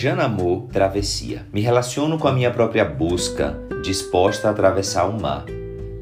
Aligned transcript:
Janamor 0.00 0.62
Travessia. 0.72 1.44
Me 1.52 1.60
relaciono 1.60 2.16
com 2.16 2.26
a 2.26 2.32
minha 2.32 2.50
própria 2.50 2.86
busca, 2.86 3.54
disposta 3.82 4.48
a 4.48 4.50
atravessar 4.50 5.04
o 5.04 5.20
mar. 5.20 5.44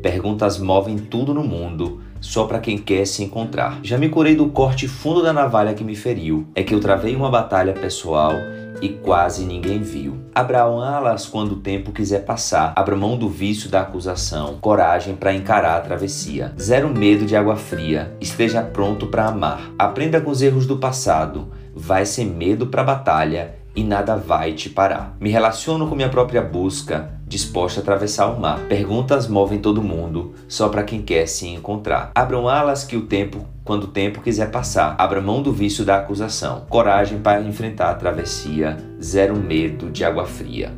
Perguntas 0.01 0.57
movem 0.57 0.97
tudo 0.97 1.35
no 1.35 1.43
mundo, 1.43 2.01
só 2.21 2.45
para 2.45 2.61
quem 2.61 2.79
quer 2.79 3.05
se 3.09 3.25
encontrar. 3.25 3.81
Já 3.83 3.99
me 3.99 4.09
curei 4.09 4.37
do 4.37 4.51
corte 4.51 4.87
fundo 4.87 5.21
da 5.21 5.33
navalha 5.33 5.75
que 5.75 5.83
me 5.83 5.97
feriu. 5.97 6.47
É 6.55 6.63
que 6.63 6.73
eu 6.73 6.79
travei 6.79 7.17
uma 7.17 7.29
batalha 7.29 7.73
pessoal 7.73 8.35
e 8.81 8.89
quase 8.89 9.45
ninguém 9.45 9.83
viu. 9.83 10.17
Abra 10.33 10.61
alas 10.61 11.27
quando 11.27 11.55
o 11.55 11.61
tempo 11.61 11.91
quiser 11.91 12.25
passar. 12.25 12.75
Abra 12.77 12.95
mão 12.95 13.19
do 13.19 13.29
vício 13.29 13.69
da 13.69 13.81
acusação. 13.81 14.59
Coragem 14.61 15.17
para 15.17 15.35
encarar 15.35 15.77
a 15.77 15.81
travessia. 15.81 16.55
Zero 16.57 16.89
medo 16.89 17.27
de 17.27 17.35
água 17.35 17.57
fria. 17.57 18.17
Esteja 18.21 18.63
pronto 18.63 19.09
para 19.09 19.27
amar. 19.27 19.73
Aprenda 19.77 20.21
com 20.21 20.31
os 20.31 20.41
erros 20.41 20.69
do 20.69 20.77
passado. 20.77 21.49
Vai 21.75 22.07
sem 22.07 22.27
medo 22.27 22.69
para 22.69 22.83
a 22.83 22.85
batalha 22.85 23.58
e 23.79 23.85
nada 23.85 24.17
vai 24.17 24.55
te 24.55 24.69
parar. 24.69 25.17
Me 25.21 25.31
relaciono 25.31 25.87
com 25.87 25.95
minha 25.95 26.09
própria 26.09 26.43
busca, 26.43 27.13
disposta 27.29 27.79
a 27.79 27.83
atravessar 27.83 28.27
o 28.27 28.41
mar. 28.41 28.59
Perguntas 28.69 29.29
movem 29.29 29.61
todo 29.61 29.81
mundo, 29.81 30.35
só 30.49 30.69
para 30.69 30.83
quem 30.83 31.01
quer 31.01 31.29
se 31.29 31.47
encontrar. 31.47 32.11
Abram 32.13 32.49
alas 32.49 32.83
que 32.83 32.97
o 32.97 33.03
tempo, 33.03 33.47
quando 33.65 33.85
o 33.85 33.89
tempo 33.89 34.21
quiser 34.21 34.51
passar. 34.51 34.97
Abra 34.99 35.21
mão 35.21 35.41
do 35.41 35.53
vício 35.53 35.85
da 35.85 35.99
acusação. 35.99 36.67
Coragem 36.69 37.21
para 37.21 37.41
enfrentar 37.41 37.91
a 37.91 37.95
travessia. 37.95 38.77
Zero 39.01 39.37
medo 39.37 39.93
de 39.93 40.05
água 40.05 40.27
fria. 40.27 40.73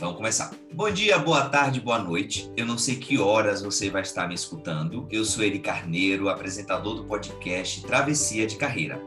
Vamos 0.00 0.16
começar. 0.16 0.63
Bom 0.76 0.90
dia, 0.90 1.16
boa 1.20 1.48
tarde, 1.48 1.80
boa 1.80 2.00
noite. 2.00 2.50
Eu 2.56 2.66
não 2.66 2.76
sei 2.76 2.96
que 2.96 3.16
horas 3.16 3.62
você 3.62 3.88
vai 3.88 4.02
estar 4.02 4.26
me 4.26 4.34
escutando. 4.34 5.06
Eu 5.08 5.24
sou 5.24 5.44
Eri 5.44 5.60
Carneiro, 5.60 6.28
apresentador 6.28 6.96
do 6.96 7.04
podcast 7.04 7.80
Travessia 7.84 8.44
de 8.44 8.56
Carreira. 8.56 9.00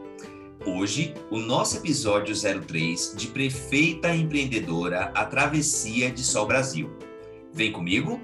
Hoje, 0.64 1.12
o 1.30 1.38
nosso 1.38 1.76
episódio 1.76 2.34
03 2.34 3.12
de 3.18 3.26
Prefeita 3.26 4.16
Empreendedora, 4.16 5.12
a 5.14 5.26
Travessia 5.26 6.10
de 6.10 6.24
Sol 6.24 6.46
Brasil. 6.46 6.90
Vem 7.52 7.70
comigo? 7.70 8.18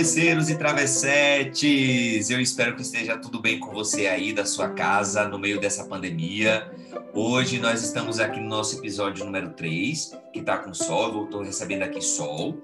Travesseiros 0.00 0.48
e 0.48 0.56
travessetes! 0.56 2.30
Eu 2.30 2.40
espero 2.40 2.74
que 2.74 2.80
esteja 2.80 3.18
tudo 3.18 3.38
bem 3.38 3.60
com 3.60 3.70
você 3.70 4.06
aí 4.06 4.32
da 4.32 4.46
sua 4.46 4.70
casa 4.70 5.28
no 5.28 5.38
meio 5.38 5.60
dessa 5.60 5.84
pandemia. 5.84 6.72
Hoje 7.12 7.58
nós 7.58 7.82
estamos 7.82 8.18
aqui 8.18 8.40
no 8.40 8.48
nosso 8.48 8.78
episódio 8.78 9.26
número 9.26 9.50
3, 9.50 10.16
que 10.32 10.38
está 10.38 10.56
com 10.56 10.72
sol, 10.72 11.12
eu 11.12 11.24
estou 11.26 11.42
recebendo 11.42 11.82
aqui 11.82 12.00
sol. 12.00 12.56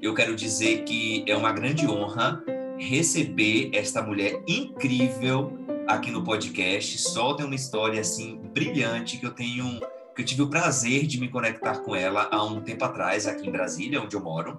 Eu 0.00 0.14
quero 0.14 0.36
dizer 0.36 0.84
que 0.84 1.24
é 1.26 1.36
uma 1.36 1.50
grande 1.50 1.88
honra 1.88 2.40
receber 2.78 3.70
esta 3.72 4.00
mulher 4.00 4.40
incrível 4.46 5.58
aqui 5.88 6.12
no 6.12 6.22
podcast. 6.22 6.98
Sol 6.98 7.34
tem 7.34 7.46
uma 7.46 7.56
história 7.56 8.00
assim 8.00 8.38
brilhante 8.54 9.18
que 9.18 9.26
eu 9.26 9.32
tenho 9.32 9.80
que 10.14 10.22
eu 10.22 10.24
tive 10.24 10.42
o 10.42 10.48
prazer 10.48 11.06
de 11.06 11.20
me 11.20 11.28
conectar 11.28 11.80
com 11.80 11.94
ela 11.94 12.28
há 12.30 12.42
um 12.42 12.62
tempo 12.62 12.84
atrás 12.84 13.26
aqui 13.26 13.46
em 13.46 13.50
Brasília, 13.50 14.00
onde 14.00 14.16
eu 14.16 14.20
moro. 14.22 14.58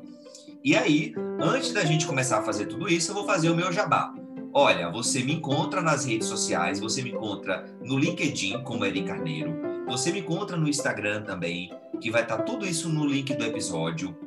E 0.63 0.75
aí, 0.75 1.13
antes 1.39 1.71
da 1.71 1.85
gente 1.85 2.05
começar 2.05 2.39
a 2.39 2.43
fazer 2.43 2.65
tudo 2.65 2.89
isso, 2.89 3.11
eu 3.11 3.15
vou 3.15 3.25
fazer 3.25 3.49
o 3.49 3.55
meu 3.55 3.71
jabá. 3.71 4.13
Olha, 4.53 4.89
você 4.89 5.23
me 5.23 5.33
encontra 5.33 5.81
nas 5.81 6.05
redes 6.05 6.27
sociais, 6.27 6.79
você 6.79 7.01
me 7.01 7.11
encontra 7.11 7.65
no 7.83 7.97
LinkedIn 7.97 8.63
como 8.63 8.83
Eri 8.83 9.03
Carneiro, 9.03 9.55
você 9.87 10.11
me 10.11 10.19
encontra 10.19 10.57
no 10.57 10.67
Instagram 10.67 11.21
também, 11.21 11.71
que 12.01 12.09
vai 12.09 12.23
estar 12.23 12.39
tudo 12.39 12.65
isso 12.65 12.89
no 12.89 13.05
link 13.05 13.33
do 13.35 13.45
episódio. 13.45 14.17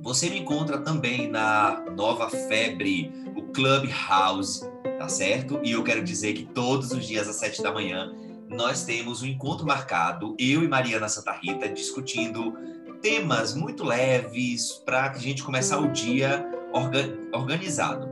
Você 0.00 0.28
me 0.28 0.40
encontra 0.40 0.78
também 0.78 1.28
na 1.28 1.84
nova 1.96 2.28
febre, 2.28 3.12
o 3.36 3.42
Clubhouse, 3.52 4.68
tá 4.98 5.08
certo? 5.08 5.60
E 5.62 5.72
eu 5.72 5.84
quero 5.84 6.02
dizer 6.02 6.32
que 6.32 6.46
todos 6.46 6.90
os 6.90 7.06
dias 7.06 7.28
às 7.28 7.36
sete 7.36 7.62
da 7.62 7.72
manhã 7.72 8.12
nós 8.48 8.84
temos 8.84 9.22
um 9.22 9.26
encontro 9.26 9.64
marcado, 9.64 10.34
eu 10.36 10.64
e 10.64 10.68
Mariana 10.68 11.08
Santa 11.08 11.32
Rita, 11.32 11.68
discutindo 11.68 12.58
temas 13.00 13.54
muito 13.54 13.84
leves 13.84 14.72
para 14.84 15.10
a 15.10 15.18
gente 15.18 15.42
começar 15.42 15.78
o 15.78 15.88
dia 15.88 16.46
orga 16.72 17.18
organizado. 17.32 18.08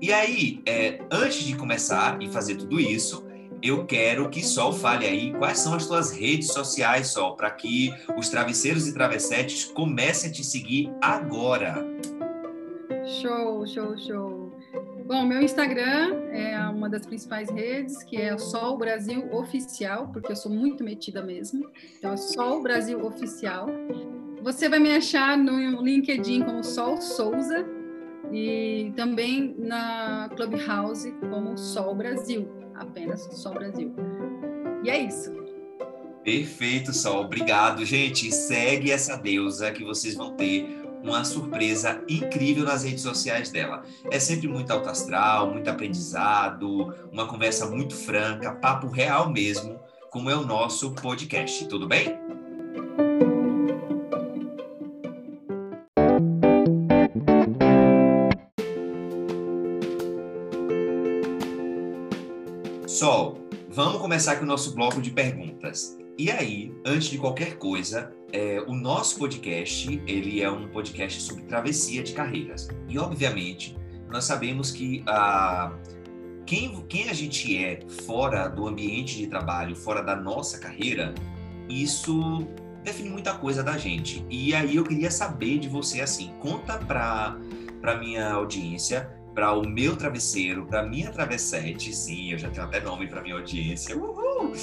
E 0.00 0.12
aí, 0.12 0.60
é, 0.66 1.00
antes 1.10 1.42
de 1.44 1.56
começar 1.56 2.20
e 2.20 2.28
fazer 2.28 2.56
tudo 2.56 2.78
isso, 2.78 3.24
eu 3.62 3.86
quero 3.86 4.28
que 4.28 4.44
Sol 4.44 4.72
fale 4.72 5.06
aí 5.06 5.32
quais 5.32 5.58
são 5.58 5.74
as 5.74 5.86
tuas 5.86 6.10
redes 6.10 6.48
sociais, 6.48 7.08
Sol, 7.08 7.34
para 7.34 7.50
que 7.50 7.92
os 8.16 8.28
travesseiros 8.28 8.86
e 8.86 8.92
travessetes 8.92 9.64
comecem 9.64 10.30
a 10.30 10.32
te 10.32 10.44
seguir 10.44 10.90
agora. 11.00 11.84
Show, 13.06 13.66
show, 13.66 13.96
show. 13.98 14.45
Bom, 15.06 15.24
meu 15.24 15.40
Instagram 15.40 16.16
é 16.32 16.58
uma 16.68 16.88
das 16.88 17.06
principais 17.06 17.48
redes, 17.48 18.02
que 18.02 18.16
é 18.16 18.36
Sol 18.36 18.76
Brasil 18.76 19.32
Oficial, 19.32 20.08
porque 20.08 20.32
eu 20.32 20.36
sou 20.36 20.50
muito 20.50 20.82
metida 20.82 21.22
mesmo. 21.22 21.70
Então, 21.96 22.12
é 22.12 22.16
Sol 22.16 22.60
Brasil 22.60 23.06
Oficial. 23.06 23.68
Você 24.42 24.68
vai 24.68 24.80
me 24.80 24.90
achar 24.90 25.38
no 25.38 25.80
LinkedIn 25.80 26.42
como 26.42 26.64
Sol 26.64 27.00
Souza 27.00 27.64
e 28.32 28.92
também 28.96 29.54
na 29.56 30.28
Clubhouse 30.34 31.12
como 31.30 31.56
Sol 31.56 31.94
Brasil, 31.94 32.48
apenas 32.74 33.22
Sol 33.30 33.54
Brasil. 33.54 33.94
E 34.82 34.90
é 34.90 34.98
isso. 34.98 35.32
Perfeito, 36.24 36.92
Sol. 36.92 37.26
Obrigado, 37.26 37.84
gente. 37.84 38.32
Segue 38.32 38.90
essa 38.90 39.16
deusa 39.16 39.70
que 39.70 39.84
vocês 39.84 40.16
vão 40.16 40.34
ter 40.34 40.85
uma 41.10 41.24
surpresa 41.24 42.02
incrível 42.08 42.64
nas 42.64 42.84
redes 42.84 43.02
sociais 43.02 43.50
dela. 43.50 43.82
É 44.10 44.18
sempre 44.18 44.48
muito 44.48 44.70
alto 44.70 44.88
astral, 44.88 45.50
muito 45.50 45.68
aprendizado, 45.68 46.94
uma 47.12 47.26
conversa 47.26 47.66
muito 47.66 47.94
franca, 47.94 48.52
papo 48.52 48.88
real 48.88 49.30
mesmo, 49.30 49.78
como 50.10 50.30
é 50.30 50.36
o 50.36 50.44
nosso 50.44 50.92
podcast. 50.94 51.66
Tudo 51.66 51.86
bem? 51.86 52.18
Sol, 62.86 63.38
vamos 63.68 64.00
começar 64.00 64.36
com 64.36 64.44
o 64.44 64.46
nosso 64.46 64.74
bloco 64.74 65.02
de 65.02 65.10
perguntas. 65.10 65.96
E 66.18 66.30
aí, 66.30 66.74
antes 66.82 67.08
de 67.08 67.18
qualquer 67.18 67.58
coisa, 67.58 68.10
é, 68.32 68.62
o 68.66 68.72
nosso 68.72 69.18
podcast 69.18 70.02
ele 70.06 70.40
é 70.40 70.50
um 70.50 70.66
podcast 70.68 71.20
sobre 71.20 71.42
travessia 71.44 72.02
de 72.02 72.14
carreiras. 72.14 72.68
E 72.88 72.98
obviamente 72.98 73.76
nós 74.08 74.24
sabemos 74.24 74.70
que 74.70 75.02
a 75.06 75.76
quem, 76.46 76.80
quem 76.88 77.10
a 77.10 77.12
gente 77.12 77.56
é 77.58 77.80
fora 78.06 78.48
do 78.48 78.66
ambiente 78.66 79.18
de 79.18 79.26
trabalho, 79.26 79.76
fora 79.76 80.02
da 80.02 80.16
nossa 80.16 80.58
carreira, 80.58 81.14
isso 81.68 82.48
define 82.82 83.10
muita 83.10 83.34
coisa 83.34 83.62
da 83.62 83.76
gente. 83.76 84.24
E 84.30 84.54
aí 84.54 84.76
eu 84.76 84.84
queria 84.84 85.10
saber 85.10 85.58
de 85.58 85.68
você 85.68 86.00
assim, 86.00 86.32
conta 86.40 86.78
para 86.78 87.36
para 87.80 87.98
minha 87.98 88.32
audiência 88.32 89.08
para 89.36 89.52
o 89.52 89.68
meu 89.68 89.94
travesseiro, 89.94 90.64
para 90.64 90.82
minha 90.82 91.10
travessete, 91.10 91.94
sim, 91.94 92.32
eu 92.32 92.38
já 92.38 92.48
tenho 92.48 92.66
até 92.66 92.80
nome 92.80 93.06
para 93.06 93.20
minha 93.20 93.34
audiência, 93.34 93.94
uhul! 93.94 94.54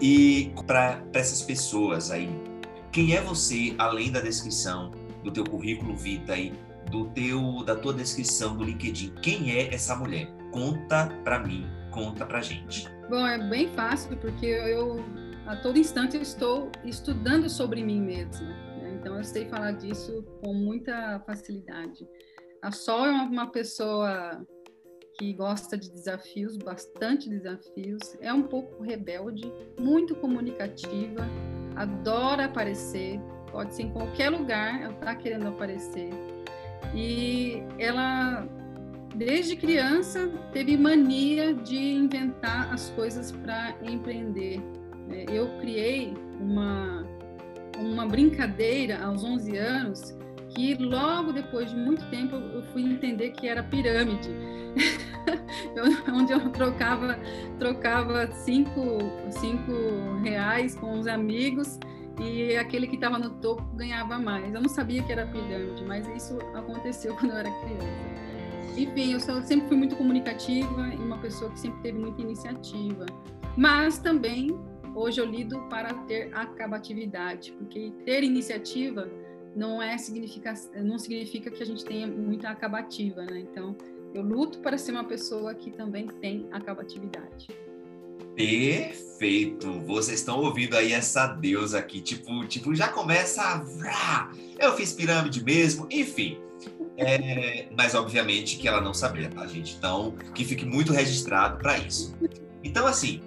E 0.00 0.52
para 0.66 1.00
essas 1.14 1.40
pessoas 1.42 2.10
aí 2.10 2.28
Quem 2.90 3.14
é 3.14 3.20
você 3.20 3.72
além 3.78 4.10
da 4.10 4.20
descrição 4.20 4.90
do 5.22 5.30
teu 5.30 5.44
currículo 5.44 5.94
vitae, 5.96 6.52
do 6.90 7.06
teu 7.10 7.62
da 7.64 7.76
tua 7.76 7.94
descrição 7.94 8.56
do 8.56 8.64
LinkedIn? 8.64 9.14
Quem 9.22 9.52
é 9.52 9.72
essa 9.72 9.94
mulher? 9.94 10.28
Conta 10.50 11.06
para 11.22 11.38
mim, 11.38 11.64
conta 11.92 12.26
pra 12.26 12.40
gente. 12.40 12.88
Bom, 13.08 13.24
é 13.24 13.38
bem 13.48 13.68
fácil 13.68 14.16
porque 14.16 14.46
eu 14.46 15.04
a 15.46 15.54
todo 15.54 15.78
instante 15.78 16.16
eu 16.16 16.22
estou 16.22 16.72
estudando 16.84 17.48
sobre 17.48 17.80
mim 17.80 18.00
mesma. 18.00 18.48
Né? 18.48 18.98
Então 18.98 19.16
eu 19.18 19.22
sei 19.22 19.48
falar 19.48 19.70
disso 19.72 20.24
com 20.42 20.52
muita 20.52 21.20
facilidade. 21.20 22.04
A 22.66 22.72
Sol 22.72 23.06
é 23.06 23.12
uma 23.12 23.46
pessoa 23.46 24.44
que 25.16 25.32
gosta 25.34 25.78
de 25.78 25.88
desafios, 25.88 26.56
bastante 26.56 27.28
desafios, 27.30 28.16
é 28.20 28.32
um 28.32 28.42
pouco 28.42 28.82
rebelde, 28.82 29.52
muito 29.78 30.16
comunicativa, 30.16 31.24
adora 31.76 32.46
aparecer, 32.46 33.20
pode 33.52 33.72
ser 33.72 33.84
em 33.84 33.92
qualquer 33.92 34.30
lugar, 34.30 34.82
ela 34.82 34.94
está 34.94 35.14
querendo 35.14 35.46
aparecer. 35.46 36.10
E 36.92 37.62
ela, 37.78 38.44
desde 39.14 39.54
criança, 39.54 40.28
teve 40.52 40.76
mania 40.76 41.54
de 41.54 41.78
inventar 41.78 42.74
as 42.74 42.90
coisas 42.90 43.30
para 43.30 43.76
empreender. 43.80 44.60
É, 45.10 45.26
eu 45.30 45.56
criei 45.60 46.14
uma, 46.40 47.06
uma 47.78 48.06
brincadeira 48.06 49.04
aos 49.04 49.22
11 49.22 49.56
anos 49.56 50.15
que 50.56 50.74
logo 50.74 51.32
depois 51.32 51.70
de 51.70 51.76
muito 51.76 52.02
tempo 52.08 52.34
eu 52.34 52.62
fui 52.72 52.82
entender 52.82 53.30
que 53.32 53.46
era 53.46 53.62
pirâmide. 53.62 54.30
onde 56.12 56.32
eu 56.32 56.50
trocava 56.50 57.18
trocava 57.58 58.30
cinco, 58.32 58.80
cinco 59.30 59.72
reais 60.22 60.74
com 60.74 60.98
os 60.98 61.06
amigos 61.06 61.78
e 62.18 62.56
aquele 62.56 62.86
que 62.86 62.94
estava 62.94 63.18
no 63.18 63.30
topo 63.30 63.62
ganhava 63.74 64.18
mais. 64.18 64.52
Eu 64.54 64.62
não 64.62 64.68
sabia 64.68 65.02
que 65.02 65.12
era 65.12 65.26
pirâmide, 65.26 65.84
mas 65.84 66.08
isso 66.08 66.38
aconteceu 66.54 67.14
quando 67.20 67.32
eu 67.32 67.36
era 67.36 67.50
criança. 67.50 67.86
Enfim, 68.78 69.12
eu 69.12 69.20
sempre 69.20 69.68
fui 69.68 69.76
muito 69.76 69.94
comunicativa 69.94 70.88
e 70.88 70.96
uma 70.96 71.18
pessoa 71.18 71.50
que 71.50 71.60
sempre 71.60 71.82
teve 71.82 71.98
muita 71.98 72.22
iniciativa. 72.22 73.04
Mas 73.56 73.98
também, 73.98 74.58
hoje 74.94 75.20
eu 75.20 75.26
lido 75.26 75.60
para 75.68 75.92
ter 76.04 76.30
acabatividade, 76.34 77.52
porque 77.52 77.92
ter 78.04 78.22
iniciativa 78.22 79.08
não 79.56 79.82
é 79.82 79.96
significa 79.96 80.52
não 80.84 80.98
significa 80.98 81.50
que 81.50 81.62
a 81.62 81.66
gente 81.66 81.84
tenha 81.84 82.06
muita 82.06 82.50
acabativa, 82.50 83.24
né? 83.24 83.40
Então, 83.40 83.74
eu 84.14 84.22
luto 84.22 84.58
para 84.60 84.76
ser 84.76 84.92
uma 84.92 85.04
pessoa 85.04 85.54
que 85.54 85.70
também 85.70 86.06
tem 86.06 86.46
acabatividade. 86.52 87.48
Perfeito! 88.34 89.80
Vocês 89.80 90.20
estão 90.20 90.40
ouvindo 90.40 90.76
aí 90.76 90.92
essa 90.92 91.26
deusa 91.26 91.78
aqui, 91.78 92.02
tipo, 92.02 92.46
tipo 92.46 92.74
já 92.74 92.88
começa 92.88 93.42
a... 93.42 94.30
Eu 94.58 94.74
fiz 94.74 94.92
pirâmide 94.92 95.42
mesmo, 95.42 95.88
enfim. 95.90 96.38
É, 96.98 97.68
mas 97.76 97.94
obviamente 97.94 98.58
que 98.58 98.68
ela 98.68 98.80
não 98.80 98.92
sabia, 98.92 99.30
tá, 99.30 99.46
gente? 99.46 99.76
Então, 99.76 100.12
que 100.34 100.44
fique 100.44 100.66
muito 100.66 100.92
registrado 100.92 101.58
para 101.58 101.78
isso. 101.78 102.14
Então, 102.62 102.86
assim, 102.86 103.22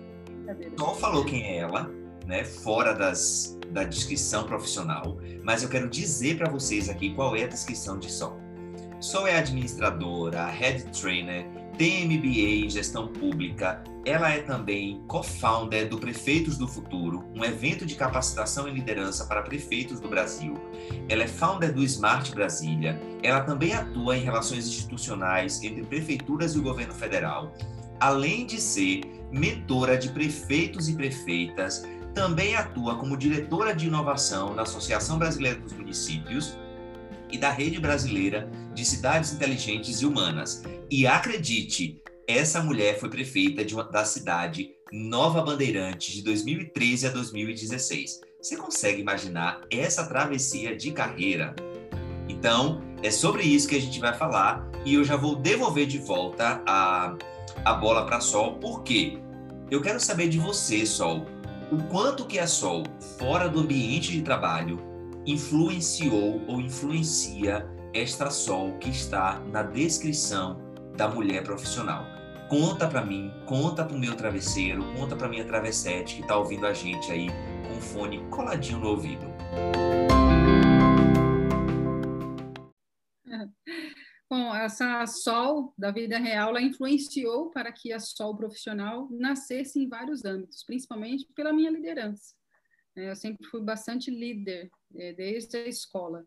Sol 0.77 0.95
falou 0.95 1.25
quem 1.25 1.43
é 1.43 1.57
ela, 1.57 1.89
né? 2.25 2.43
Fora 2.43 2.93
das, 2.93 3.58
da 3.71 3.83
descrição 3.83 4.44
profissional, 4.44 5.18
mas 5.44 5.63
eu 5.63 5.69
quero 5.69 5.89
dizer 5.89 6.38
para 6.38 6.50
vocês 6.50 6.89
aqui 6.89 7.13
qual 7.13 7.36
é 7.36 7.44
a 7.44 7.48
descrição 7.48 8.00
de 8.00 8.12
Sol. 8.12 8.39
Sol 9.00 9.25
é 9.25 9.38
administradora, 9.38 10.45
head 10.48 10.83
trainer, 10.92 11.45
tem 11.80 12.06
MBA 12.06 12.66
em 12.66 12.69
gestão 12.69 13.07
pública. 13.07 13.81
Ela 14.06 14.31
é 14.31 14.42
também 14.42 15.01
co-founder 15.07 15.88
do 15.88 15.98
Prefeitos 15.98 16.57
do 16.57 16.68
Futuro, 16.68 17.24
um 17.33 17.45
evento 17.45 17.86
de 17.86 17.95
capacitação 17.95 18.68
e 18.68 18.71
liderança 18.71 19.25
para 19.25 19.42
prefeitos 19.42 20.01
do 20.01 20.10
Brasil. 20.10 20.56
Ela 21.07 21.24
é 21.24 21.27
founder 21.27 21.74
do 21.74 21.81
Smart 21.81 22.36
Brasília. 22.36 23.01
Ela 23.24 23.39
também 23.42 23.74
atua 23.74 24.18
em 24.18 24.21
relações 24.21 24.68
institucionais 24.68 25.63
entre 25.63 25.86
prefeituras 25.86 26.54
e 26.54 26.60
o 26.60 26.62
governo 26.62 26.94
federal. 26.94 27.54
Além 27.98 28.45
de 28.45 28.60
ser 28.60 29.01
mentora 29.31 29.98
de 29.98 30.10
prefeitos 30.10 30.89
e 30.89 30.95
prefeitas, 30.95 31.88
também 32.19 32.54
atua 32.54 32.98
como 32.98 33.16
diretora 33.16 33.74
de 33.74 33.88
inovação 33.88 34.54
na 34.54 34.63
Associação 34.63 35.18
Brasileira 35.18 35.57
dos 35.57 35.71
Municípios 35.71 36.54
e 37.31 37.38
da 37.38 37.50
Rede 37.50 37.80
Brasileira 37.80 38.51
de 38.74 38.83
Cidades 38.83 39.31
Inteligentes 39.31 40.01
e 40.01 40.06
Humanas. 40.06 40.62
E 40.92 41.07
acredite, 41.07 42.01
essa 42.27 42.62
mulher 42.62 43.00
foi 43.00 43.10
prefeita 43.10 43.66
uma, 43.74 43.86
da 43.86 44.04
cidade 44.04 44.71
Nova 44.92 45.42
Bandeirante 45.42 46.12
de 46.12 46.21
2013 46.21 47.07
a 47.07 47.10
2016. 47.12 48.19
Você 48.42 48.57
consegue 48.57 49.00
imaginar 49.00 49.62
essa 49.71 50.06
travessia 50.06 50.75
de 50.75 50.92
carreira? 50.92 51.56
Então, 52.27 52.81
é 53.01 53.12
sobre 53.12 53.44
isso 53.44 53.69
que 53.69 53.77
a 53.77 53.81
gente 53.81 53.98
vai 53.98 54.13
falar 54.13 54.69
e 54.86 54.95
eu 54.95 55.06
já 55.06 55.16
vou 55.16 55.38
devolver 55.38 55.88
de 55.88 56.00
volta 56.00 56.62
a, 56.68 57.16
a 57.63 57.74
bola 57.75 58.06
para 58.06 58.19
Sol, 58.19 58.56
porque 58.60 59.18
eu 59.71 59.81
quero 59.81 60.01
saber 60.01 60.27
de 60.27 60.38
você, 60.38 60.86
Sol, 60.86 61.25
o 61.71 61.77
quanto 61.83 62.25
que 62.25 62.39
a 62.39 62.48
Sol, 62.48 62.83
fora 63.18 63.48
do 63.48 63.60
ambiente 63.60 64.12
de 64.12 64.21
trabalho, 64.21 64.80
influenciou 65.25 66.42
ou 66.48 66.60
influencia 66.60 67.69
esta 67.94 68.30
sol 68.30 68.74
que 68.80 68.89
está 68.89 69.39
na 69.51 69.63
descrição 69.63 70.60
da 70.95 71.07
mulher 71.07 71.44
profissional. 71.44 72.06
Conta 72.48 72.88
para 72.88 73.06
mim, 73.06 73.31
conta 73.45 73.86
para 73.86 73.95
o 73.95 74.00
meu 74.00 74.16
travesseiro, 74.16 74.83
conta 74.98 75.16
para 75.16 75.30
minha 75.30 75.45
travessete 75.45 76.16
que 76.16 76.21
está 76.21 76.36
ouvindo 76.36 76.66
a 76.66 76.74
gente 76.74 77.12
aí 77.12 77.27
com 77.68 77.77
o 77.77 77.81
fone 77.81 78.19
coladinho 78.31 78.80
no 78.80 78.89
ouvido. 78.89 79.27
Bom, 84.29 84.53
essa 84.53 85.05
Sol 85.07 85.73
da 85.75 85.89
vida 85.89 86.19
real, 86.19 86.49
ela 86.49 86.61
influenciou 86.61 87.49
para 87.49 87.71
que 87.71 87.91
a 87.91 87.99
Sol 87.99 88.37
profissional 88.37 89.09
nascesse 89.11 89.79
em 89.79 89.89
vários 89.89 90.23
âmbitos, 90.23 90.63
principalmente 90.63 91.25
pela 91.33 91.51
minha 91.51 91.71
liderança. 91.71 92.35
É, 92.95 93.09
eu 93.09 93.15
sempre 93.15 93.47
fui 93.47 93.61
bastante 93.61 94.11
líder 94.11 94.69
é, 94.95 95.13
desde 95.13 95.57
a 95.57 95.67
escola. 95.67 96.23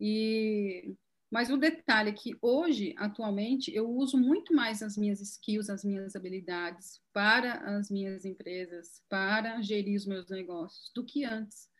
E 0.00 0.94
mas 1.32 1.48
o 1.48 1.56
detalhe 1.56 2.10
é 2.10 2.12
que 2.12 2.36
hoje, 2.42 2.94
atualmente, 2.98 3.74
eu 3.74 3.88
uso 3.88 4.18
muito 4.18 4.54
mais 4.54 4.82
as 4.82 4.98
minhas 4.98 5.18
skills, 5.18 5.70
as 5.70 5.82
minhas 5.82 6.14
habilidades 6.14 7.00
para 7.10 7.54
as 7.74 7.90
minhas 7.90 8.26
empresas, 8.26 9.02
para 9.08 9.62
gerir 9.62 9.96
os 9.96 10.04
meus 10.04 10.28
negócios, 10.28 10.92
do 10.94 11.02
que 11.02 11.24
antes. 11.24 11.71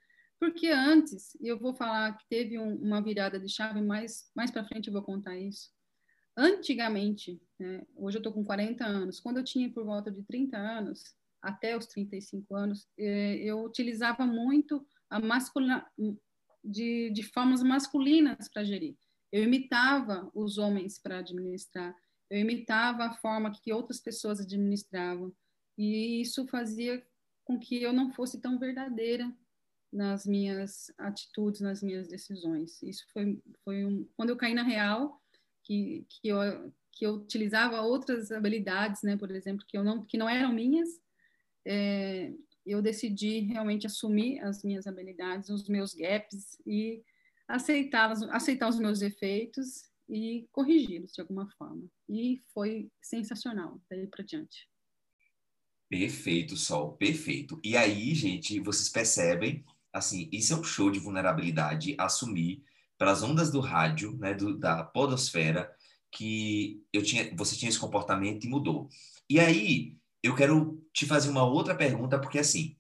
Porque 0.43 0.67
antes, 0.67 1.37
e 1.41 1.47
eu 1.47 1.57
vou 1.57 1.73
falar 1.73 2.19
que 2.19 2.27
teve 2.29 2.59
um, 2.59 2.75
uma 2.75 3.01
virada 3.01 3.39
de 3.39 3.49
chave, 3.49 3.81
mais, 3.81 4.29
mais 4.35 4.51
para 4.51 4.65
frente 4.65 4.89
eu 4.89 4.93
vou 4.93 5.05
contar 5.05 5.39
isso. 5.39 5.71
Antigamente, 6.37 7.41
né, 7.61 7.87
hoje 7.95 8.17
eu 8.17 8.19
estou 8.19 8.33
com 8.33 8.43
40 8.43 8.85
anos, 8.85 9.21
quando 9.21 9.37
eu 9.37 9.45
tinha 9.45 9.73
por 9.73 9.85
volta 9.85 10.11
de 10.11 10.21
30 10.25 10.57
anos, 10.57 11.15
até 11.41 11.77
os 11.77 11.87
35 11.87 12.57
anos, 12.57 12.89
eh, 12.99 13.37
eu 13.37 13.63
utilizava 13.63 14.27
muito 14.27 14.85
a 15.09 15.21
masculina, 15.21 15.87
de, 16.65 17.11
de 17.11 17.23
formas 17.23 17.63
masculinas 17.63 18.49
para 18.53 18.65
gerir. 18.65 18.97
Eu 19.31 19.45
imitava 19.45 20.29
os 20.35 20.59
homens 20.59 20.99
para 20.99 21.19
administrar, 21.19 21.95
eu 22.29 22.41
imitava 22.41 23.05
a 23.05 23.15
forma 23.15 23.53
que 23.53 23.73
outras 23.73 24.01
pessoas 24.01 24.41
administravam, 24.41 25.33
e 25.79 26.21
isso 26.21 26.49
fazia 26.49 27.01
com 27.45 27.61
que 27.61 27.81
eu 27.81 27.93
não 27.93 28.11
fosse 28.11 28.41
tão 28.41 28.59
verdadeira 28.59 29.33
nas 29.93 30.27
minhas 30.27 30.91
atitudes, 30.97 31.61
nas 31.61 31.83
minhas 31.83 32.09
decisões. 32.09 32.83
Isso 32.83 33.05
foi, 33.13 33.39
foi 33.65 33.85
um, 33.85 34.09
quando 34.17 34.31
eu 34.31 34.37
caí 34.37 34.55
na 34.55 34.63
real, 34.63 35.21
que, 35.63 36.07
que, 36.09 36.29
eu, 36.29 36.73
que 36.91 37.07
eu 37.07 37.15
utilizava 37.15 37.83
outras 37.83 38.33
habilidades, 38.33 39.03
né, 39.03 39.17
por 39.17 39.31
exemplo, 39.31 39.65
que, 39.69 39.77
eu 39.77 39.85
não, 39.85 40.05
que 40.05 40.17
não 40.17 40.29
eram 40.29 40.53
minhas, 40.53 40.89
é, 41.67 42.33
eu 42.65 42.81
decidi 42.81 43.41
realmente 43.41 43.87
assumir 43.87 44.41
as 44.41 44.63
minhas 44.63 44.87
habilidades, 44.87 45.51
os 45.51 45.69
meus 45.69 45.95
gaps 45.95 46.59
e 46.67 47.03
aceitá-las, 47.47 48.23
aceitar 48.23 48.69
os 48.69 48.79
meus 48.79 49.01
defeitos 49.01 49.91
e 50.09 50.47
corrigi-los 50.53 51.13
de 51.13 51.21
alguma 51.21 51.49
forma. 51.59 51.85
E 52.09 52.41
foi 52.53 52.91
sensacional 53.01 53.81
daí 53.91 54.07
para 54.07 54.25
diante. 54.25 54.69
Perfeito, 55.89 56.57
Sol, 56.57 56.97
perfeito. 56.97 57.61
E 57.63 57.77
aí, 57.77 58.15
gente, 58.15 58.59
vocês 58.61 58.89
percebem, 58.89 59.63
assim, 59.93 60.29
isso 60.33 60.53
é 60.55 60.57
um 60.57 60.65
show 60.65 60.91
de 60.91 60.99
vulnerabilidade, 60.99 61.95
assumir 61.99 62.65
pelas 62.99 63.23
ondas 63.23 63.51
do 63.51 63.61
rádio, 63.61 64.17
né, 64.19 64.33
do, 64.33 64.57
da 64.57 64.85
podosfera, 64.85 65.71
que 66.11 66.83
eu 66.93 67.03
tinha, 67.03 67.35
você 67.35 67.57
tinha 67.57 67.69
esse 67.69 67.79
comportamento 67.79 68.45
e 68.45 68.49
mudou. 68.49 68.89
E 69.29 69.41
aí, 69.41 69.97
eu 70.23 70.35
quero 70.35 70.83
te 70.93 71.07
fazer 71.07 71.31
uma 71.31 71.45
outra 71.45 71.75
pergunta, 71.75 72.19
porque 72.19 72.39
assim, 72.39 72.77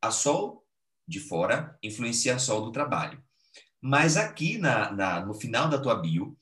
a 0.00 0.10
Sol 0.10 0.66
de 1.06 1.20
fora 1.20 1.78
influencia 1.82 2.34
a 2.34 2.38
Sol 2.38 2.62
do 2.62 2.72
trabalho. 2.72 3.22
Mas 3.80 4.16
aqui 4.16 4.58
na, 4.58 4.92
na, 4.92 5.24
no 5.24 5.34
final 5.34 5.68
da 5.68 5.80
tua 5.80 5.94
bio, 5.94 6.36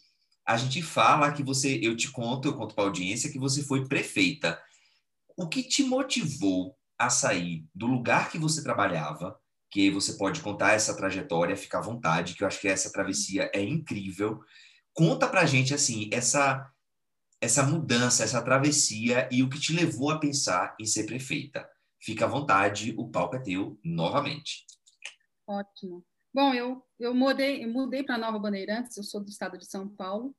a 0.45 0.57
gente 0.57 0.83
fala 0.83 1.33
que 1.33 1.43
você, 1.43 1.79
eu 1.83 1.97
te 1.97 2.11
conto, 2.11 2.49
eu 2.49 2.57
conto 2.57 2.75
para 2.75 2.85
a 2.85 2.87
audiência 2.89 3.31
que 3.31 3.39
você 3.39 3.63
foi 3.63 3.87
prefeita. 3.87 4.61
O 5.37 5.49
que 5.49 5.63
te 5.63 5.85
motivou 5.85 6.77
a 6.99 7.09
sair 7.09 7.65
do 7.75 7.87
lugar 7.87 8.31
que 8.31 8.39
você 8.39 8.63
trabalhava 8.63 9.39
que 9.71 9.91
você 9.91 10.15
pode 10.15 10.41
contar 10.41 10.73
essa 10.73 10.97
trajetória, 10.97 11.57
fica 11.57 11.79
à 11.79 11.83
vontade, 11.83 12.35
que 12.35 12.43
eu 12.43 12.49
acho 12.49 12.61
que 12.61 12.69
essa 12.69 12.93
travessia 12.93 13.51
é 13.55 13.63
incrível. 13.63 14.43
Conta 14.93 15.29
pra 15.29 15.47
gente, 15.47 15.73
assim, 15.73 16.11
essa, 16.13 16.69
essa 17.41 17.63
mudança, 17.63 18.25
essa 18.25 18.43
travessia 18.43 19.29
e 19.31 19.43
o 19.43 19.49
que 19.49 19.61
te 19.61 19.73
levou 19.73 20.11
a 20.11 20.19
pensar 20.19 20.75
em 20.79 20.85
ser 20.85 21.05
prefeita. 21.05 21.69
Fica 22.01 22.25
à 22.25 22.29
vontade, 22.29 22.95
o 22.99 23.09
palco 23.09 23.37
é 23.37 23.39
teu 23.39 23.79
novamente. 23.85 24.67
Ótimo. 25.47 26.05
Bom, 26.33 26.53
eu, 26.55 26.85
eu 26.99 27.15
mudei, 27.15 27.65
eu 27.65 27.69
mudei 27.69 28.03
para 28.03 28.19
Nova 28.19 28.39
Bandeirantes, 28.39 28.97
eu 28.97 29.03
sou 29.03 29.21
do 29.23 29.29
estado 29.29 29.59
de 29.59 29.67
São 29.67 29.89
Paulo, 29.89 30.35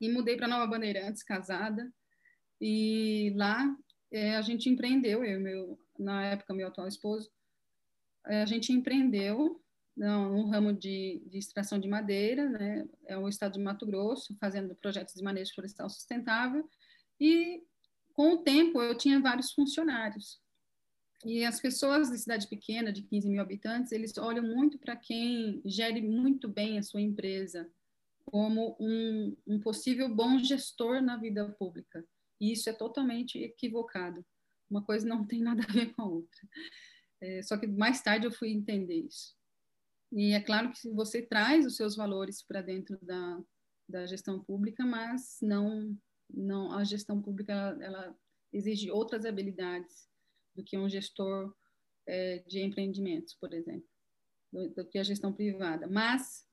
e 0.00 0.10
mudei 0.10 0.36
para 0.36 0.48
Nova 0.48 0.66
Bandeirantes, 0.66 1.22
casada, 1.22 1.90
e 2.60 3.32
lá 3.36 3.74
é, 4.12 4.36
a 4.36 4.42
gente 4.42 4.68
empreendeu, 4.68 5.24
eu 5.24 5.40
meu, 5.40 5.78
na 5.98 6.24
época, 6.26 6.54
meu 6.54 6.68
atual 6.68 6.86
esposo, 6.86 7.30
a 8.24 8.46
gente 8.46 8.72
empreendeu 8.72 9.60
no 9.96 10.46
ramo 10.46 10.72
de, 10.72 11.22
de, 11.26 11.38
extração 11.38 11.78
de 11.78 11.88
madeira, 11.88 12.48
né? 12.48 12.88
é 13.06 13.16
o 13.16 13.28
estado 13.28 13.54
de 13.54 13.60
Mato 13.60 13.84
Grosso, 13.84 14.34
fazendo 14.40 14.74
projetos 14.74 15.14
de 15.14 15.22
manejo 15.22 15.52
florestal 15.54 15.88
sustentável, 15.90 16.68
e 17.20 17.62
com 18.14 18.34
o 18.34 18.38
tempo 18.38 18.80
eu 18.80 18.96
tinha 18.96 19.20
vários 19.20 19.52
funcionários. 19.52 20.40
E 21.24 21.44
as 21.44 21.60
pessoas 21.60 22.10
de 22.10 22.18
cidade 22.18 22.48
pequena, 22.48 22.92
de 22.92 23.02
15 23.02 23.28
mil 23.28 23.40
habitantes, 23.40 23.92
eles 23.92 24.16
olham 24.18 24.44
muito 24.44 24.78
para 24.78 24.96
quem 24.96 25.62
gere 25.64 26.00
muito 26.00 26.48
bem 26.48 26.78
a 26.78 26.82
sua 26.82 27.00
empresa, 27.00 27.70
como 28.24 28.76
um, 28.80 29.36
um 29.46 29.60
possível 29.60 30.08
bom 30.08 30.38
gestor 30.38 31.00
na 31.00 31.16
vida 31.16 31.48
pública. 31.58 32.04
E 32.40 32.52
isso 32.52 32.68
é 32.68 32.72
totalmente 32.72 33.38
equivocado. 33.38 34.24
Uma 34.68 34.82
coisa 34.82 35.06
não 35.06 35.24
tem 35.24 35.40
nada 35.40 35.62
a 35.62 35.72
ver 35.72 35.94
com 35.94 36.02
a 36.02 36.06
outra. 36.06 36.40
É, 37.22 37.40
só 37.40 37.56
que 37.56 37.68
mais 37.68 38.02
tarde 38.02 38.26
eu 38.26 38.32
fui 38.32 38.50
entender 38.50 38.96
isso. 38.96 39.36
E 40.10 40.32
é 40.32 40.40
claro 40.40 40.72
que 40.72 40.90
você 40.90 41.22
traz 41.22 41.64
os 41.64 41.76
seus 41.76 41.94
valores 41.94 42.42
para 42.42 42.60
dentro 42.60 42.98
da, 43.00 43.40
da 43.88 44.06
gestão 44.06 44.42
pública, 44.42 44.84
mas 44.84 45.38
não, 45.40 45.96
não 46.28 46.72
a 46.72 46.82
gestão 46.82 47.22
pública 47.22 47.52
ela, 47.52 47.84
ela 47.84 48.16
exige 48.52 48.90
outras 48.90 49.24
habilidades 49.24 50.08
do 50.54 50.64
que 50.64 50.76
um 50.76 50.88
gestor 50.88 51.54
é, 52.06 52.40
de 52.40 52.60
empreendimentos, 52.60 53.34
por 53.34 53.54
exemplo, 53.54 53.88
do, 54.52 54.68
do, 54.70 54.84
que 54.84 54.98
a 54.98 55.04
gestão 55.04 55.32
privada. 55.32 55.86
Mas 55.86 56.44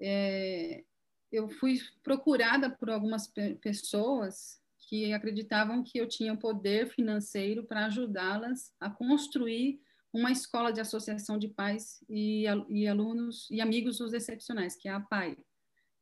é, 0.00 0.84
eu 1.32 1.50
fui 1.50 1.80
procurada 2.02 2.70
por 2.70 2.90
algumas 2.90 3.26
pe 3.26 3.56
pessoas 3.56 4.62
que 4.88 5.12
acreditavam 5.12 5.82
que 5.82 5.98
eu 5.98 6.08
tinha 6.08 6.36
poder 6.36 6.88
financeiro 6.88 7.64
para 7.64 7.86
ajudá-las 7.86 8.72
a 8.78 8.88
construir 8.88 9.80
uma 10.12 10.30
escola 10.30 10.72
de 10.72 10.80
associação 10.80 11.38
de 11.38 11.48
pais 11.48 12.04
e, 12.08 12.44
e, 12.68 12.86
alunos 12.86 13.48
e 13.50 13.60
amigos 13.60 13.98
dos 13.98 14.12
excepcionais, 14.12 14.76
que 14.76 14.88
é 14.88 14.92
a 14.92 15.00
PAI. 15.00 15.36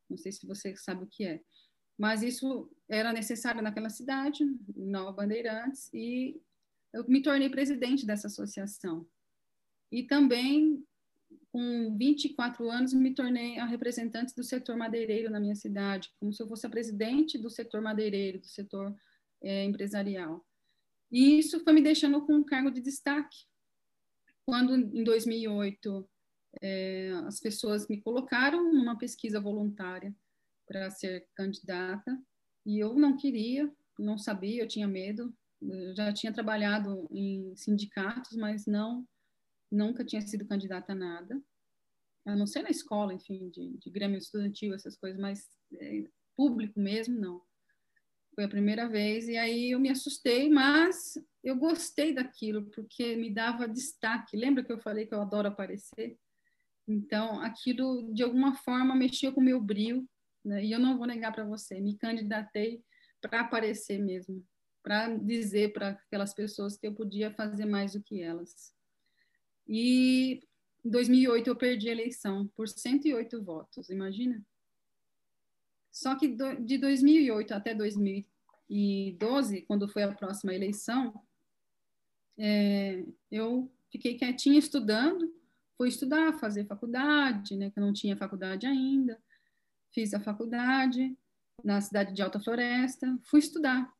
Não 0.09 0.17
sei 0.17 0.31
se 0.31 0.45
você 0.45 0.75
sabe 0.75 1.03
o 1.03 1.07
que 1.07 1.23
é. 1.23 1.41
Mas 1.97 2.21
isso 2.21 2.69
era 2.89 3.13
necessário 3.13 3.61
naquela 3.61 3.89
cidade, 3.89 4.43
Nova 4.75 5.11
Bandeirantes, 5.11 5.89
e 5.93 6.41
eu 6.93 7.07
me 7.07 7.21
tornei 7.21 7.49
presidente 7.49 8.05
dessa 8.05 8.27
associação. 8.27 9.07
E 9.91 10.03
também, 10.03 10.83
com 11.51 11.95
24 11.97 12.69
anos, 12.69 12.93
me 12.93 13.13
tornei 13.13 13.59
a 13.59 13.65
representante 13.65 14.35
do 14.35 14.43
setor 14.43 14.75
madeireiro 14.75 15.29
na 15.29 15.39
minha 15.39 15.55
cidade, 15.55 16.11
como 16.19 16.33
se 16.33 16.41
eu 16.41 16.47
fosse 16.47 16.65
a 16.65 16.69
presidente 16.69 17.37
do 17.37 17.49
setor 17.49 17.81
madeireiro, 17.81 18.39
do 18.39 18.47
setor 18.47 18.93
é, 19.41 19.63
empresarial. 19.63 20.45
E 21.11 21.39
isso 21.39 21.63
foi 21.63 21.73
me 21.73 21.81
deixando 21.81 22.25
com 22.25 22.33
um 22.33 22.43
cargo 22.43 22.71
de 22.71 22.81
destaque. 22.81 23.50
Quando, 24.45 24.75
em 24.75 25.03
2008, 25.03 26.09
é, 26.61 27.11
as 27.25 27.39
pessoas 27.39 27.87
me 27.87 28.01
colocaram 28.01 28.73
numa 28.73 28.97
pesquisa 28.97 29.39
voluntária 29.39 30.15
para 30.67 30.89
ser 30.89 31.27
candidata, 31.35 32.19
e 32.65 32.79
eu 32.79 32.93
não 32.93 33.17
queria, 33.17 33.71
não 33.97 34.17
sabia, 34.17 34.63
eu 34.63 34.67
tinha 34.67 34.87
medo, 34.87 35.33
eu 35.61 35.95
já 35.95 36.13
tinha 36.13 36.33
trabalhado 36.33 37.07
em 37.11 37.55
sindicatos, 37.55 38.35
mas 38.35 38.65
não 38.65 39.07
nunca 39.71 40.03
tinha 40.03 40.21
sido 40.21 40.45
candidata 40.45 40.91
a 40.91 40.95
nada, 40.95 41.41
a 42.25 42.35
não 42.35 42.45
ser 42.45 42.61
na 42.61 42.69
escola, 42.69 43.13
enfim, 43.13 43.49
de, 43.49 43.77
de 43.77 43.89
grêmio 43.89 44.17
estudantil, 44.17 44.73
essas 44.73 44.97
coisas, 44.97 45.19
mas 45.19 45.49
é, 45.79 46.03
público 46.35 46.79
mesmo, 46.79 47.17
não. 47.17 47.41
Foi 48.33 48.45
a 48.45 48.49
primeira 48.49 48.87
vez, 48.87 49.27
e 49.27 49.37
aí 49.37 49.71
eu 49.71 49.79
me 49.79 49.89
assustei, 49.89 50.49
mas 50.49 51.17
eu 51.43 51.55
gostei 51.55 52.13
daquilo, 52.13 52.65
porque 52.71 53.15
me 53.15 53.29
dava 53.29 53.67
destaque. 53.67 54.37
Lembra 54.37 54.63
que 54.63 54.71
eu 54.71 54.79
falei 54.79 55.05
que 55.05 55.13
eu 55.13 55.21
adoro 55.21 55.49
aparecer? 55.49 56.17
Então, 56.87 57.41
aquilo, 57.41 58.13
de 58.13 58.23
alguma 58.23 58.55
forma, 58.55 58.95
mexia 58.95 59.31
com 59.31 59.41
o 59.41 59.43
meu 59.43 59.59
brilho, 59.59 60.07
né? 60.43 60.63
e 60.63 60.71
eu 60.71 60.79
não 60.79 60.97
vou 60.97 61.05
negar 61.05 61.31
para 61.31 61.43
você, 61.43 61.79
me 61.79 61.97
candidatei 61.97 62.83
para 63.19 63.41
aparecer 63.41 63.99
mesmo, 63.99 64.43
para 64.81 65.15
dizer 65.17 65.73
para 65.73 65.89
aquelas 65.89 66.33
pessoas 66.33 66.77
que 66.77 66.87
eu 66.87 66.93
podia 66.93 67.31
fazer 67.31 67.65
mais 67.65 67.93
do 67.93 68.01
que 68.01 68.21
elas. 68.21 68.73
E 69.67 70.41
em 70.83 70.89
2008 70.89 71.47
eu 71.47 71.55
perdi 71.55 71.89
a 71.89 71.91
eleição 71.91 72.47
por 72.55 72.67
108 72.67 73.43
votos, 73.43 73.89
imagina? 73.89 74.43
Só 75.91 76.15
que 76.15 76.29
do, 76.29 76.55
de 76.63 76.77
2008 76.77 77.53
até 77.53 77.75
2012, 77.75 79.61
quando 79.63 79.87
foi 79.87 80.03
a 80.03 80.13
próxima 80.13 80.53
eleição, 80.53 81.13
é, 82.37 83.03
eu 83.29 83.69
fiquei 83.91 84.15
quietinha 84.15 84.57
estudando, 84.57 85.31
fui 85.77 85.89
estudar, 85.89 86.39
fazer 86.39 86.65
faculdade, 86.65 87.55
né, 87.55 87.69
que 87.69 87.79
eu 87.79 87.83
não 87.83 87.91
tinha 87.91 88.15
faculdade 88.15 88.65
ainda, 88.65 89.21
fiz 89.93 90.13
a 90.13 90.19
faculdade 90.19 91.15
na 91.63 91.81
cidade 91.81 92.13
de 92.13 92.21
Alta 92.21 92.39
Floresta, 92.39 93.19
fui 93.23 93.39
estudar. 93.39 93.91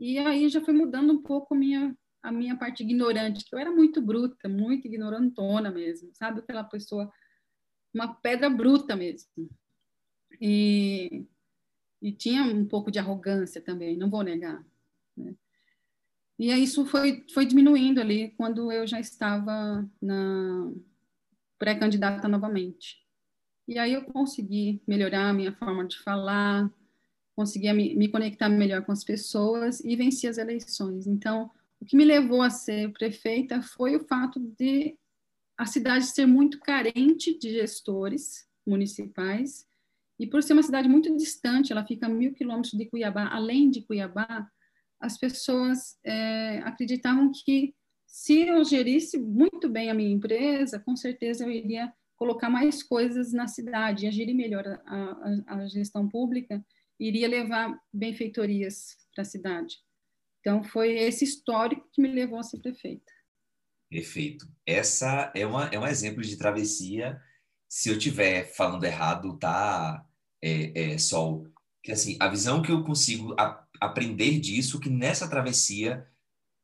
E 0.00 0.18
aí 0.18 0.48
já 0.48 0.60
foi 0.60 0.74
mudando 0.74 1.12
um 1.12 1.22
pouco 1.22 1.54
minha, 1.54 1.96
a 2.22 2.30
minha 2.32 2.56
parte 2.56 2.82
ignorante, 2.82 3.44
que 3.44 3.54
eu 3.54 3.58
era 3.58 3.70
muito 3.70 4.00
bruta, 4.00 4.48
muito 4.48 4.86
ignorantona 4.86 5.70
mesmo, 5.70 6.10
sabe? 6.14 6.40
Aquela 6.40 6.64
pessoa, 6.64 7.10
uma 7.94 8.14
pedra 8.14 8.50
bruta 8.50 8.94
mesmo. 8.94 9.48
E, 10.40 11.26
e 12.00 12.12
tinha 12.12 12.42
um 12.42 12.64
pouco 12.64 12.90
de 12.90 12.98
arrogância 12.98 13.60
também, 13.60 13.96
não 13.96 14.10
vou 14.10 14.22
negar. 14.22 14.64
Né? 15.16 15.34
E 16.38 16.52
aí 16.52 16.62
isso 16.62 16.86
foi, 16.86 17.24
foi 17.32 17.44
diminuindo 17.44 18.00
ali 18.00 18.30
quando 18.36 18.70
eu 18.70 18.86
já 18.86 19.00
estava 19.00 19.88
na 20.00 20.72
pré-candidata 21.58 22.28
novamente. 22.28 23.04
E 23.66 23.78
aí 23.78 23.92
eu 23.92 24.04
consegui 24.04 24.80
melhorar 24.86 25.28
a 25.28 25.32
minha 25.32 25.52
forma 25.52 25.84
de 25.86 25.98
falar, 25.98 26.72
conseguia 27.34 27.74
me, 27.74 27.94
me 27.94 28.08
conectar 28.08 28.48
melhor 28.48 28.84
com 28.84 28.92
as 28.92 29.04
pessoas 29.04 29.80
e 29.80 29.94
venci 29.94 30.26
as 30.26 30.38
eleições. 30.38 31.06
Então, 31.06 31.50
o 31.80 31.84
que 31.84 31.96
me 31.96 32.04
levou 32.04 32.40
a 32.40 32.50
ser 32.50 32.92
prefeita 32.92 33.60
foi 33.60 33.96
o 33.96 34.04
fato 34.06 34.40
de 34.40 34.96
a 35.56 35.66
cidade 35.66 36.06
ser 36.06 36.24
muito 36.24 36.60
carente 36.60 37.36
de 37.38 37.50
gestores 37.50 38.48
municipais 38.64 39.67
e 40.18 40.26
por 40.26 40.42
ser 40.42 40.52
uma 40.52 40.62
cidade 40.62 40.88
muito 40.88 41.14
distante, 41.16 41.72
ela 41.72 41.86
fica 41.86 42.06
a 42.06 42.08
mil 42.08 42.34
quilômetros 42.34 42.72
de 42.72 42.86
Cuiabá, 42.86 43.28
além 43.28 43.70
de 43.70 43.82
Cuiabá, 43.82 44.48
as 45.00 45.16
pessoas 45.16 45.96
é, 46.04 46.58
acreditavam 46.64 47.30
que 47.32 47.74
se 48.06 48.48
eu 48.48 48.64
gerisse 48.64 49.18
muito 49.18 49.68
bem 49.68 49.90
a 49.90 49.94
minha 49.94 50.10
empresa, 50.10 50.80
com 50.80 50.96
certeza 50.96 51.44
eu 51.44 51.50
iria 51.50 51.92
colocar 52.16 52.50
mais 52.50 52.82
coisas 52.82 53.32
na 53.32 53.46
cidade, 53.46 54.06
agir 54.06 54.32
melhor 54.34 54.66
a, 54.66 55.42
a, 55.46 55.54
a 55.60 55.68
gestão 55.68 56.08
pública 56.08 56.64
iria 56.98 57.28
levar 57.28 57.78
benfeitorias 57.92 58.96
para 59.14 59.22
a 59.22 59.24
cidade. 59.24 59.76
Então, 60.40 60.64
foi 60.64 60.98
esse 60.98 61.24
histórico 61.24 61.88
que 61.92 62.02
me 62.02 62.08
levou 62.08 62.38
a 62.38 62.42
ser 62.42 62.58
prefeita. 62.58 63.12
Perfeito. 63.88 64.48
Essa 64.66 65.32
é, 65.34 65.46
uma, 65.46 65.66
é 65.66 65.78
um 65.78 65.86
exemplo 65.86 66.22
de 66.22 66.36
travessia. 66.36 67.20
Se 67.68 67.88
eu 67.88 67.96
estiver 67.96 68.52
falando 68.54 68.84
errado, 68.84 69.38
tá, 69.38 70.04
é, 70.42 70.92
é, 70.92 70.98
Sol? 70.98 71.46
Que 71.82 71.92
assim, 71.92 72.16
a 72.20 72.28
visão 72.28 72.62
que 72.62 72.70
eu 72.70 72.84
consigo 72.84 73.34
a, 73.38 73.64
aprender 73.80 74.38
disso, 74.40 74.80
que 74.80 74.90
nessa 74.90 75.28
travessia 75.28 76.06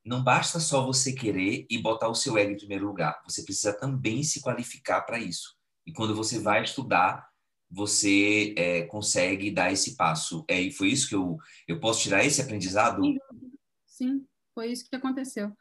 não 0.05 0.23
basta 0.23 0.59
só 0.59 0.85
você 0.85 1.11
querer 1.13 1.65
e 1.69 1.77
botar 1.79 2.09
o 2.09 2.15
seu 2.15 2.37
ego 2.37 2.51
em 2.51 2.57
primeiro 2.57 2.85
lugar. 2.85 3.21
Você 3.27 3.43
precisa 3.43 3.73
também 3.73 4.23
se 4.23 4.41
qualificar 4.41 5.01
para 5.01 5.17
isso. 5.17 5.55
E 5.85 5.91
quando 5.91 6.15
você 6.15 6.39
vai 6.39 6.63
estudar, 6.63 7.27
você 7.69 8.53
é, 8.57 8.83
consegue 8.83 9.49
dar 9.49 9.71
esse 9.71 9.95
passo. 9.95 10.45
É, 10.47 10.61
e 10.61 10.71
foi 10.71 10.89
isso 10.89 11.09
que 11.09 11.15
eu, 11.15 11.37
eu 11.67 11.79
posso 11.79 12.01
tirar 12.01 12.23
esse 12.23 12.41
aprendizado? 12.41 13.01
Sim, 13.85 14.25
foi 14.53 14.71
isso 14.71 14.87
que 14.87 14.95
aconteceu. 14.95 15.51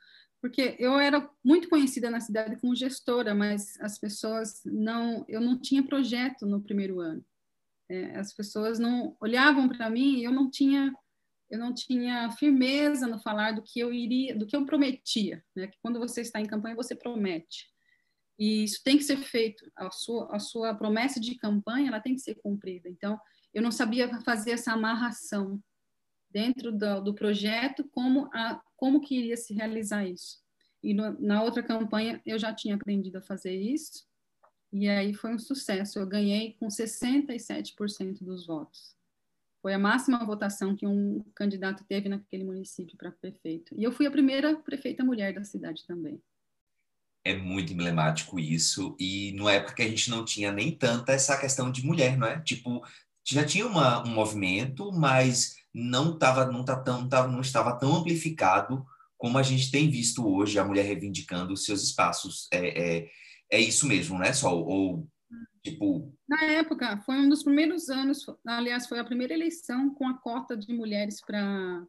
Porque 0.42 0.76
eu 0.78 0.98
era 0.98 1.26
muito 1.42 1.70
conhecida 1.70 2.10
na 2.10 2.20
cidade 2.20 2.56
como 2.60 2.76
gestora, 2.76 3.34
mas 3.34 3.80
as 3.80 3.98
pessoas 3.98 4.60
não, 4.64 5.24
eu 5.26 5.40
não 5.40 5.58
tinha 5.58 5.82
projeto 5.82 6.44
no 6.44 6.60
primeiro 6.60 7.00
ano. 7.00 7.24
É, 7.88 8.16
as 8.16 8.32
pessoas 8.32 8.78
não 8.78 9.16
olhavam 9.20 9.68
para 9.68 9.90
mim 9.90 10.18
e 10.18 10.24
eu 10.24 10.32
não 10.32 10.50
tinha 10.50 10.92
eu 11.50 11.58
não 11.58 11.74
tinha 11.74 12.30
firmeza 12.32 13.06
no 13.06 13.20
falar 13.20 13.52
do 13.52 13.62
que 13.62 13.78
eu 13.78 13.92
iria, 13.92 14.34
do 14.34 14.46
que 14.46 14.56
eu 14.56 14.64
prometia, 14.64 15.44
né? 15.54 15.68
Que 15.68 15.78
quando 15.80 16.00
você 16.00 16.22
está 16.22 16.40
em 16.40 16.46
campanha 16.46 16.74
você 16.74 16.96
promete. 16.96 17.70
E 18.38 18.64
isso 18.64 18.80
tem 18.82 18.96
que 18.96 19.04
ser 19.04 19.18
feito. 19.18 19.64
A 19.76 19.90
sua, 19.90 20.34
a 20.34 20.38
sua 20.38 20.74
promessa 20.74 21.20
de 21.20 21.36
campanha 21.36 21.88
ela 21.88 22.00
tem 22.00 22.14
que 22.14 22.20
ser 22.20 22.34
cumprida. 22.36 22.88
Então, 22.88 23.20
eu 23.52 23.62
não 23.62 23.70
sabia 23.70 24.20
fazer 24.22 24.52
essa 24.52 24.72
amarração 24.72 25.62
dentro 26.30 26.72
do, 26.72 27.00
do 27.00 27.14
projeto, 27.14 27.84
como, 27.92 28.28
a, 28.34 28.60
como 28.76 29.00
que 29.00 29.16
iria 29.16 29.36
se 29.36 29.54
realizar 29.54 30.04
isso. 30.04 30.42
E 30.82 30.92
no, 30.92 31.18
na 31.20 31.42
outra 31.42 31.62
campanha 31.62 32.20
eu 32.26 32.38
já 32.38 32.52
tinha 32.52 32.74
aprendido 32.74 33.18
a 33.18 33.22
fazer 33.22 33.54
isso, 33.54 34.04
e 34.74 34.88
aí 34.88 35.14
foi 35.14 35.32
um 35.32 35.38
sucesso. 35.38 36.00
Eu 36.00 36.06
ganhei 36.06 36.56
com 36.58 36.66
67% 36.66 38.24
dos 38.24 38.44
votos. 38.44 38.92
Foi 39.62 39.72
a 39.72 39.78
máxima 39.78 40.26
votação 40.26 40.74
que 40.74 40.84
um 40.84 41.24
candidato 41.32 41.84
teve 41.84 42.08
naquele 42.08 42.42
município 42.42 42.98
para 42.98 43.12
prefeito. 43.12 43.72
E 43.78 43.84
eu 43.84 43.92
fui 43.92 44.04
a 44.04 44.10
primeira 44.10 44.56
prefeita 44.56 45.04
mulher 45.04 45.32
da 45.32 45.44
cidade 45.44 45.86
também. 45.86 46.20
É 47.24 47.36
muito 47.36 47.72
emblemático 47.72 48.38
isso, 48.38 48.94
e 48.98 49.32
numa 49.32 49.52
época 49.52 49.76
que 49.76 49.82
a 49.82 49.88
gente 49.88 50.10
não 50.10 50.24
tinha 50.24 50.52
nem 50.52 50.76
tanta 50.76 51.12
essa 51.12 51.38
questão 51.38 51.70
de 51.70 51.86
mulher, 51.86 52.18
não 52.18 52.26
é? 52.26 52.38
Tipo, 52.40 52.84
já 53.24 53.46
tinha 53.46 53.66
uma, 53.66 54.04
um 54.06 54.10
movimento, 54.10 54.92
mas 54.92 55.56
não, 55.72 56.18
tava, 56.18 56.44
não, 56.46 56.64
tá 56.64 56.76
tão, 56.76 57.08
tava, 57.08 57.28
não 57.28 57.40
estava 57.40 57.78
tão 57.78 57.94
amplificado 57.94 58.84
como 59.16 59.38
a 59.38 59.42
gente 59.42 59.70
tem 59.70 59.88
visto 59.88 60.28
hoje 60.28 60.58
a 60.58 60.64
mulher 60.64 60.84
reivindicando 60.84 61.54
os 61.54 61.64
seus 61.64 61.82
espaços. 61.82 62.48
É, 62.52 62.98
é, 62.98 63.10
é 63.54 63.60
isso 63.60 63.86
mesmo, 63.86 64.18
né, 64.18 64.32
Sol? 64.32 64.66
Ou, 64.66 65.08
tipo... 65.62 66.12
Na 66.28 66.42
época, 66.44 67.00
foi 67.02 67.16
um 67.16 67.28
dos 67.28 67.42
primeiros 67.42 67.88
anos, 67.88 68.24
aliás, 68.46 68.86
foi 68.86 68.98
a 68.98 69.04
primeira 69.04 69.34
eleição 69.34 69.94
com 69.94 70.06
a 70.08 70.18
cota 70.18 70.56
de 70.56 70.72
mulheres 70.72 71.20
para 71.20 71.86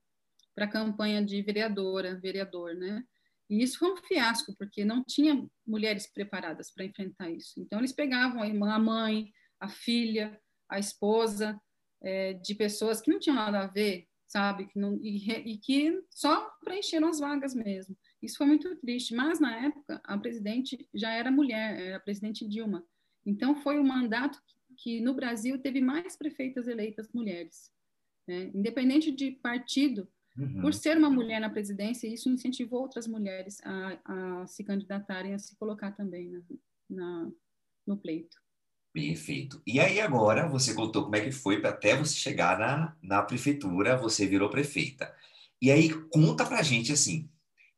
a 0.57 0.67
campanha 0.67 1.23
de 1.23 1.41
vereadora, 1.41 2.19
vereador, 2.19 2.75
né? 2.75 3.03
E 3.49 3.61
isso 3.61 3.79
foi 3.79 3.91
um 3.91 3.97
fiasco, 3.97 4.55
porque 4.57 4.83
não 4.83 5.03
tinha 5.03 5.47
mulheres 5.65 6.11
preparadas 6.11 6.71
para 6.71 6.85
enfrentar 6.85 7.29
isso. 7.29 7.59
Então, 7.59 7.79
eles 7.79 7.93
pegavam 7.93 8.41
a 8.41 8.47
irmã, 8.47 8.73
a 8.73 8.79
mãe, 8.79 9.31
a 9.59 9.69
filha, 9.69 10.39
a 10.69 10.79
esposa, 10.79 11.59
é, 12.01 12.33
de 12.33 12.55
pessoas 12.55 13.01
que 13.01 13.11
não 13.11 13.19
tinham 13.19 13.35
nada 13.35 13.61
a 13.61 13.67
ver, 13.67 14.07
sabe? 14.27 14.67
Que 14.67 14.79
não, 14.79 14.99
e, 15.01 15.31
e, 15.31 15.57
que 15.57 16.01
só 16.09 16.49
preencheram 16.63 17.07
as 17.07 17.19
vagas 17.19 17.53
mesmo. 17.53 17.95
Isso 18.21 18.37
foi 18.37 18.47
muito 18.47 18.75
triste. 18.77 19.13
Mas, 19.13 19.39
na 19.39 19.55
época, 19.65 20.01
a 20.03 20.17
presidente 20.17 20.87
já 20.93 21.11
era 21.11 21.31
mulher, 21.31 21.79
era 21.79 21.97
a 21.97 21.99
presidente 21.99 22.47
Dilma. 22.47 22.85
Então, 23.25 23.55
foi 23.55 23.77
o 23.77 23.81
um 23.81 23.87
mandato 23.87 24.41
que, 24.45 24.75
que, 24.75 25.01
no 25.01 25.13
Brasil, 25.13 25.59
teve 25.59 25.81
mais 25.81 26.15
prefeitas 26.15 26.67
eleitas 26.67 27.09
mulheres. 27.13 27.71
Né? 28.27 28.51
Independente 28.53 29.11
de 29.11 29.31
partido, 29.31 30.07
uhum. 30.37 30.61
por 30.61 30.73
ser 30.73 30.97
uma 30.97 31.09
mulher 31.09 31.39
na 31.39 31.49
presidência, 31.49 32.07
isso 32.07 32.29
incentivou 32.29 32.81
outras 32.81 33.07
mulheres 33.07 33.59
a, 33.63 33.99
a 34.41 34.47
se 34.47 34.63
candidatarem, 34.63 35.33
a 35.33 35.39
se 35.39 35.55
colocar 35.57 35.91
também 35.91 36.29
na, 36.29 36.41
na 36.89 37.31
no 37.85 37.97
pleito. 37.97 38.37
Perfeito. 38.91 39.61
E 39.67 39.79
aí 39.79 39.99
agora 39.99 40.47
você 40.47 40.73
contou 40.73 41.03
como 41.03 41.15
é 41.17 41.21
que 41.21 41.31
foi 41.31 41.63
até 41.65 41.95
você 41.97 42.15
chegar 42.15 42.57
na, 42.57 42.95
na 43.01 43.21
prefeitura, 43.21 43.97
você 43.97 44.25
virou 44.25 44.49
prefeita. 44.49 45.13
E 45.61 45.69
aí 45.69 45.89
conta 46.09 46.45
pra 46.45 46.63
gente 46.63 46.93
assim, 46.93 47.29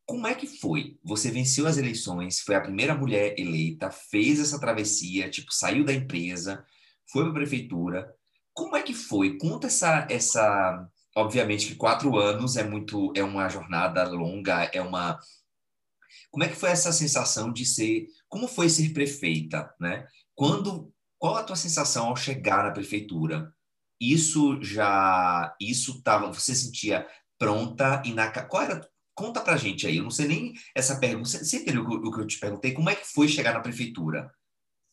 como 0.07 0.25
é 0.25 0.33
que 0.33 0.47
foi? 0.47 0.97
Você 1.03 1.29
venceu 1.29 1.67
as 1.67 1.77
eleições, 1.77 2.39
foi 2.39 2.55
a 2.55 2.61
primeira 2.61 2.95
mulher 2.95 3.35
eleita, 3.37 3.91
fez 3.91 4.39
essa 4.39 4.57
travessia, 4.57 5.29
tipo, 5.29 5.53
saiu 5.53 5.83
da 5.83 5.93
empresa, 5.93 6.65
foi 7.11 7.23
para 7.23 7.31
a 7.31 7.35
prefeitura. 7.35 8.15
Como 8.53 8.77
é 8.77 8.81
que 8.81 8.93
foi? 8.93 9.37
Conta 9.37 9.67
essa, 9.67 10.07
essa, 10.09 10.87
obviamente 11.13 11.67
que 11.67 11.75
quatro 11.75 12.17
anos 12.17 12.55
é 12.55 12.63
muito, 12.63 13.11
é 13.17 13.21
uma 13.21 13.49
jornada 13.49 14.07
longa, 14.07 14.71
é 14.73 14.81
uma. 14.81 15.19
Como 16.31 16.45
é 16.45 16.47
que 16.47 16.55
foi 16.55 16.69
essa 16.69 16.93
sensação 16.93 17.51
de 17.51 17.65
ser? 17.65 18.07
Como 18.29 18.47
foi 18.47 18.69
ser 18.69 18.93
prefeita, 18.93 19.73
né? 19.77 20.07
Quando 20.33 20.89
qual 21.19 21.35
a 21.35 21.43
tua 21.43 21.55
sensação 21.57 22.07
ao 22.07 22.15
chegar 22.15 22.63
na 22.63 22.71
prefeitura? 22.71 23.53
Isso 23.99 24.61
já, 24.63 25.53
isso 25.59 26.01
tava, 26.01 26.31
você 26.31 26.55
sentia 26.55 27.05
pronta 27.37 28.01
e 28.05 28.13
na 28.13 28.31
qual 28.31 28.63
era? 28.63 28.89
Conta 29.17 29.41
pra 29.41 29.57
gente 29.57 29.87
aí. 29.87 29.97
Eu 29.97 30.03
não 30.03 30.11
sei 30.11 30.27
nem 30.27 30.53
essa 30.75 30.99
pergunta. 30.99 31.27
Você, 31.27 31.57
entendeu 31.57 31.83
o 31.83 32.11
que 32.11 32.21
eu 32.21 32.27
te 32.27 32.39
perguntei? 32.39 32.73
Como 32.73 32.89
é 32.89 32.95
que 32.95 33.07
foi 33.07 33.27
chegar 33.27 33.53
na 33.53 33.61
prefeitura? 33.61 34.31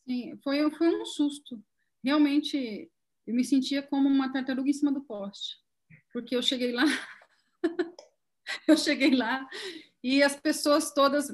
Sim, 0.08 0.38
foi, 0.42 0.70
foi 0.70 0.88
um 0.88 1.04
susto. 1.04 1.62
Realmente, 2.02 2.90
eu 3.26 3.34
me 3.34 3.44
sentia 3.44 3.82
como 3.82 4.08
uma 4.08 4.32
tartaruga 4.32 4.70
em 4.70 4.72
cima 4.72 4.90
do 4.90 5.02
poste, 5.02 5.56
porque 6.12 6.34
eu 6.34 6.42
cheguei 6.42 6.72
lá, 6.72 6.84
eu 8.68 8.76
cheguei 8.76 9.14
lá 9.14 9.46
e 10.02 10.22
as 10.22 10.36
pessoas 10.36 10.92
todas 10.92 11.28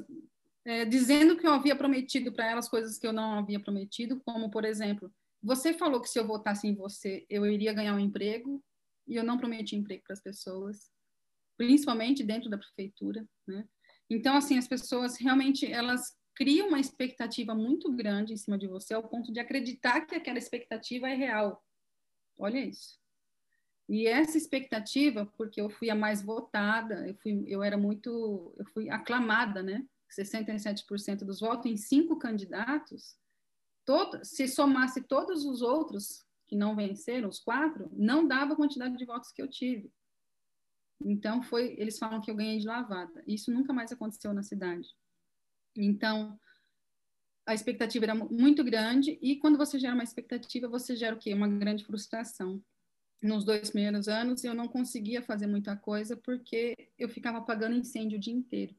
é, 0.65 0.85
dizendo 0.85 1.37
que 1.37 1.45
eu 1.45 1.53
havia 1.53 1.75
prometido 1.75 2.31
para 2.31 2.49
elas 2.49 2.69
coisas 2.69 2.97
que 2.97 3.07
eu 3.07 3.13
não 3.13 3.39
havia 3.39 3.59
prometido, 3.59 4.21
como, 4.25 4.49
por 4.49 4.63
exemplo, 4.63 5.11
você 5.41 5.73
falou 5.73 6.01
que 6.01 6.09
se 6.09 6.19
eu 6.19 6.27
votasse 6.27 6.67
em 6.67 6.75
você, 6.75 7.25
eu 7.29 7.45
iria 7.45 7.73
ganhar 7.73 7.95
um 7.95 7.99
emprego, 7.99 8.63
e 9.07 9.15
eu 9.15 9.23
não 9.23 9.37
prometi 9.37 9.75
emprego 9.75 10.03
para 10.03 10.13
as 10.13 10.21
pessoas, 10.21 10.89
principalmente 11.61 12.23
dentro 12.23 12.49
da 12.49 12.57
prefeitura, 12.57 13.23
né? 13.47 13.67
Então, 14.09 14.35
assim, 14.35 14.57
as 14.57 14.67
pessoas 14.67 15.17
realmente, 15.17 15.71
elas 15.71 16.17
criam 16.33 16.69
uma 16.69 16.79
expectativa 16.79 17.53
muito 17.53 17.91
grande 17.93 18.33
em 18.33 18.37
cima 18.37 18.57
de 18.57 18.67
você, 18.67 18.95
ao 18.95 19.07
ponto 19.07 19.31
de 19.31 19.39
acreditar 19.39 20.01
que 20.01 20.15
aquela 20.15 20.39
expectativa 20.39 21.07
é 21.07 21.13
real. 21.13 21.63
Olha 22.35 22.57
isso. 22.57 22.99
E 23.87 24.07
essa 24.07 24.39
expectativa, 24.39 25.31
porque 25.37 25.61
eu 25.61 25.69
fui 25.69 25.91
a 25.91 25.95
mais 25.95 26.23
votada, 26.23 27.07
eu, 27.07 27.13
fui, 27.21 27.43
eu 27.45 27.61
era 27.61 27.77
muito, 27.77 28.55
eu 28.57 28.65
fui 28.73 28.89
aclamada, 28.89 29.61
né? 29.61 29.85
67% 30.09 31.23
dos 31.23 31.41
votos 31.41 31.71
em 31.71 31.77
cinco 31.77 32.17
candidatos, 32.17 33.15
todo, 33.85 34.25
se 34.25 34.47
somasse 34.47 35.03
todos 35.03 35.45
os 35.45 35.61
outros 35.61 36.25
que 36.47 36.55
não 36.55 36.75
venceram, 36.75 37.29
os 37.29 37.39
quatro, 37.39 37.87
não 37.93 38.27
dava 38.27 38.53
a 38.53 38.57
quantidade 38.57 38.97
de 38.97 39.05
votos 39.05 39.31
que 39.31 39.43
eu 39.43 39.47
tive. 39.47 39.91
Então, 41.05 41.41
foi, 41.41 41.75
eles 41.77 41.97
falam 41.97 42.21
que 42.21 42.29
eu 42.29 42.35
ganhei 42.35 42.59
de 42.59 42.65
lavada. 42.65 43.23
Isso 43.27 43.51
nunca 43.51 43.73
mais 43.73 43.91
aconteceu 43.91 44.33
na 44.33 44.43
cidade. 44.43 44.87
Então, 45.75 46.39
a 47.45 47.53
expectativa 47.53 48.05
era 48.05 48.15
muito 48.15 48.63
grande, 48.63 49.17
e 49.21 49.35
quando 49.37 49.57
você 49.57 49.79
gera 49.79 49.93
uma 49.93 50.03
expectativa, 50.03 50.67
você 50.67 50.95
gera 50.95 51.15
o 51.15 51.19
quê? 51.19 51.33
Uma 51.33 51.47
grande 51.47 51.83
frustração. 51.83 52.63
Nos 53.21 53.43
dois 53.43 53.69
primeiros 53.69 54.07
anos, 54.07 54.43
eu 54.43 54.53
não 54.53 54.67
conseguia 54.67 55.21
fazer 55.21 55.47
muita 55.47 55.75
coisa 55.75 56.17
porque 56.17 56.89
eu 56.97 57.07
ficava 57.09 57.37
apagando 57.37 57.75
incêndio 57.75 58.17
o 58.17 58.21
dia 58.21 58.33
inteiro. 58.33 58.75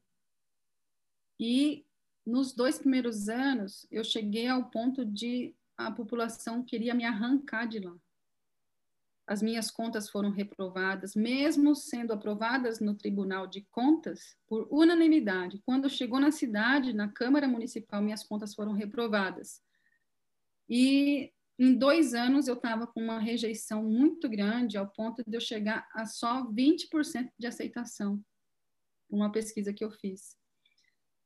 E 1.39 1.85
nos 2.25 2.53
dois 2.53 2.77
primeiros 2.77 3.29
anos, 3.29 3.85
eu 3.91 4.03
cheguei 4.03 4.47
ao 4.47 4.69
ponto 4.69 5.05
de 5.05 5.55
a 5.77 5.91
população 5.91 6.63
queria 6.63 6.93
me 6.93 7.03
arrancar 7.03 7.65
de 7.65 7.79
lá. 7.79 7.95
As 9.25 9.41
minhas 9.41 9.71
contas 9.71 10.09
foram 10.09 10.31
reprovadas, 10.31 11.15
mesmo 11.15 11.75
sendo 11.75 12.11
aprovadas 12.11 12.81
no 12.81 12.93
Tribunal 12.93 13.47
de 13.47 13.61
Contas 13.71 14.37
por 14.47 14.67
unanimidade. 14.69 15.61
Quando 15.65 15.89
chegou 15.89 16.19
na 16.19 16.31
cidade, 16.31 16.93
na 16.93 17.07
Câmara 17.07 17.47
Municipal, 17.47 18.01
minhas 18.01 18.23
contas 18.23 18.53
foram 18.53 18.73
reprovadas. 18.73 19.61
E 20.69 21.31
em 21.57 21.73
dois 21.73 22.13
anos 22.13 22.47
eu 22.47 22.55
estava 22.55 22.85
com 22.85 23.01
uma 23.01 23.19
rejeição 23.19 23.83
muito 23.83 24.27
grande, 24.27 24.77
ao 24.77 24.89
ponto 24.89 25.23
de 25.25 25.37
eu 25.37 25.41
chegar 25.41 25.87
a 25.93 26.05
só 26.05 26.45
20% 26.45 27.29
de 27.37 27.47
aceitação, 27.47 28.21
uma 29.09 29.31
pesquisa 29.31 29.73
que 29.73 29.85
eu 29.85 29.91
fiz. 29.91 30.35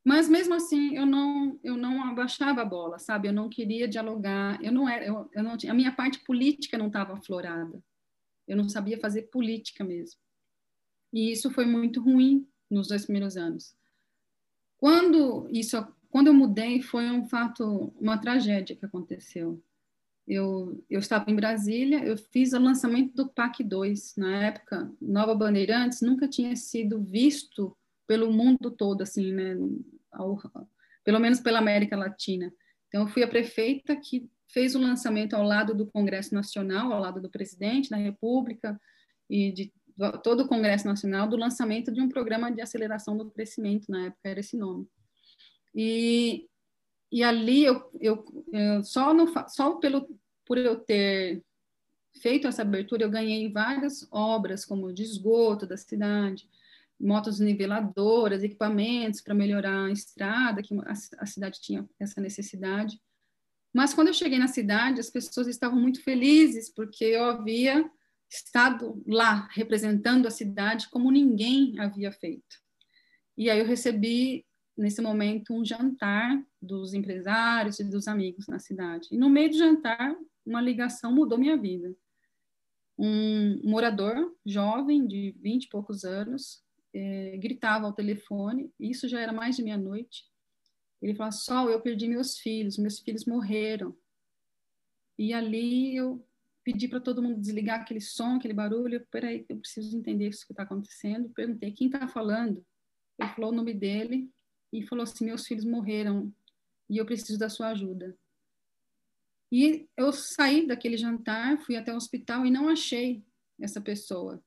Mas 0.08 0.30
mesmo 0.30 0.54
assim, 0.54 0.96
eu 0.96 1.06
não 1.06 1.60
eu 1.62 1.76
não 1.76 2.02
abaixava 2.06 2.62
a 2.62 2.66
bola, 2.66 2.98
sabe? 2.98 3.28
Eu 3.28 3.34
não 3.34 3.50
queria 3.50 3.90
dialogar, 3.90 4.58
eu 4.64 4.72
não 4.72 4.88
era, 4.88 5.06
eu, 5.06 5.30
eu 5.34 5.44
não 5.44 5.58
tinha, 5.58 5.74
a 5.74 5.76
minha 5.76 5.92
parte 5.92 6.20
política 6.20 6.78
não 6.78 6.88
estava 6.88 7.12
aflorada. 7.12 7.84
Eu 8.48 8.56
não 8.56 8.70
sabia 8.70 8.98
fazer 8.98 9.24
política 9.24 9.84
mesmo. 9.84 10.18
E 11.12 11.30
isso 11.30 11.52
foi 11.52 11.66
muito 11.66 12.00
ruim 12.00 12.48
nos 12.72 12.88
dois 12.88 13.04
primeiros 13.04 13.36
anos. 13.36 13.76
Quando 14.78 15.50
isso 15.52 15.76
quando 16.10 16.28
eu 16.28 16.34
mudei, 16.34 16.82
foi 16.82 17.12
um 17.12 17.28
fato, 17.28 17.94
uma 18.00 18.18
tragédia 18.18 18.78
que 18.78 18.86
aconteceu. 18.86 19.62
Eu, 20.26 20.82
eu 20.90 21.02
estava 21.02 21.30
em 21.30 21.36
Brasília, 21.36 22.02
eu 22.06 22.18
fiz 22.18 22.54
o 22.54 22.60
lançamento 22.60 23.14
do 23.14 23.28
PAC 23.28 23.62
2. 23.62 24.16
Na 24.16 24.46
época, 24.46 24.90
Nova 25.02 25.36
Bandeirantes 25.36 26.00
nunca 26.00 26.30
tinha 26.30 26.56
sido 26.56 27.02
visto 27.02 27.76
pelo 28.08 28.32
mundo 28.32 28.72
todo, 28.72 29.02
assim, 29.02 29.34
né? 29.34 29.58
Ao, 30.12 30.38
pelo 31.04 31.20
menos 31.20 31.40
pela 31.40 31.60
América 31.60 31.96
Latina. 31.96 32.52
Então, 32.88 33.02
eu 33.02 33.08
fui 33.08 33.24
a 33.24 33.28
prefeita 33.28 33.96
que 33.96 34.30
fez 34.50 34.76
o 34.76 34.80
lançamento 34.80 35.36
ao 35.36 35.44
lado 35.44 35.74
do 35.74 35.88
Congresso 35.88 36.34
Nacional, 36.34 36.92
ao 36.92 37.02
lado 37.02 37.22
do 37.22 37.30
presidente 37.30 37.90
da 37.90 37.98
República 37.98 38.80
e 39.30 39.52
de 39.52 39.74
todo 40.24 40.44
o 40.44 40.48
Congresso 40.48 40.86
Nacional, 40.86 41.28
do 41.28 41.36
lançamento 41.36 41.92
de 41.92 42.00
um 42.00 42.08
programa 42.08 42.52
de 42.52 42.62
aceleração 42.62 43.18
do 43.18 43.32
crescimento, 43.32 43.90
na 43.90 44.06
época 44.06 44.30
era 44.30 44.40
esse 44.40 44.56
nome. 44.56 44.88
E, 45.74 46.48
e 47.12 47.24
ali, 47.24 47.66
eu, 47.66 47.90
eu, 48.00 48.26
eu 48.54 48.84
só, 48.84 49.14
no, 49.14 49.28
só 49.50 49.76
pelo, 49.76 50.08
por 50.46 50.58
eu 50.58 50.80
ter 50.80 51.44
feito 52.22 52.48
essa 52.48 52.62
abertura, 52.62 53.04
eu 53.04 53.10
ganhei 53.10 53.52
várias 53.52 54.08
obras, 54.12 54.66
como 54.66 54.94
de 54.94 55.04
esgoto 55.04 55.66
da 55.66 55.78
cidade, 55.78 56.48
motos 57.00 57.40
niveladoras, 57.40 58.44
equipamentos 58.44 59.22
para 59.22 59.34
melhorar 59.34 59.86
a 59.86 59.92
estrada, 59.92 60.64
que 60.64 60.74
a, 60.74 60.94
a 61.20 61.26
cidade 61.26 61.62
tinha 61.62 61.88
essa 62.00 62.20
necessidade. 62.20 63.00
Mas 63.74 63.94
quando 63.94 64.08
eu 64.08 64.14
cheguei 64.14 64.40
na 64.40 64.48
cidade, 64.48 65.00
as 65.00 65.10
pessoas 65.10 65.48
estavam 65.48 65.80
muito 65.80 66.02
felizes 66.02 66.74
porque 66.74 67.06
eu 67.06 67.26
havia 67.26 67.90
estado 68.30 69.02
lá 69.08 69.48
representando 69.52 70.28
a 70.28 70.32
cidade 70.32 70.90
como 70.90 71.12
ninguém 71.12 71.80
havia 71.80 72.12
feito. 72.12 72.58
E 73.38 73.50
aí 73.50 73.60
eu 73.60 73.66
recebi 73.66 74.46
nesse 74.76 75.02
momento 75.02 75.54
um 75.54 75.64
jantar 75.64 76.44
dos 76.62 76.94
empresários 76.94 77.80
e 77.80 77.84
dos 77.84 78.08
amigos 78.08 78.48
na 78.48 78.60
cidade. 78.60 79.08
E 79.12 79.18
no 79.18 79.30
meio 79.30 79.50
do 79.50 79.58
jantar, 79.58 80.16
uma 80.46 80.62
ligação 80.62 81.14
mudou 81.14 81.38
minha 81.38 81.58
vida. 81.58 81.96
Um 82.98 83.62
morador 83.64 84.36
jovem 84.46 85.08
de 85.08 85.36
vinte 85.40 85.66
e 85.66 85.70
poucos 85.70 86.04
anos 86.04 86.64
é, 86.94 87.38
gritava 87.38 87.86
ao 87.86 87.94
telefone, 87.94 88.72
isso 88.80 89.08
já 89.08 89.20
era 89.20 89.32
mais 89.32 89.56
de 89.56 89.64
meia-noite. 89.64 90.26
Ele 91.02 91.16
falou: 91.16 91.32
Sol, 91.32 91.70
eu 91.70 91.82
perdi 91.82 92.08
meus 92.08 92.38
filhos, 92.38 92.78
meus 92.78 93.00
filhos 93.00 93.26
morreram. 93.26 93.96
E 95.18 95.34
ali 95.34 95.96
eu 95.96 96.26
pedi 96.64 96.88
para 96.88 97.00
todo 97.00 97.22
mundo 97.22 97.40
desligar 97.40 97.82
aquele 97.82 98.02
som, 98.02 98.36
aquele 98.36 98.54
barulho. 98.54 99.06
Peraí, 99.12 99.46
eu 99.48 99.58
preciso 99.58 99.98
entender 99.98 100.28
isso 100.28 100.46
que 100.46 100.54
está 100.54 100.64
acontecendo. 100.64 101.30
Perguntei: 101.30 101.72
quem 101.72 101.88
está 101.88 102.08
falando? 102.08 102.66
Ele 103.20 103.30
falou 103.30 103.52
o 103.52 103.56
nome 103.56 103.74
dele 103.74 104.30
e 104.72 104.86
falou 104.86 105.04
assim: 105.04 105.26
meus 105.26 105.46
filhos 105.46 105.66
morreram 105.66 106.34
e 106.90 106.98
eu 106.98 107.06
preciso 107.06 107.38
da 107.38 107.50
sua 107.50 107.70
ajuda. 107.70 108.18
E 109.52 109.88
eu 109.96 110.12
saí 110.12 110.68
daquele 110.68 110.98
jantar, 110.98 111.58
fui 111.60 111.78
até 111.78 111.94
o 111.94 111.96
hospital 111.96 112.46
e 112.46 112.52
não 112.52 112.68
achei 112.68 113.24
essa 113.60 113.80
pessoa. 113.80 114.44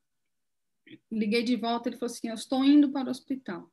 Liguei 1.10 1.42
de 1.42 1.56
volta, 1.56 1.88
ele 1.88 1.96
falou 1.96 2.12
assim: 2.12 2.28
Eu 2.28 2.34
estou 2.34 2.64
indo 2.64 2.90
para 2.90 3.08
o 3.08 3.10
hospital. 3.10 3.70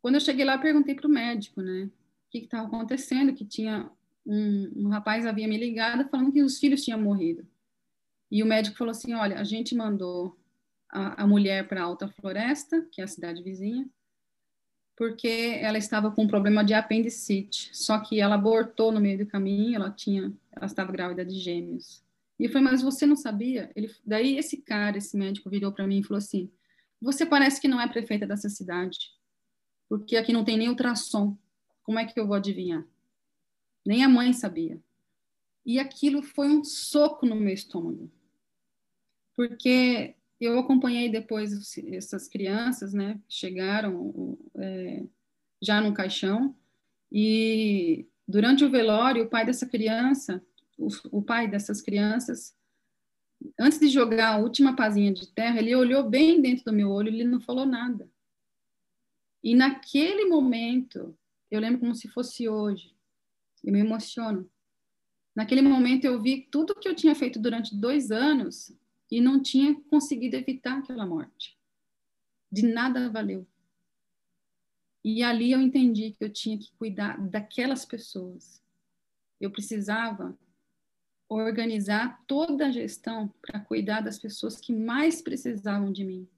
Quando 0.00 0.16
eu 0.16 0.20
cheguei 0.20 0.44
lá, 0.44 0.58
perguntei 0.58 0.94
para 0.94 1.06
o 1.06 1.10
médico, 1.10 1.62
né? 1.62 1.84
O 1.84 2.30
que 2.30 2.38
estava 2.38 2.66
acontecendo, 2.66 3.32
que 3.32 3.44
tinha 3.44 3.90
um, 4.26 4.84
um 4.84 4.88
rapaz 4.88 5.26
havia 5.26 5.48
me 5.48 5.56
ligado 5.56 6.08
falando 6.08 6.32
que 6.32 6.42
os 6.42 6.58
filhos 6.58 6.84
tinham 6.84 7.00
morrido. 7.00 7.46
E 8.30 8.42
o 8.42 8.46
médico 8.46 8.76
falou 8.76 8.90
assim: 8.90 9.14
Olha, 9.14 9.38
a 9.38 9.44
gente 9.44 9.74
mandou 9.74 10.38
a, 10.90 11.22
a 11.22 11.26
mulher 11.26 11.68
para 11.68 11.82
Alta 11.82 12.08
Floresta, 12.08 12.86
que 12.90 13.00
é 13.00 13.04
a 13.04 13.08
cidade 13.08 13.42
vizinha, 13.42 13.88
porque 14.96 15.58
ela 15.60 15.76
estava 15.76 16.10
com 16.10 16.22
um 16.22 16.28
problema 16.28 16.64
de 16.64 16.72
apendicite. 16.72 17.70
Só 17.72 17.98
que 17.98 18.20
ela 18.20 18.36
abortou 18.36 18.92
no 18.92 19.00
meio 19.00 19.18
do 19.18 19.26
caminho, 19.26 19.76
ela 19.76 19.90
tinha, 19.90 20.32
ela 20.52 20.66
estava 20.66 20.92
grávida 20.92 21.24
de 21.24 21.38
gêmeos. 21.38 22.02
E 22.38 22.48
foi, 22.48 22.60
mas 22.60 22.82
você 22.82 23.06
não 23.06 23.16
sabia? 23.16 23.70
Ele, 23.76 23.90
daí 24.04 24.36
esse 24.36 24.60
cara, 24.62 24.98
esse 24.98 25.16
médico 25.16 25.50
virou 25.50 25.72
para 25.72 25.86
mim 25.86 26.00
e 26.00 26.02
falou 26.02 26.18
assim: 26.18 26.50
"Você 27.00 27.24
parece 27.24 27.60
que 27.60 27.68
não 27.68 27.80
é 27.80 27.88
prefeita 27.88 28.26
dessa 28.26 28.48
cidade, 28.48 28.98
porque 29.88 30.16
aqui 30.16 30.32
não 30.32 30.44
tem 30.44 30.56
nem 30.56 30.68
ultrassom. 30.68 31.36
Como 31.82 31.98
é 31.98 32.04
que 32.04 32.18
eu 32.18 32.26
vou 32.26 32.36
adivinhar?" 32.36 32.84
Nem 33.86 34.02
a 34.02 34.08
mãe 34.08 34.32
sabia. 34.32 34.80
E 35.64 35.78
aquilo 35.78 36.22
foi 36.22 36.48
um 36.48 36.64
soco 36.64 37.26
no 37.26 37.36
meu 37.36 37.54
estômago. 37.54 38.10
Porque 39.36 40.14
eu 40.40 40.58
acompanhei 40.58 41.08
depois 41.08 41.52
essas 41.92 42.28
crianças, 42.28 42.92
né? 42.92 43.20
Chegaram 43.28 44.38
é, 44.56 45.04
já 45.62 45.80
no 45.80 45.94
caixão 45.94 46.54
e 47.10 48.06
durante 48.26 48.64
o 48.64 48.70
velório, 48.70 49.24
o 49.24 49.28
pai 49.28 49.46
dessa 49.46 49.66
criança, 49.66 50.44
o, 50.78 51.22
pai 51.22 51.48
dessas 51.48 51.80
crianças, 51.80 52.56
antes 53.58 53.78
de 53.78 53.88
jogar 53.88 54.34
a 54.34 54.38
última 54.38 54.74
pazinha 54.74 55.12
de 55.12 55.26
terra, 55.28 55.58
ele 55.58 55.74
olhou 55.74 56.08
bem 56.08 56.40
dentro 56.40 56.64
do 56.64 56.72
meu 56.72 56.90
olho, 56.90 57.10
e 57.10 57.14
ele 57.20 57.24
não 57.24 57.40
falou 57.40 57.66
nada. 57.66 58.10
E 59.42 59.54
naquele 59.54 60.24
momento, 60.24 61.16
eu 61.50 61.60
lembro 61.60 61.80
como 61.80 61.94
se 61.94 62.08
fosse 62.08 62.48
hoje. 62.48 62.94
Eu 63.62 63.72
me 63.72 63.80
emociono. 63.80 64.50
Naquele 65.34 65.62
momento 65.62 66.04
eu 66.04 66.20
vi 66.20 66.48
tudo 66.50 66.74
que 66.74 66.88
eu 66.88 66.94
tinha 66.94 67.14
feito 67.14 67.38
durante 67.38 67.74
dois 67.74 68.10
anos 68.10 68.72
e 69.10 69.20
não 69.20 69.42
tinha 69.42 69.74
conseguido 69.90 70.36
evitar 70.36 70.78
aquela 70.78 71.04
morte. 71.04 71.58
De 72.50 72.62
nada 72.62 73.10
valeu. 73.10 73.46
E 75.04 75.22
ali 75.22 75.52
eu 75.52 75.60
entendi 75.60 76.12
que 76.12 76.24
eu 76.24 76.30
tinha 76.30 76.56
que 76.56 76.72
cuidar 76.78 77.18
daquelas 77.28 77.84
pessoas. 77.84 78.62
Eu 79.40 79.50
precisava 79.50 80.38
organizar 81.42 82.22
toda 82.26 82.66
a 82.66 82.70
gestão 82.70 83.32
para 83.40 83.60
cuidar 83.60 84.00
das 84.00 84.18
pessoas 84.18 84.60
que 84.60 84.72
mais 84.72 85.22
precisavam 85.22 85.92
de 85.92 86.04
mim. 86.04 86.28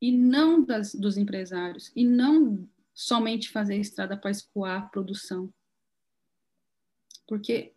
E 0.00 0.12
não 0.12 0.64
das, 0.64 0.94
dos 0.94 1.16
empresários. 1.16 1.90
E 1.94 2.04
não 2.04 2.68
somente 2.94 3.50
fazer 3.50 3.76
estrada 3.76 4.16
para 4.16 4.30
escoar 4.30 4.82
a 4.82 4.86
produção. 4.86 5.52
Porque 7.26 7.72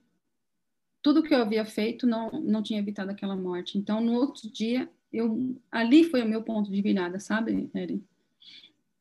tudo 1.02 1.24
que 1.24 1.34
eu 1.34 1.42
havia 1.42 1.66
feito 1.66 2.06
não, 2.08 2.30
não 2.32 2.64
tinha 2.64 2.80
evitado 2.80 3.12
aquela 3.12 3.36
morte. 3.36 3.78
Então, 3.78 4.02
no 4.02 4.14
outro 4.14 4.50
dia, 4.52 4.90
eu, 5.12 5.56
ali 5.72 6.04
foi 6.04 6.22
o 6.22 6.28
meu 6.28 6.44
ponto 6.44 6.72
de 6.72 6.82
virada, 6.82 7.20
sabe, 7.20 7.70
Eri? 7.74 8.04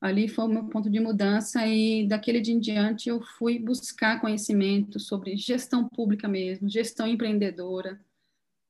Ali 0.01 0.29
foi 0.29 0.47
o 0.47 0.49
meu 0.49 0.65
ponto 0.65 0.89
de 0.89 0.99
mudança 0.99 1.67
e 1.67 2.07
daquele 2.07 2.41
dia 2.41 2.55
em 2.55 2.61
diante 2.61 3.11
eu 3.11 3.21
fui 3.21 3.59
buscar 3.59 4.21
conhecimento 4.21 4.99
sobre 4.99 5.37
gestão 5.37 5.87
pública 5.87 6.27
mesmo, 6.27 6.71
gestão 6.71 7.07
empreendedora, 7.07 8.01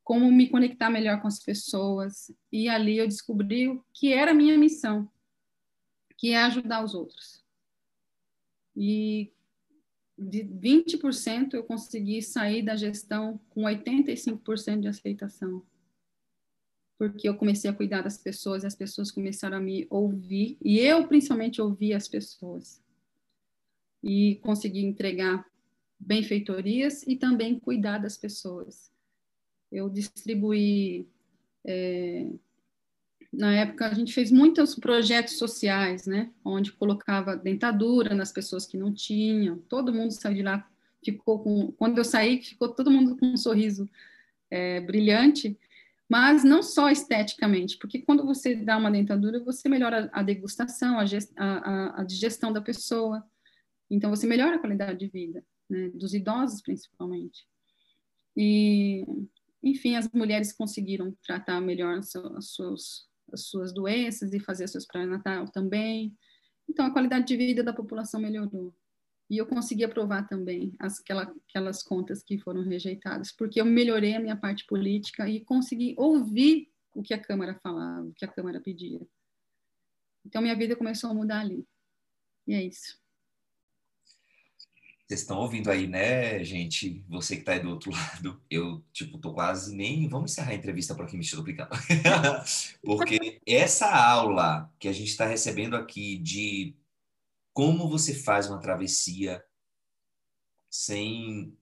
como 0.03 0.31
me 0.33 0.49
conectar 0.49 0.90
melhor 0.90 1.23
com 1.23 1.29
as 1.29 1.38
pessoas. 1.38 2.33
E 2.51 2.69
ali 2.69 2.99
eu 2.99 3.07
descobri 3.07 3.69
o 3.69 3.85
que 3.93 4.12
era 4.12 4.33
a 4.33 4.35
minha 4.35 4.59
missão, 4.59 5.09
que 6.16 6.31
é 6.31 6.38
ajudar 6.38 6.83
os 6.85 6.95
outros. 6.95 7.45
E 8.77 9.33
de 10.19 10.45
20% 10.45 11.55
eu 11.55 11.62
consegui 11.62 12.21
sair 12.23 12.62
da 12.62 12.75
gestão 12.75 13.40
com 13.51 13.62
85% 13.62 14.81
de 14.81 14.88
aceitação. 14.88 15.62
Porque 17.00 17.26
eu 17.26 17.34
comecei 17.34 17.70
a 17.70 17.72
cuidar 17.72 18.02
das 18.02 18.18
pessoas 18.18 18.62
e 18.62 18.66
as 18.66 18.74
pessoas 18.74 19.10
começaram 19.10 19.56
a 19.56 19.60
me 19.60 19.86
ouvir, 19.88 20.58
e 20.62 20.78
eu 20.78 21.08
principalmente 21.08 21.58
ouvi 21.58 21.94
as 21.94 22.06
pessoas. 22.06 22.78
E 24.04 24.34
consegui 24.42 24.84
entregar 24.84 25.46
benfeitorias 25.98 27.02
e 27.06 27.16
também 27.16 27.58
cuidar 27.58 27.96
das 27.96 28.18
pessoas. 28.18 28.92
Eu 29.72 29.88
distribuí 29.88 31.08
é, 31.64 32.26
na 33.32 33.54
época 33.54 33.86
a 33.86 33.94
gente 33.94 34.12
fez 34.12 34.30
muitos 34.30 34.74
projetos 34.74 35.38
sociais, 35.38 36.06
né, 36.06 36.30
onde 36.44 36.70
colocava 36.70 37.34
dentadura 37.34 38.14
nas 38.14 38.30
pessoas 38.30 38.66
que 38.66 38.76
não 38.76 38.92
tinham. 38.92 39.56
Todo 39.70 39.90
mundo 39.90 40.10
saiu 40.10 40.34
de 40.34 40.42
lá, 40.42 40.68
ficou 41.02 41.42
com. 41.42 41.72
Quando 41.72 41.96
eu 41.96 42.04
saí, 42.04 42.42
ficou 42.42 42.68
todo 42.68 42.90
mundo 42.90 43.16
com 43.16 43.24
um 43.24 43.38
sorriso 43.38 43.88
é, 44.50 44.82
brilhante, 44.82 45.58
mas 46.11 46.42
não 46.42 46.61
só 46.61 46.90
esteticamente, 46.90 47.79
porque 47.79 48.03
quando 48.03 48.27
você 48.27 48.57
dá 48.57 48.77
uma 48.77 48.90
dentadura, 48.90 49.38
você 49.44 49.68
melhora 49.68 50.11
a 50.12 50.25
degustação, 50.25 50.99
a, 50.99 51.05
a, 51.37 52.01
a, 52.01 52.05
digestão 52.05 52.53
da 52.53 52.61
pessoa. 52.61 53.25
Então 53.88 54.11
você 54.11 54.27
melhora 54.27 54.57
a 54.57 54.59
qualidade 54.59 54.99
de 54.99 55.09
vida, 55.09 55.44
né, 55.68 55.88
dos 55.90 56.12
idosos 56.12 56.62
principalmente. 56.62 57.46
E 58.37 59.07
enfim, 59.62 59.94
as 59.94 60.11
mulheres 60.12 60.53
conseguiram 60.53 61.16
tratar 61.23 61.61
melhor 61.61 62.01
os 62.01 62.55
seus 62.55 63.09
as 63.33 63.46
suas 63.46 63.73
doenças 63.73 64.33
e 64.33 64.40
fazer 64.40 64.66
seus 64.66 64.85
pré-natal 64.85 65.44
também. 65.53 66.12
Então, 66.68 66.85
a 66.85 66.90
qualidade 66.90 67.27
de 67.27 67.37
vida 67.37 67.62
da 67.62 67.73
população 67.73 68.20
melhorou. 68.20 68.75
E 69.31 69.38
eu 69.38 69.47
consegui 69.47 69.85
aprovar 69.85 70.27
também 70.27 70.75
as, 70.77 70.99
aquela, 70.99 71.33
aquelas 71.49 71.85
contas 71.85 72.21
que 72.21 72.37
foram 72.37 72.62
rejeitadas, 72.62 73.31
porque 73.31 73.61
eu 73.61 73.64
melhorei 73.64 74.16
a 74.16 74.21
minha 74.21 74.37
parte 74.37 74.66
política 74.66 75.29
e 75.29 75.45
consegui 75.45 75.95
ouvir 75.97 76.69
o 76.93 77.01
que 77.01 77.14
a 77.14 77.19
Câmara 77.19 77.55
falava, 77.62 78.09
o 78.09 78.12
que 78.12 78.25
a 78.25 78.29
Câmara 78.29 78.61
pedia. 78.61 79.01
Então, 80.27 80.43
minha 80.43 80.57
vida 80.57 80.75
começou 80.75 81.11
a 81.11 81.14
mudar 81.14 81.40
ali. 81.40 81.64
E 82.45 82.55
é 82.55 82.64
isso. 82.64 82.99
Vocês 85.07 85.21
estão 85.23 85.38
ouvindo 85.38 85.71
aí, 85.71 85.87
né, 85.87 86.43
gente? 86.45 87.05
Você 87.09 87.35
que 87.35 87.43
está 87.43 87.53
aí 87.53 87.61
do 87.61 87.71
outro 87.71 87.90
lado, 87.95 88.40
eu, 88.51 88.85
tipo, 88.93 89.19
tô 89.19 89.33
quase 89.33 89.75
nem. 89.75 90.09
Vamos 90.09 90.33
encerrar 90.33 90.51
a 90.51 90.55
entrevista 90.55 90.95
por 90.95 91.05
aqui, 91.05 91.16
me 91.16 91.23
estou. 91.23 91.45
Porque 92.83 93.40
essa 93.47 93.87
aula 93.87 94.73
que 94.79 94.88
a 94.88 94.93
gente 94.93 95.09
está 95.09 95.25
recebendo 95.25 95.77
aqui 95.77 96.19
de 96.19 96.75
como 97.61 97.87
você 97.87 98.14
faz 98.14 98.49
uma 98.49 98.59
travessia 98.59 99.44
sem. 100.70 101.55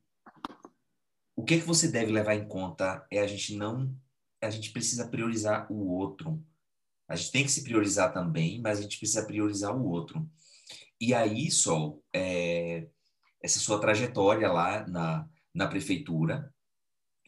O 1.35 1.43
que, 1.43 1.55
é 1.55 1.59
que 1.59 1.67
você 1.67 1.89
deve 1.89 2.13
levar 2.13 2.37
em 2.37 2.47
conta 2.47 3.05
é 3.11 3.19
a 3.19 3.27
gente 3.27 3.57
não. 3.57 3.93
A 4.41 4.49
gente 4.49 4.71
precisa 4.71 5.09
priorizar 5.09 5.67
o 5.73 5.89
outro. 5.89 6.41
A 7.09 7.17
gente 7.17 7.33
tem 7.33 7.43
que 7.43 7.51
se 7.51 7.65
priorizar 7.65 8.13
também, 8.13 8.61
mas 8.61 8.79
a 8.79 8.83
gente 8.83 8.97
precisa 8.97 9.27
priorizar 9.27 9.77
o 9.77 9.89
outro. 9.89 10.25
E 11.01 11.13
aí, 11.13 11.51
Sol, 11.51 12.01
é 12.15 12.87
essa 13.43 13.59
sua 13.59 13.81
trajetória 13.81 14.53
lá 14.53 14.87
na, 14.87 15.29
na 15.53 15.67
prefeitura. 15.67 16.55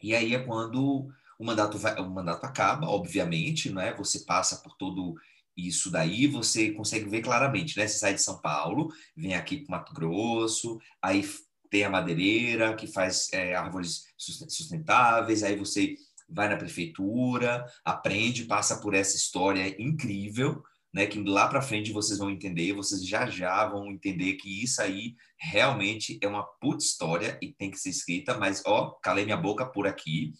E 0.01 0.15
aí 0.15 0.33
é 0.33 0.39
quando 0.39 1.09
o 1.37 1.43
mandato, 1.43 1.77
vai, 1.77 1.99
o 1.99 2.09
mandato 2.09 2.45
acaba, 2.45 2.87
obviamente, 2.87 3.69
né? 3.69 3.93
você 3.95 4.19
passa 4.19 4.61
por 4.63 4.77
todo 4.77 5.13
Isso 5.55 5.91
daí 5.91 6.27
você 6.27 6.71
consegue 6.71 7.09
ver 7.09 7.21
claramente, 7.21 7.77
né? 7.77 7.87
Você 7.87 7.97
sai 7.97 8.13
de 8.13 8.21
São 8.21 8.39
Paulo, 8.39 8.89
vem 9.15 9.35
aqui 9.35 9.57
para 9.57 9.77
Mato 9.77 9.93
Grosso, 9.93 10.79
aí 11.01 11.23
tem 11.69 11.83
a 11.83 11.89
madeireira 11.89 12.75
que 12.75 12.87
faz 12.87 13.31
é, 13.33 13.55
árvores 13.55 14.03
sustentáveis, 14.17 15.43
aí 15.43 15.55
você 15.55 15.95
vai 16.29 16.47
na 16.47 16.57
prefeitura, 16.57 17.65
aprende, 17.83 18.45
passa 18.45 18.79
por 18.79 18.93
essa 18.93 19.15
história 19.15 19.75
incrível, 19.81 20.63
né? 20.93 21.05
Que 21.05 21.21
lá 21.21 21.47
para 21.47 21.61
frente 21.61 21.91
vocês 21.91 22.19
vão 22.19 22.29
entender, 22.29 22.73
vocês 22.73 23.05
já 23.05 23.29
já 23.29 23.65
vão 23.65 23.91
entender 23.91 24.33
que 24.33 24.63
isso 24.63 24.81
aí 24.81 25.15
realmente 25.37 26.17
é 26.21 26.27
uma 26.27 26.43
puta 26.43 26.83
história 26.83 27.37
e 27.41 27.53
tem 27.53 27.71
que 27.71 27.77
ser 27.77 27.89
escrita, 27.89 28.37
mas 28.37 28.61
ó, 28.65 28.91
calei 29.01 29.25
minha 29.25 29.37
boca 29.37 29.65
por 29.65 29.87
aqui. 29.87 30.33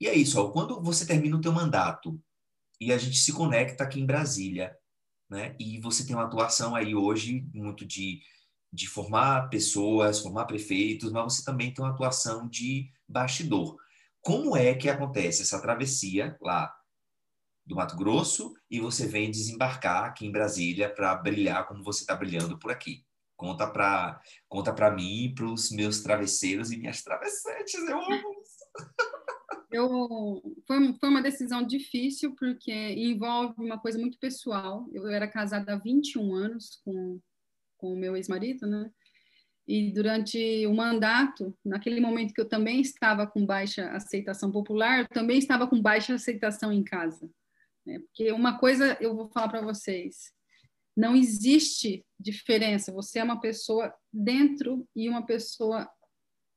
E 0.00 0.06
é 0.06 0.14
isso, 0.14 0.40
ó, 0.40 0.50
quando 0.50 0.82
você 0.82 1.06
termina 1.06 1.36
o 1.36 1.40
teu 1.40 1.52
mandato 1.52 2.20
e 2.80 2.92
a 2.92 2.98
gente 2.98 3.18
se 3.18 3.32
conecta 3.32 3.84
aqui 3.84 4.00
em 4.00 4.06
Brasília, 4.06 4.76
né? 5.28 5.56
E 5.58 5.80
você 5.80 6.06
tem 6.06 6.14
uma 6.14 6.24
atuação 6.24 6.74
aí 6.74 6.94
hoje 6.94 7.48
muito 7.52 7.84
de, 7.84 8.20
de 8.72 8.86
formar 8.86 9.48
pessoas, 9.48 10.20
formar 10.20 10.44
prefeitos, 10.46 11.10
mas 11.10 11.34
você 11.34 11.44
também 11.44 11.72
tem 11.72 11.84
uma 11.84 11.92
atuação 11.92 12.48
de 12.48 12.90
bastidor. 13.08 13.76
Como 14.20 14.56
é 14.56 14.74
que 14.74 14.88
acontece 14.88 15.42
essa 15.42 15.60
travessia 15.60 16.36
lá 16.40 16.72
do 17.64 17.74
Mato 17.74 17.96
Grosso 17.96 18.54
e 18.70 18.80
você 18.80 19.06
vem 19.06 19.30
desembarcar 19.30 20.04
aqui 20.04 20.26
em 20.26 20.32
Brasília 20.32 20.92
para 20.92 21.14
brilhar 21.16 21.66
como 21.66 21.82
você 21.82 22.02
está 22.02 22.14
brilhando 22.14 22.58
por 22.58 22.70
aqui? 22.70 23.04
Conta 23.36 23.66
para 23.66 24.20
conta 24.48 24.72
para 24.72 24.90
mim, 24.90 25.32
para 25.34 25.44
os 25.44 25.70
meus 25.70 26.00
travesseiros 26.00 26.70
e 26.70 26.76
minhas 26.78 27.02
travessetes, 27.02 27.74
eu 27.74 27.98
amo 27.98 28.32
isso. 28.42 28.66
Eu, 29.76 30.42
foi, 30.66 30.94
foi 30.94 31.08
uma 31.10 31.20
decisão 31.20 31.62
difícil, 31.62 32.34
porque 32.34 32.72
envolve 32.72 33.54
uma 33.58 33.78
coisa 33.78 33.98
muito 33.98 34.18
pessoal. 34.18 34.88
Eu 34.90 35.06
era 35.08 35.28
casada 35.28 35.74
há 35.74 35.76
21 35.76 36.34
anos 36.34 36.80
com, 36.82 37.20
com 37.76 37.92
o 37.92 37.96
meu 37.96 38.16
ex-marido, 38.16 38.66
né? 38.66 38.90
E 39.68 39.92
durante 39.92 40.66
o 40.66 40.72
mandato, 40.72 41.54
naquele 41.62 42.00
momento 42.00 42.32
que 42.32 42.40
eu 42.40 42.48
também 42.48 42.80
estava 42.80 43.26
com 43.26 43.44
baixa 43.44 43.90
aceitação 43.90 44.50
popular, 44.50 45.00
eu 45.00 45.08
também 45.08 45.38
estava 45.38 45.66
com 45.66 45.82
baixa 45.82 46.14
aceitação 46.14 46.72
em 46.72 46.82
casa. 46.82 47.28
Né? 47.84 47.98
Porque 47.98 48.32
uma 48.32 48.58
coisa 48.58 48.96
eu 48.98 49.14
vou 49.14 49.28
falar 49.28 49.48
para 49.48 49.60
vocês: 49.60 50.32
não 50.96 51.14
existe 51.14 52.02
diferença. 52.18 52.92
Você 52.92 53.18
é 53.18 53.24
uma 53.24 53.40
pessoa 53.42 53.92
dentro 54.10 54.88
e 54.96 55.06
uma 55.06 55.26
pessoa, 55.26 55.86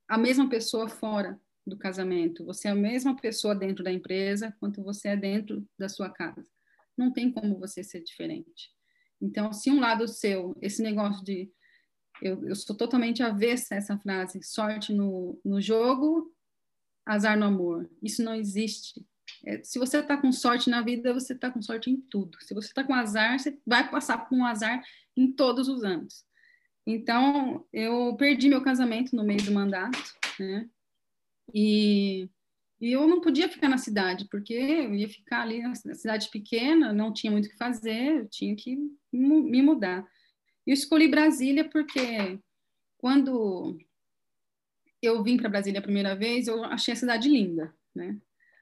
a 0.07 0.17
mesma 0.17 0.47
pessoa 0.47 0.87
fora 0.87 1.37
do 1.69 1.77
casamento. 1.77 2.43
Você 2.45 2.67
é 2.67 2.71
a 2.71 2.75
mesma 2.75 3.15
pessoa 3.15 3.55
dentro 3.55 3.83
da 3.83 3.91
empresa 3.91 4.55
quanto 4.59 4.83
você 4.83 5.09
é 5.09 5.17
dentro 5.17 5.65
da 5.77 5.87
sua 5.87 6.09
casa. 6.09 6.49
Não 6.97 7.13
tem 7.13 7.31
como 7.31 7.59
você 7.59 7.83
ser 7.83 8.01
diferente. 8.03 8.71
Então, 9.21 9.53
se 9.53 9.69
um 9.69 9.79
lado 9.79 10.07
seu, 10.07 10.55
esse 10.61 10.81
negócio 10.81 11.23
de. 11.23 11.51
Eu, 12.21 12.45
eu 12.45 12.55
sou 12.55 12.75
totalmente 12.75 13.23
avessa 13.23 13.75
a 13.75 13.77
essa 13.77 13.97
frase, 13.97 14.43
sorte 14.43 14.91
no, 14.91 15.39
no 15.45 15.61
jogo, 15.61 16.33
azar 17.05 17.37
no 17.37 17.45
amor. 17.45 17.89
Isso 18.03 18.21
não 18.21 18.35
existe. 18.35 19.05
É, 19.45 19.63
se 19.63 19.79
você 19.79 19.99
está 19.99 20.17
com 20.17 20.31
sorte 20.31 20.69
na 20.69 20.81
vida, 20.81 21.13
você 21.13 21.33
está 21.33 21.49
com 21.49 21.61
sorte 21.61 21.89
em 21.89 22.01
tudo. 22.01 22.37
Se 22.41 22.53
você 22.53 22.67
está 22.67 22.83
com 22.83 22.93
azar, 22.93 23.39
você 23.39 23.57
vai 23.65 23.89
passar 23.89 24.27
com 24.27 24.45
azar 24.45 24.83
em 25.15 25.31
todos 25.31 25.69
os 25.69 25.83
anos. 25.83 26.25
Então, 26.85 27.65
eu 27.71 28.15
perdi 28.17 28.49
meu 28.49 28.61
casamento 28.61 29.15
no 29.15 29.23
meio 29.23 29.43
do 29.43 29.51
mandato, 29.51 29.97
né? 30.39 30.67
E, 31.53 32.29
e 32.79 32.91
eu 32.91 33.07
não 33.07 33.21
podia 33.21 33.49
ficar 33.49 33.69
na 33.69 33.77
cidade, 33.77 34.27
porque 34.29 34.53
eu 34.53 34.95
ia 34.95 35.09
ficar 35.09 35.41
ali 35.41 35.61
na 35.61 35.75
cidade 35.75 36.29
pequena, 36.29 36.93
não 36.93 37.13
tinha 37.13 37.31
muito 37.31 37.45
o 37.45 37.49
que 37.49 37.57
fazer, 37.57 38.21
eu 38.21 38.29
tinha 38.29 38.55
que 38.55 38.77
me 39.11 39.61
mudar. 39.61 40.07
Eu 40.65 40.73
escolhi 40.73 41.07
Brasília 41.07 41.67
porque 41.67 42.39
quando 42.97 43.77
eu 45.01 45.23
vim 45.23 45.37
para 45.37 45.49
Brasília 45.49 45.79
a 45.79 45.83
primeira 45.83 46.15
vez, 46.15 46.47
eu 46.47 46.63
achei 46.63 46.93
a 46.93 46.97
cidade 46.97 47.29
linda, 47.29 47.73
né? 47.95 48.19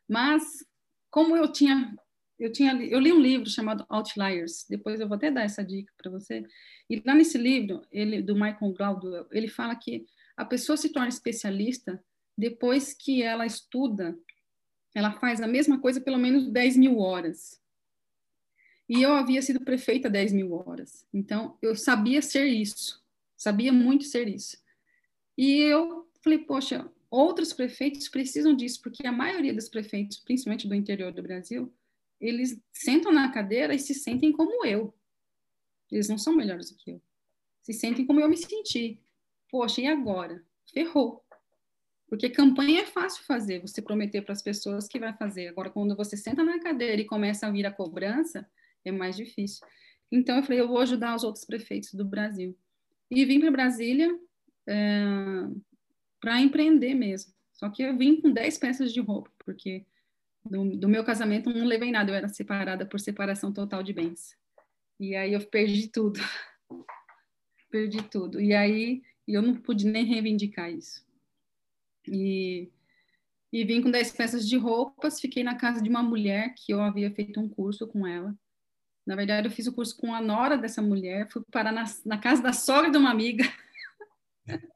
Mas 0.08 0.66
como 1.10 1.36
eu 1.36 1.52
tinha 1.52 1.96
eu 2.40 2.52
tinha 2.52 2.74
eu 2.84 3.00
li 3.00 3.12
um 3.12 3.20
livro 3.20 3.50
chamado 3.50 3.84
Outliers, 3.90 4.66
depois 4.70 5.00
eu 5.00 5.08
vou 5.08 5.16
até 5.16 5.32
dar 5.32 5.44
essa 5.44 5.64
dica 5.64 5.92
para 5.98 6.12
você. 6.12 6.46
E 6.90 7.02
lá 7.06 7.16
nesse 7.16 7.38
livro, 7.38 7.82
ele 7.92 8.22
do 8.22 8.36
Michael 8.36 8.74
Gladwell, 8.74 9.28
ele 9.32 9.48
fala 9.48 9.76
que 9.76 10.06
a 10.36 10.46
pessoa 10.46 10.78
se 10.78 10.90
torna 10.90 11.10
especialista 11.10 12.02
depois 12.38 12.94
que 12.94 13.24
ela 13.24 13.46
estuda, 13.46 14.18
ela 14.94 15.12
faz 15.20 15.42
a 15.42 15.48
mesma 15.48 15.80
coisa 15.80 16.00
pelo 16.00 16.18
menos 16.18 16.48
10 16.48 16.78
mil 16.78 17.00
horas. 17.00 17.62
E 18.88 19.02
eu 19.02 19.12
havia 19.14 19.42
sido 19.42 19.62
prefeita 19.62 20.10
10 20.10 20.32
mil 20.34 20.54
horas. 20.54 21.06
Então, 21.14 21.58
eu 21.62 21.76
sabia 21.76 22.22
ser 22.22 22.46
isso. 22.46 23.04
Sabia 23.36 23.74
muito 23.74 24.06
ser 24.06 24.28
isso. 24.28 24.58
E 25.38 25.60
eu 25.60 26.10
falei, 26.24 26.40
poxa, 26.40 26.90
outros 27.10 27.54
prefeitos 27.54 28.08
precisam 28.08 28.56
disso, 28.56 28.82
porque 28.82 29.06
a 29.06 29.12
maioria 29.12 29.54
dos 29.54 29.70
prefeitos, 29.70 30.18
principalmente 30.18 30.68
do 30.68 30.76
interior 30.76 31.12
do 31.12 31.22
Brasil, 31.22 31.72
eles 32.20 32.60
sentam 32.72 33.12
na 33.12 33.32
cadeira 33.32 33.76
e 33.76 33.80
se 33.80 33.94
sentem 33.94 34.32
como 34.32 34.66
eu. 34.66 34.94
Eles 35.92 36.10
não 36.10 36.18
são 36.18 36.36
melhores 36.36 36.72
do 36.72 36.78
que 36.78 36.92
eu. 36.92 37.02
Se 37.62 37.74
sentem 37.74 38.06
como 38.06 38.20
eu 38.20 38.30
me 38.30 38.38
senti. 38.38 39.00
Poxa, 39.50 39.82
e 39.82 39.88
agora? 39.88 40.44
Ferrou. 40.74 41.24
Porque 42.10 42.30
campanha 42.30 42.82
é 42.82 42.86
fácil 42.86 43.24
fazer, 43.26 43.60
você 43.60 43.82
prometer 43.82 44.22
para 44.22 44.32
as 44.32 44.42
pessoas 44.42 44.88
que 44.88 45.00
vai 45.00 45.14
fazer. 45.14 45.50
Agora, 45.50 45.70
quando 45.70 45.96
você 45.96 46.16
senta 46.16 46.44
na 46.44 46.60
cadeira 46.60 47.02
e 47.02 47.06
começa 47.06 47.48
a 47.48 47.52
vir 47.52 47.66
a 47.66 47.72
cobrança, 47.72 48.50
é 48.86 48.92
mais 48.92 49.18
difícil. 49.18 49.66
Então, 50.12 50.38
eu 50.38 50.44
falei, 50.44 50.62
eu 50.62 50.68
vou 50.68 50.80
ajudar 50.80 51.16
os 51.16 51.24
outros 51.24 51.44
prefeitos 51.44 51.94
do 51.94 52.06
Brasil. 52.06 52.58
E 53.12 53.26
vim 53.26 53.40
para 53.40 53.52
Brasília 53.52 54.18
é, 54.68 55.04
para 56.22 56.42
empreender 56.42 56.94
mesmo. 56.94 57.34
Só 57.54 57.70
que 57.70 57.84
eu 57.84 57.98
vim 57.98 58.22
com 58.22 58.32
10 58.32 58.58
peças 58.58 58.94
de 58.94 59.02
roupa, 59.02 59.32
porque 59.44 59.86
do, 60.46 60.78
do 60.78 60.90
meu 60.90 61.04
casamento 61.04 61.50
não 61.50 61.66
levei 61.66 61.92
nada, 61.92 62.12
eu 62.12 62.16
era 62.16 62.28
separada 62.28 62.86
por 62.86 63.00
separação 63.00 63.52
total 63.52 63.82
de 63.82 63.94
bens. 63.94 64.38
E 65.00 65.16
aí 65.16 65.34
eu 65.34 65.46
perdi 65.48 65.88
tudo. 65.88 66.20
perdi 67.70 68.02
tudo. 68.04 68.40
E 68.40 68.54
aí 68.54 69.02
eu 69.28 69.42
não 69.42 69.56
pude 69.56 69.86
nem 69.86 70.06
reivindicar 70.06 70.72
isso. 70.72 71.07
E, 72.08 72.72
e 73.52 73.64
vim 73.64 73.82
com 73.82 73.92
10 73.92 74.12
peças 74.12 74.48
de 74.48 74.58
roupas, 74.58 75.20
fiquei 75.20 75.44
na 75.44 75.56
casa 75.56 75.82
de 75.82 75.90
uma 75.90 76.04
mulher 76.04 76.54
que 76.56 76.74
eu 76.74 76.82
havia 76.82 77.12
feito 77.12 77.40
um 77.40 77.50
curso 77.50 77.88
com 77.88 78.06
ela. 78.06 78.36
Na 79.06 79.16
verdade, 79.16 79.48
eu 79.48 79.52
fiz 79.52 79.68
o 79.68 79.74
curso 79.74 79.96
com 79.96 80.14
a 80.14 80.22
nora 80.22 80.58
dessa 80.58 80.82
mulher, 80.82 81.30
fui 81.32 81.42
parar 81.50 81.72
na, 81.72 81.86
na 82.06 82.18
casa 82.18 82.42
da 82.42 82.52
sogra 82.52 82.92
de 82.92 82.98
uma 82.98 83.10
amiga, 83.10 83.46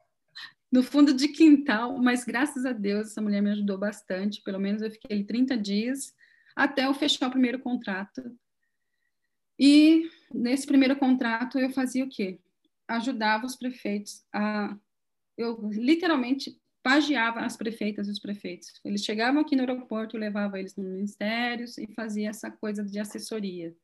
no 0.72 0.82
fundo 0.82 1.14
de 1.14 1.28
quintal, 1.28 1.98
mas 1.98 2.24
graças 2.24 2.66
a 2.66 2.72
Deus 2.72 3.08
essa 3.08 3.22
mulher 3.22 3.42
me 3.42 3.52
ajudou 3.52 3.78
bastante, 3.78 4.42
pelo 4.42 4.58
menos 4.58 4.82
eu 4.82 4.90
fiquei 4.90 5.18
ali 5.18 5.26
30 5.26 5.58
dias, 5.58 6.16
até 6.56 6.86
eu 6.86 6.94
fechar 6.94 7.28
o 7.28 7.32
primeiro 7.32 7.60
contrato. 7.60 8.24
E 9.60 10.10
nesse 10.34 10.66
primeiro 10.66 10.96
contrato 10.96 11.60
eu 11.60 11.70
fazia 11.72 12.06
o 12.06 12.10
quê? 12.10 12.40
Ajudava 12.88 13.46
os 13.46 13.56
prefeitos 13.56 14.24
a... 14.34 14.78
Eu 15.38 15.70
literalmente 15.72 16.61
pagiava 16.84 17.42
as 17.42 17.56
prefeitas 17.56 18.08
e 18.08 18.12
os 18.12 18.20
prefeitos. 18.20 18.72
Eles 18.84 19.04
chegavam 19.04 19.42
aqui 19.42 19.56
no 19.56 19.62
aeroporto, 19.62 20.16
eu 20.16 20.20
levava 20.20 20.60
eles 20.60 20.76
nos 20.76 20.88
ministérios 20.88 21.78
e 21.78 21.88
fazia 21.94 22.30
essa 22.30 22.50
coisa 22.50 22.84
de 22.84 23.00
assessoria. 23.00 23.76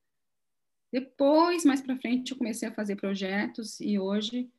Depois, 0.91 1.65
mais 1.65 1.81
para 1.81 1.97
frente, 1.97 2.31
eu 2.31 2.37
comecei 2.37 2.67
a 2.67 2.73
fazer 2.73 2.95
projetos 2.95 3.79
e 3.79 3.99
hoje, 3.99 4.49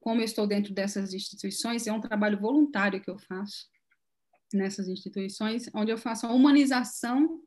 como 0.00 0.20
eu 0.20 0.24
estou 0.24 0.46
dentro 0.46 0.72
dessas 0.72 1.12
instituições, 1.12 1.86
é 1.86 1.92
um 1.92 2.00
trabalho 2.00 2.38
voluntário 2.38 3.00
que 3.00 3.10
eu 3.10 3.18
faço 3.18 3.68
nessas 4.52 4.88
instituições, 4.88 5.68
onde 5.74 5.92
eu 5.92 5.98
faço 5.98 6.26
a 6.26 6.32
humanização 6.32 7.42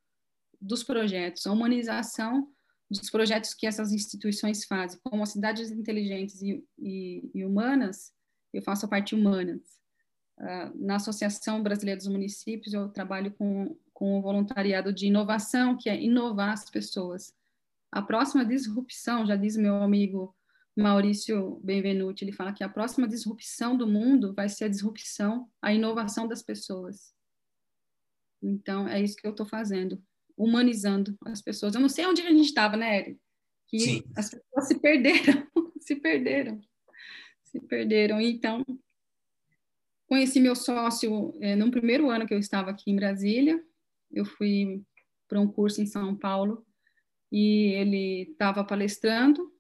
dos 0.60 0.84
projetos, 0.84 1.46
a 1.46 1.52
humanização 1.52 2.50
dos 2.90 3.10
projetos 3.10 3.54
que 3.54 3.66
essas 3.66 3.92
instituições 3.92 4.66
fazem, 4.66 5.00
como 5.04 5.24
as 5.24 5.30
cidades 5.30 5.72
inteligentes 5.72 6.42
e, 6.42 6.64
e, 6.78 7.32
e 7.34 7.46
humanas, 7.46 8.14
eu 8.54 8.62
faço 8.62 8.86
a 8.86 8.90
parte 8.90 9.16
humanas. 9.16 9.83
Ah, 10.38 10.72
na 10.76 10.96
Associação 10.96 11.62
Brasileira 11.62 11.98
dos 11.98 12.08
Municípios, 12.08 12.74
eu 12.74 12.90
trabalho 12.90 13.32
com, 13.34 13.78
com 13.94 14.18
o 14.18 14.22
voluntariado 14.22 14.92
de 14.92 15.08
inovação, 15.08 15.78
que 15.78 15.90
é 15.90 16.02
inovar 16.02 16.54
as 16.54 16.70
pessoas. 16.70 17.34
A 17.92 18.02
próxima 18.02 18.44
disrupção, 18.46 19.26
já 19.26 19.36
diz 19.36 19.56
meu 19.56 19.76
amigo 19.76 20.36
Maurício 20.76 21.60
Benvenuti, 21.64 22.24
ele 22.24 22.32
fala 22.32 22.52
que 22.52 22.64
a 22.64 22.70
próxima 22.70 23.08
disrupção 23.08 23.78
do 23.78 23.88
mundo 23.88 24.34
vai 24.34 24.50
ser 24.50 24.66
a 24.66 24.70
disrupção, 24.70 25.48
a 25.62 25.72
inovação 25.72 26.28
das 26.28 26.42
pessoas. 26.42 27.14
Então, 28.42 28.88
é 28.88 29.00
isso 29.02 29.16
que 29.16 29.26
eu 29.28 29.32
estou 29.32 29.46
fazendo, 29.46 30.04
humanizando 30.36 31.16
as 31.26 31.42
pessoas. 31.42 31.76
Eu 31.76 31.82
não 31.82 31.90
sei 31.90 32.06
onde 32.06 32.22
a 32.22 32.30
gente 32.30 32.48
estava, 32.48 32.76
né, 32.76 33.00
Eri? 33.00 33.20
Que 33.68 33.80
Sim. 33.80 34.04
as 34.16 34.30
pessoas 34.30 34.68
se 34.68 34.80
perderam, 34.80 35.48
se 35.80 35.96
perderam, 35.96 36.62
se 37.44 37.60
perderam. 37.62 38.20
Então, 38.20 38.66
Conheci 40.08 40.40
meu 40.40 40.56
sócio 40.56 41.34
é, 41.42 41.56
no 41.56 41.72
primeiro 41.72 42.10
ano 42.10 42.28
que 42.28 42.34
eu 42.34 42.40
estava 42.40 42.72
aqui 42.72 42.92
em 42.92 42.96
Brasília. 42.96 43.64
Eu 44.12 44.26
fui 44.26 44.84
para 45.28 45.40
um 45.40 45.48
curso 45.48 45.82
em 45.82 45.86
São 45.86 46.16
Paulo 46.16 46.66
e 47.32 47.74
ele 47.74 48.30
estava 48.32 48.64
palestrando 48.64 49.52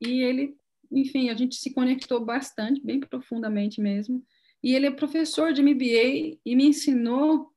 e 0.00 0.22
ele, 0.22 0.56
enfim, 0.90 1.30
a 1.30 1.34
gente 1.34 1.56
se 1.56 1.72
conectou 1.72 2.24
bastante, 2.24 2.84
bem 2.84 3.00
profundamente 3.00 3.80
mesmo. 3.80 4.24
E 4.62 4.74
ele 4.74 4.86
é 4.86 4.90
professor 4.90 5.52
de 5.52 5.62
MBA 5.62 6.38
e 6.44 6.56
me 6.56 6.66
ensinou 6.66 7.52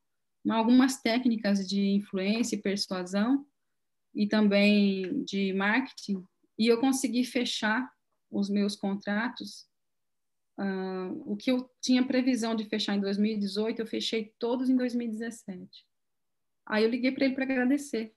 algumas 0.49 1.01
técnicas 1.01 1.67
de 1.67 1.81
influência 1.89 2.55
e 2.55 2.61
persuasão 2.61 3.45
e 4.13 4.27
também 4.27 5.23
de 5.23 5.53
marketing. 5.53 6.23
E 6.57 6.67
eu 6.67 6.79
consegui 6.79 7.23
fechar 7.23 7.89
os 8.29 8.49
meus 8.49 8.75
contratos. 8.75 9.67
Uh, 10.61 11.23
o 11.25 11.35
que 11.35 11.49
eu 11.49 11.67
tinha 11.81 12.05
previsão 12.05 12.55
de 12.55 12.65
fechar 12.65 12.95
em 12.95 13.01
2018, 13.01 13.79
eu 13.79 13.87
fechei 13.87 14.31
todos 14.37 14.69
em 14.69 14.75
2017. 14.77 15.67
Aí 16.67 16.83
eu 16.83 16.89
liguei 16.89 17.11
para 17.11 17.25
ele 17.25 17.33
para 17.33 17.45
agradecer. 17.45 18.13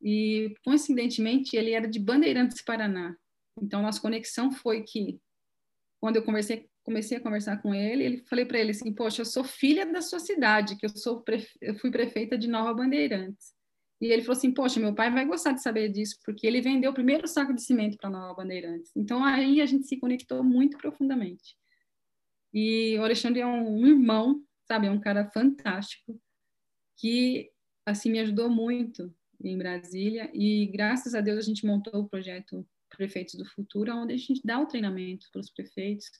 E, 0.00 0.54
coincidentemente, 0.64 1.56
ele 1.56 1.72
era 1.72 1.88
de 1.88 1.98
Bandeirantes, 1.98 2.62
Paraná. 2.62 3.16
Então, 3.60 3.82
nossa 3.82 4.00
conexão 4.00 4.52
foi 4.52 4.82
que, 4.82 5.20
quando 6.00 6.16
eu 6.16 6.24
conversei, 6.24 6.70
comecei 6.84 7.18
a 7.18 7.20
conversar 7.20 7.60
com 7.60 7.74
ele, 7.74 8.04
ele 8.04 8.24
falei 8.24 8.44
para 8.44 8.60
ele 8.60 8.70
assim: 8.70 8.92
Poxa, 8.94 9.22
eu 9.22 9.26
sou 9.26 9.42
filha 9.42 9.84
da 9.84 10.00
sua 10.00 10.20
cidade, 10.20 10.76
que 10.76 10.86
eu, 10.86 10.90
sou 10.90 11.24
eu 11.60 11.74
fui 11.76 11.90
prefeita 11.90 12.38
de 12.38 12.48
Nova 12.48 12.72
Bandeirantes. 12.72 13.52
E 14.02 14.06
ele 14.06 14.22
falou 14.22 14.36
assim: 14.36 14.52
Poxa, 14.52 14.80
meu 14.80 14.92
pai 14.92 15.12
vai 15.12 15.24
gostar 15.24 15.52
de 15.52 15.62
saber 15.62 15.88
disso, 15.88 16.18
porque 16.24 16.44
ele 16.44 16.60
vendeu 16.60 16.90
o 16.90 16.94
primeiro 16.94 17.28
saco 17.28 17.54
de 17.54 17.62
cimento 17.62 17.96
para 17.96 18.10
Nova 18.10 18.34
Bandeirantes. 18.34 18.90
Então, 18.96 19.24
aí 19.24 19.60
a 19.60 19.66
gente 19.66 19.86
se 19.86 19.96
conectou 19.96 20.42
muito 20.42 20.76
profundamente. 20.76 21.56
E 22.52 22.98
o 22.98 23.04
Alexandre 23.04 23.40
é 23.40 23.46
um 23.46 23.86
irmão, 23.86 24.42
sabe? 24.66 24.88
É 24.88 24.90
um 24.90 24.98
cara 24.98 25.30
fantástico, 25.30 26.20
que, 26.98 27.52
assim, 27.86 28.10
me 28.10 28.18
ajudou 28.18 28.50
muito 28.50 29.14
em 29.42 29.56
Brasília, 29.56 30.28
e 30.34 30.66
graças 30.66 31.14
a 31.14 31.20
Deus 31.20 31.38
a 31.38 31.48
gente 31.48 31.64
montou 31.64 32.00
o 32.00 32.08
projeto 32.08 32.66
Prefeitos 32.96 33.34
do 33.34 33.44
Futuro, 33.46 33.94
onde 33.94 34.14
a 34.14 34.16
gente 34.16 34.40
dá 34.44 34.58
o 34.58 34.66
treinamento 34.66 35.28
para 35.32 35.40
os 35.40 35.50
prefeitos, 35.50 36.10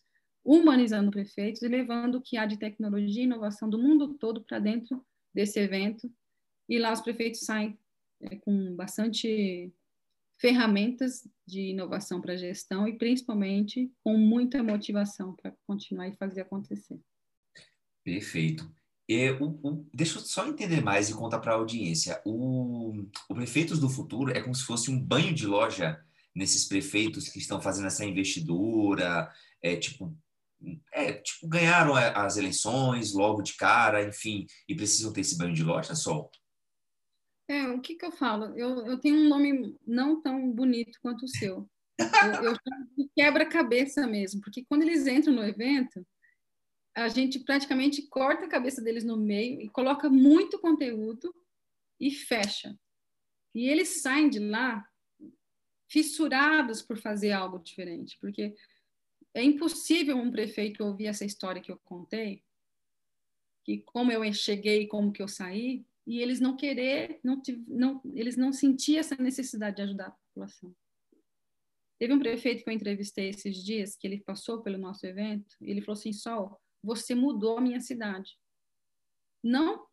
humanizando 0.45 1.11
prefeitos 1.11 1.63
e 1.63 1.69
levando 1.69 2.17
o 2.17 2.23
que 2.23 2.37
há 2.37 2.47
de 2.47 2.59
tecnologia 2.59 3.23
e 3.23 3.27
inovação 3.27 3.69
do 3.69 3.79
mundo 3.79 4.15
todo 4.15 4.43
para 4.43 4.61
dentro 4.61 5.05
desse 5.35 5.59
evento. 5.59 6.11
E 6.73 6.79
lá 6.79 6.91
os 6.91 7.03
prefeitos 7.03 7.41
saem 7.41 7.79
é, 8.23 8.37
com 8.37 8.75
bastante 8.75 9.71
ferramentas 10.41 11.29
de 11.47 11.61
inovação 11.69 12.19
para 12.19 12.35
gestão 12.35 12.89
e 12.89 12.97
principalmente 12.97 13.93
com 14.03 14.17
muita 14.17 14.63
motivação 14.63 15.37
para 15.37 15.55
continuar 15.67 16.09
e 16.09 16.17
fazer 16.17 16.41
acontecer. 16.41 16.99
Perfeito. 18.03 18.75
É, 19.07 19.33
o, 19.33 19.51
o, 19.63 19.87
deixa 19.93 20.19
eu 20.19 20.23
só 20.23 20.49
entender 20.49 20.81
mais 20.81 21.11
e 21.11 21.15
contar 21.15 21.41
para 21.41 21.53
a 21.53 21.57
audiência. 21.57 22.23
O, 22.25 23.05
o 23.29 23.35
Prefeitos 23.35 23.79
do 23.79 23.91
Futuro 23.91 24.33
é 24.33 24.41
como 24.41 24.55
se 24.55 24.65
fosse 24.65 24.91
um 24.91 24.99
banho 24.99 25.35
de 25.35 25.47
loja 25.47 26.03
nesses 26.35 26.65
prefeitos 26.65 27.29
que 27.29 27.39
estão 27.39 27.61
fazendo 27.61 27.89
essa 27.89 28.03
investidura, 28.03 29.31
é, 29.61 29.77
tipo, 29.77 30.17
é, 30.91 31.13
tipo, 31.13 31.47
ganharam 31.49 31.95
as 31.95 32.39
eleições 32.39 33.13
logo 33.13 33.43
de 33.43 33.57
cara, 33.57 34.03
enfim, 34.09 34.47
e 34.67 34.75
precisam 34.75 35.13
ter 35.13 35.21
esse 35.21 35.37
banho 35.37 35.53
de 35.53 35.63
loja, 35.63 35.95
Sol? 35.95 36.31
É, 37.53 37.69
o 37.69 37.83
que 37.83 37.97
que 37.97 38.05
eu 38.07 38.11
falo? 38.11 38.57
Eu, 38.57 38.87
eu 38.87 38.99
tenho 38.99 39.15
um 39.15 39.29
nome 39.29 39.77
não 39.87 40.23
tão 40.23 40.51
bonito 40.51 40.99
quanto 41.03 41.27
o 41.27 41.29
seu. 41.29 41.69
Eu, 41.99 42.45
eu 42.45 42.57
quebra-cabeça 43.15 44.07
mesmo, 44.07 44.41
porque 44.41 44.65
quando 44.65 44.81
eles 44.81 45.07
entram 45.07 45.35
no 45.35 45.45
evento, 45.45 46.03
a 46.95 47.09
gente 47.09 47.41
praticamente 47.41 48.09
corta 48.09 48.47
a 48.47 48.49
cabeça 48.49 48.81
deles 48.81 49.05
no 49.05 49.19
meio 49.19 49.61
e 49.61 49.69
coloca 49.69 50.09
muito 50.09 50.59
conteúdo 50.59 51.35
e 52.01 52.11
fecha. 52.11 52.75
E 53.55 53.69
eles 53.69 54.01
saem 54.01 54.31
de 54.31 54.39
lá 54.39 54.83
fissurados 55.87 56.81
por 56.81 56.97
fazer 56.97 57.33
algo 57.33 57.59
diferente, 57.59 58.17
porque 58.19 58.55
é 59.35 59.43
impossível 59.43 60.17
um 60.17 60.33
prefeito 60.33 60.83
ouvir 60.83 61.05
essa 61.05 61.27
história 61.27 61.61
que 61.61 61.71
eu 61.71 61.79
contei, 61.85 62.43
que 63.63 63.83
como 63.83 64.11
eu 64.11 64.33
cheguei, 64.33 64.87
como 64.87 65.13
que 65.13 65.21
eu 65.21 65.29
saí, 65.29 65.85
e 66.07 66.21
eles 66.21 66.41
não 66.41 66.57
querer, 66.57 67.21
não, 67.23 67.41
não 67.69 68.01
eles 68.15 68.37
não 68.37 68.53
sentiam 68.53 69.01
essa 69.01 69.17
necessidade 69.17 69.77
de 69.77 69.83
ajudar 69.83 70.09
a 70.09 70.11
população. 70.11 70.75
Teve 71.99 72.13
um 72.13 72.19
prefeito 72.19 72.65
que 72.65 72.71
eu 72.71 72.75
entrevistei 72.75 73.29
esses 73.29 73.63
dias, 73.63 73.97
que 73.97 74.07
ele 74.07 74.21
passou 74.21 74.61
pelo 74.61 74.77
nosso 74.77 75.07
evento, 75.07 75.55
e 75.61 75.71
ele 75.71 75.81
falou 75.81 75.99
assim, 75.99 76.13
Sol, 76.13 76.61
você 76.83 77.15
mudou 77.15 77.59
a 77.59 77.61
minha 77.61 77.81
cidade. 77.81 78.37
Não 79.43 79.87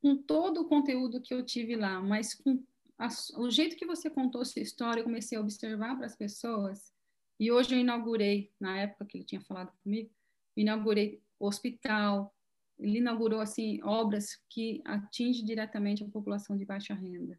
com 0.00 0.16
todo 0.16 0.60
o 0.60 0.68
conteúdo 0.68 1.20
que 1.20 1.34
eu 1.34 1.44
tive 1.44 1.74
lá, 1.74 2.00
mas 2.00 2.34
com 2.34 2.64
a, 2.96 3.08
o 3.38 3.50
jeito 3.50 3.76
que 3.76 3.84
você 3.84 4.08
contou 4.08 4.44
sua 4.44 4.62
história, 4.62 5.00
eu 5.00 5.04
comecei 5.04 5.36
a 5.36 5.40
observar 5.40 5.96
para 5.96 6.06
as 6.06 6.14
pessoas. 6.14 6.92
E 7.40 7.50
hoje 7.50 7.74
eu 7.74 7.80
inaugurei, 7.80 8.52
na 8.60 8.78
época 8.78 9.04
que 9.04 9.18
ele 9.18 9.24
tinha 9.24 9.40
falado 9.40 9.72
comigo, 9.82 10.10
inaugurei 10.56 11.20
hospital, 11.38 12.32
ele 12.78 12.98
inaugurou 12.98 13.40
assim 13.40 13.82
obras 13.82 14.38
que 14.50 14.82
atingem 14.84 15.44
diretamente 15.44 16.04
a 16.04 16.08
população 16.08 16.56
de 16.56 16.64
baixa 16.64 16.94
renda. 16.94 17.38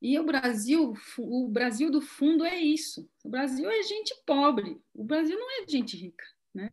E 0.00 0.18
o 0.18 0.24
Brasil, 0.24 0.94
o 1.18 1.48
Brasil 1.48 1.90
do 1.90 2.02
fundo 2.02 2.44
é 2.44 2.60
isso. 2.60 3.08
O 3.24 3.30
Brasil 3.30 3.68
é 3.70 3.82
gente 3.82 4.14
pobre. 4.26 4.80
O 4.94 5.02
Brasil 5.02 5.38
não 5.38 5.62
é 5.62 5.66
gente 5.66 5.96
rica, 5.96 6.24
né? 6.54 6.70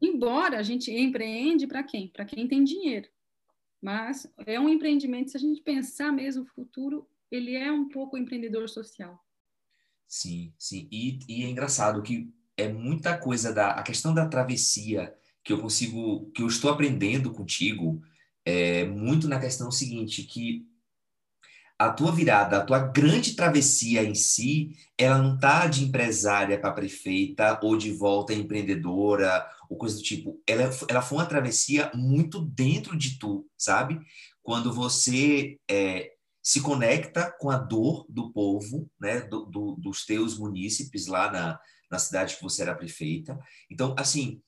Embora 0.00 0.58
a 0.58 0.62
gente 0.62 0.90
empreende 0.90 1.66
para 1.66 1.82
quem? 1.82 2.08
Para 2.08 2.24
quem 2.24 2.46
tem 2.46 2.62
dinheiro. 2.62 3.08
Mas 3.82 4.30
é 4.46 4.60
um 4.60 4.68
empreendimento, 4.68 5.30
se 5.30 5.36
a 5.36 5.40
gente 5.40 5.60
pensar 5.60 6.12
mesmo 6.12 6.44
o 6.44 6.46
futuro, 6.46 7.08
ele 7.30 7.56
é 7.56 7.70
um 7.70 7.88
pouco 7.88 8.16
empreendedor 8.16 8.68
social. 8.68 9.20
Sim, 10.06 10.54
sim. 10.56 10.88
E, 10.90 11.18
e 11.28 11.44
é 11.44 11.48
engraçado 11.48 12.02
que 12.02 12.32
é 12.56 12.68
muita 12.68 13.18
coisa 13.18 13.52
da 13.52 13.72
a 13.72 13.82
questão 13.82 14.14
da 14.14 14.28
travessia 14.28 15.14
que 15.46 15.52
eu 15.52 15.60
consigo, 15.60 16.28
que 16.32 16.42
eu 16.42 16.48
estou 16.48 16.68
aprendendo 16.68 17.30
contigo, 17.30 18.02
é 18.44 18.84
muito 18.84 19.28
na 19.28 19.38
questão 19.38 19.70
seguinte, 19.70 20.24
que 20.24 20.66
a 21.78 21.88
tua 21.90 22.10
virada, 22.10 22.58
a 22.58 22.64
tua 22.64 22.80
grande 22.80 23.36
travessia 23.36 24.02
em 24.02 24.14
si, 24.14 24.76
ela 24.98 25.18
não 25.18 25.38
tá 25.38 25.68
de 25.68 25.84
empresária 25.84 26.58
para 26.58 26.72
prefeita 26.72 27.60
ou 27.62 27.76
de 27.76 27.92
volta 27.92 28.34
empreendedora 28.34 29.46
ou 29.70 29.76
coisa 29.76 29.96
do 29.96 30.02
tipo. 30.02 30.42
Ela, 30.48 30.68
ela 30.88 31.02
foi 31.02 31.18
uma 31.18 31.26
travessia 31.26 31.92
muito 31.94 32.40
dentro 32.40 32.96
de 32.96 33.16
tu, 33.16 33.46
sabe? 33.56 34.00
Quando 34.42 34.72
você 34.72 35.60
é, 35.70 36.10
se 36.42 36.60
conecta 36.60 37.32
com 37.38 37.50
a 37.50 37.56
dor 37.56 38.04
do 38.08 38.32
povo, 38.32 38.90
né, 38.98 39.20
do, 39.20 39.44
do, 39.44 39.76
dos 39.76 40.04
teus 40.04 40.36
munícipes 40.36 41.06
lá 41.06 41.30
na, 41.30 41.60
na 41.88 42.00
cidade 42.00 42.34
que 42.34 42.42
você 42.42 42.62
era 42.62 42.74
prefeita. 42.74 43.38
Então, 43.70 43.94
assim, 43.96 44.40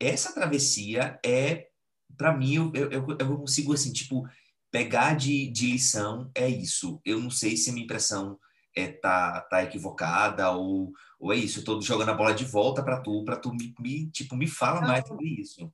essa 0.00 0.32
travessia 0.32 1.18
é, 1.24 1.68
para 2.16 2.36
mim, 2.36 2.54
eu, 2.54 2.72
eu, 2.74 3.06
eu 3.18 3.38
consigo, 3.38 3.72
assim, 3.72 3.92
tipo, 3.92 4.28
pegar 4.70 5.14
de, 5.14 5.48
de 5.50 5.72
lição 5.72 6.30
é 6.34 6.48
isso. 6.48 7.00
Eu 7.04 7.20
não 7.20 7.30
sei 7.30 7.56
se 7.56 7.70
a 7.70 7.72
minha 7.72 7.84
impressão 7.84 8.38
é, 8.76 8.90
tá, 8.90 9.40
tá 9.42 9.62
equivocada 9.62 10.50
ou, 10.50 10.92
ou 11.18 11.32
é 11.32 11.36
isso. 11.36 11.60
Eu 11.60 11.64
tô 11.64 11.80
jogando 11.80 12.10
a 12.10 12.14
bola 12.14 12.34
de 12.34 12.44
volta 12.44 12.82
para 12.82 13.00
tu, 13.00 13.24
para 13.24 13.36
tu 13.36 13.52
me, 13.52 13.74
me, 13.78 14.10
tipo, 14.10 14.36
me 14.36 14.46
fala 14.46 14.80
não. 14.80 14.88
mais 14.88 15.06
sobre 15.06 15.26
isso. 15.28 15.72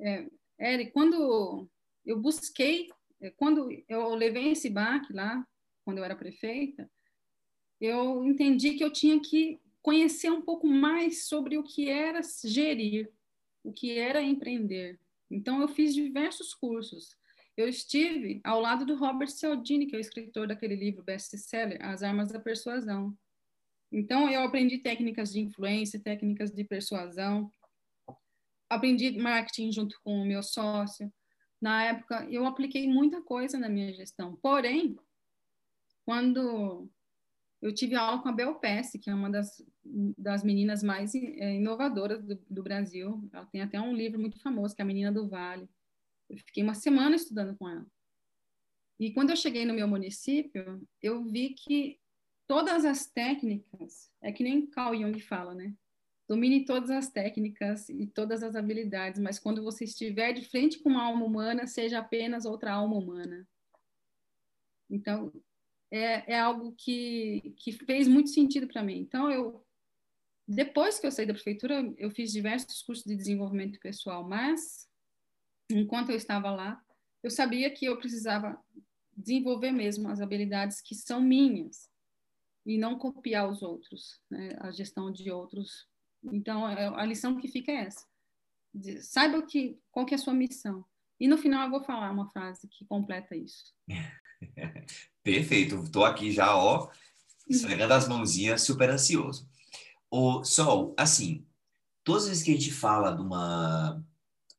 É, 0.00 0.26
Eric, 0.58 0.92
quando 0.92 1.68
eu 2.04 2.18
busquei, 2.18 2.88
quando 3.36 3.68
eu 3.88 4.14
levei 4.14 4.52
esse 4.52 4.70
baque 4.70 5.12
lá, 5.12 5.44
quando 5.84 5.98
eu 5.98 6.04
era 6.04 6.16
prefeita, 6.16 6.90
eu 7.80 8.24
entendi 8.24 8.74
que 8.74 8.84
eu 8.84 8.92
tinha 8.92 9.20
que 9.20 9.58
conhecer 9.82 10.30
um 10.30 10.42
pouco 10.42 10.66
mais 10.66 11.26
sobre 11.26 11.56
o 11.56 11.62
que 11.62 11.88
era 11.88 12.20
gerir, 12.44 13.10
o 13.62 13.72
que 13.72 13.98
era 13.98 14.22
empreender. 14.22 14.98
Então, 15.30 15.60
eu 15.60 15.68
fiz 15.68 15.94
diversos 15.94 16.54
cursos 16.54 17.18
eu 17.60 17.68
estive 17.68 18.40
ao 18.42 18.60
lado 18.60 18.86
do 18.86 18.96
Robert 18.96 19.28
Cialdini, 19.28 19.86
que 19.86 19.94
é 19.94 19.98
o 19.98 20.00
escritor 20.00 20.46
daquele 20.46 20.74
livro 20.74 21.02
best-seller, 21.02 21.78
As 21.84 22.02
Armas 22.02 22.32
da 22.32 22.40
Persuasão. 22.40 23.16
Então, 23.92 24.30
eu 24.30 24.42
aprendi 24.42 24.78
técnicas 24.78 25.32
de 25.32 25.40
influência, 25.40 26.00
técnicas 26.00 26.50
de 26.50 26.64
persuasão, 26.64 27.52
aprendi 28.68 29.18
marketing 29.18 29.72
junto 29.72 30.00
com 30.02 30.22
o 30.22 30.24
meu 30.24 30.42
sócio. 30.42 31.12
Na 31.60 31.84
época, 31.84 32.26
eu 32.30 32.46
apliquei 32.46 32.88
muita 32.88 33.20
coisa 33.20 33.58
na 33.58 33.68
minha 33.68 33.92
gestão. 33.92 34.36
Porém, 34.36 34.96
quando 36.06 36.88
eu 37.60 37.74
tive 37.74 37.94
aula 37.94 38.22
com 38.22 38.28
a 38.28 38.32
Bel 38.32 38.54
Pesce, 38.54 38.98
que 38.98 39.10
é 39.10 39.14
uma 39.14 39.28
das, 39.28 39.60
das 39.84 40.44
meninas 40.44 40.82
mais 40.82 41.14
é, 41.14 41.54
inovadoras 41.54 42.22
do, 42.24 42.38
do 42.48 42.62
Brasil. 42.62 43.28
Ela 43.32 43.46
tem 43.46 43.62
até 43.62 43.80
um 43.80 43.94
livro 43.94 44.20
muito 44.20 44.40
famoso, 44.40 44.74
que 44.74 44.82
é 44.82 44.84
a 44.84 44.86
Menina 44.86 45.10
do 45.10 45.28
Vale. 45.28 45.68
Eu 46.28 46.38
fiquei 46.38 46.62
uma 46.62 46.74
semana 46.74 47.16
estudando 47.16 47.56
com 47.56 47.68
ela. 47.68 47.86
E 48.98 49.12
quando 49.12 49.30
eu 49.30 49.36
cheguei 49.36 49.64
no 49.64 49.74
meu 49.74 49.88
município, 49.88 50.86
eu 51.02 51.24
vi 51.24 51.54
que 51.54 51.98
todas 52.46 52.84
as 52.84 53.06
técnicas, 53.06 54.12
é 54.20 54.30
que 54.30 54.44
nem 54.44 54.66
Carl 54.66 54.94
Jung 54.94 55.18
fala, 55.20 55.54
né? 55.54 55.74
Domine 56.28 56.64
todas 56.64 56.90
as 56.90 57.10
técnicas 57.10 57.88
e 57.88 58.06
todas 58.06 58.42
as 58.42 58.54
habilidades, 58.54 59.20
mas 59.20 59.38
quando 59.38 59.64
você 59.64 59.84
estiver 59.84 60.32
de 60.32 60.44
frente 60.48 60.78
com 60.78 60.90
uma 60.90 61.04
alma 61.04 61.24
humana, 61.24 61.66
seja 61.66 61.98
apenas 61.98 62.44
outra 62.44 62.72
alma 62.72 62.96
humana. 62.96 63.48
Então, 64.88 65.32
é, 65.90 66.34
é 66.34 66.38
algo 66.38 66.72
que, 66.76 67.54
que 67.56 67.72
fez 67.72 68.06
muito 68.06 68.30
sentido 68.30 68.68
para 68.68 68.82
mim. 68.82 68.98
Então, 68.98 69.30
eu, 69.30 69.64
depois 70.52 70.98
que 70.98 71.06
eu 71.06 71.12
saí 71.12 71.26
da 71.26 71.32
prefeitura, 71.32 71.94
eu 71.96 72.10
fiz 72.10 72.32
diversos 72.32 72.82
cursos 72.82 73.04
de 73.04 73.14
desenvolvimento 73.14 73.78
pessoal, 73.78 74.28
mas 74.28 74.88
enquanto 75.70 76.10
eu 76.10 76.16
estava 76.16 76.50
lá, 76.50 76.82
eu 77.22 77.30
sabia 77.30 77.70
que 77.70 77.84
eu 77.84 77.96
precisava 77.96 78.60
desenvolver 79.16 79.70
mesmo 79.70 80.08
as 80.08 80.20
habilidades 80.20 80.80
que 80.80 80.92
são 80.92 81.20
minhas 81.20 81.88
e 82.66 82.76
não 82.76 82.98
copiar 82.98 83.48
os 83.48 83.62
outros, 83.62 84.20
né? 84.28 84.56
a 84.58 84.72
gestão 84.72 85.12
de 85.12 85.30
outros. 85.30 85.86
Então, 86.32 86.68
é, 86.68 86.88
a 86.88 87.06
lição 87.06 87.36
que 87.36 87.46
fica 87.46 87.70
é 87.70 87.86
essa. 87.86 88.04
Saiba 89.02 89.40
que, 89.42 89.78
qual 89.92 90.04
que 90.04 90.14
é 90.14 90.16
a 90.16 90.20
sua 90.20 90.34
missão. 90.34 90.84
E 91.20 91.28
no 91.28 91.38
final 91.38 91.64
eu 91.64 91.70
vou 91.70 91.84
falar 91.84 92.10
uma 92.10 92.28
frase 92.28 92.66
que 92.66 92.84
completa 92.86 93.36
isso. 93.36 93.72
Perfeito. 95.22 95.76
Estou 95.84 96.04
aqui 96.04 96.32
já, 96.32 96.56
ó, 96.56 96.90
esfregando 97.48 97.94
as 97.94 98.08
mãozinhas, 98.08 98.62
super 98.62 98.90
ansioso. 98.90 99.49
O 100.10 100.42
Sol, 100.44 100.94
assim, 100.98 101.46
todas 102.04 102.24
as 102.24 102.28
vezes 102.30 102.44
que 102.44 102.50
a 102.50 102.54
gente 102.54 102.72
fala 102.72 103.14
de 103.14 103.22
uma 103.22 104.04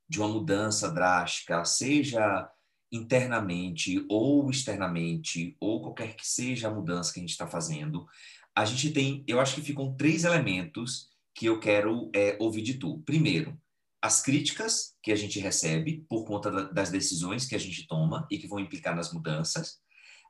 de 0.08 0.20
uma 0.20 0.28
mudança 0.28 0.92
drástica, 0.92 1.64
seja 1.64 2.50
internamente 2.92 4.06
ou 4.10 4.50
externamente, 4.50 5.56
ou 5.58 5.82
qualquer 5.82 6.18
que 6.18 6.28
seja 6.28 6.68
a 6.68 6.74
mudança 6.74 7.14
que 7.14 7.20
a 7.20 7.24
gente 7.24 7.32
está 7.32 7.48
fazendo, 7.48 8.06
a 8.54 8.66
gente 8.66 8.92
tem, 8.92 9.24
eu 9.26 9.40
acho 9.40 9.56
que 9.56 9.62
ficam 9.62 9.96
três 9.96 10.26
elementos 10.26 11.08
que 11.34 11.46
eu 11.46 11.60
quero 11.60 12.12
é, 12.14 12.36
ouvir 12.42 12.62
de 12.62 12.74
tu. 12.74 13.02
Primeiro, 13.06 13.58
as 14.02 14.22
críticas 14.22 14.96
que 15.02 15.12
a 15.12 15.16
gente 15.16 15.40
recebe 15.40 16.06
por 16.10 16.26
conta 16.26 16.52
das 16.74 16.90
decisões 16.90 17.46
que 17.46 17.56
a 17.56 17.60
gente 17.60 17.88
toma 17.88 18.28
e 18.30 18.38
que 18.38 18.48
vão 18.48 18.60
implicar 18.60 18.96
nas 18.96 19.14
mudanças. 19.14 19.80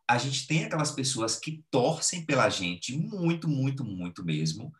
A 0.08 0.18
gente 0.18 0.46
tem 0.46 0.66
aquelas 0.66 0.92
pessoas 0.92 1.40
que 1.40 1.64
torcem 1.72 2.26
pela 2.26 2.50
gente 2.50 2.96
muito, 2.96 3.48
muito, 3.48 3.84
muito 3.84 4.24
mesmo. 4.24 4.72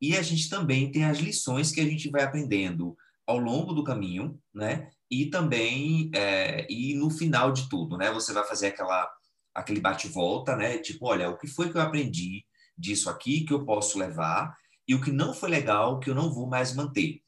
E 0.00 0.16
a 0.16 0.22
gente 0.22 0.48
também 0.48 0.90
tem 0.90 1.04
as 1.04 1.18
lições 1.18 1.70
que 1.70 1.80
a 1.80 1.84
gente 1.84 2.08
vai 2.10 2.22
aprendendo 2.22 2.96
ao 3.26 3.38
longo 3.38 3.72
do 3.72 3.84
caminho, 3.84 4.40
né? 4.54 4.90
E 5.10 5.26
também 5.26 6.10
é, 6.14 6.66
e 6.70 6.94
no 6.94 7.10
final 7.10 7.52
de 7.52 7.68
tudo, 7.68 7.96
né? 7.96 8.10
Você 8.12 8.32
vai 8.32 8.44
fazer 8.44 8.68
aquela 8.68 9.10
aquele 9.54 9.80
bate-volta, 9.80 10.54
né? 10.54 10.78
Tipo, 10.78 11.06
olha, 11.06 11.28
o 11.28 11.36
que 11.36 11.46
foi 11.46 11.70
que 11.70 11.76
eu 11.76 11.82
aprendi 11.82 12.44
disso 12.76 13.10
aqui 13.10 13.44
que 13.44 13.52
eu 13.52 13.64
posso 13.64 13.98
levar 13.98 14.56
e 14.86 14.94
o 14.94 15.00
que 15.00 15.10
não 15.10 15.34
foi 15.34 15.50
legal 15.50 15.98
que 15.98 16.08
eu 16.08 16.14
não 16.14 16.32
vou 16.32 16.46
mais 16.46 16.74
manter. 16.74 17.20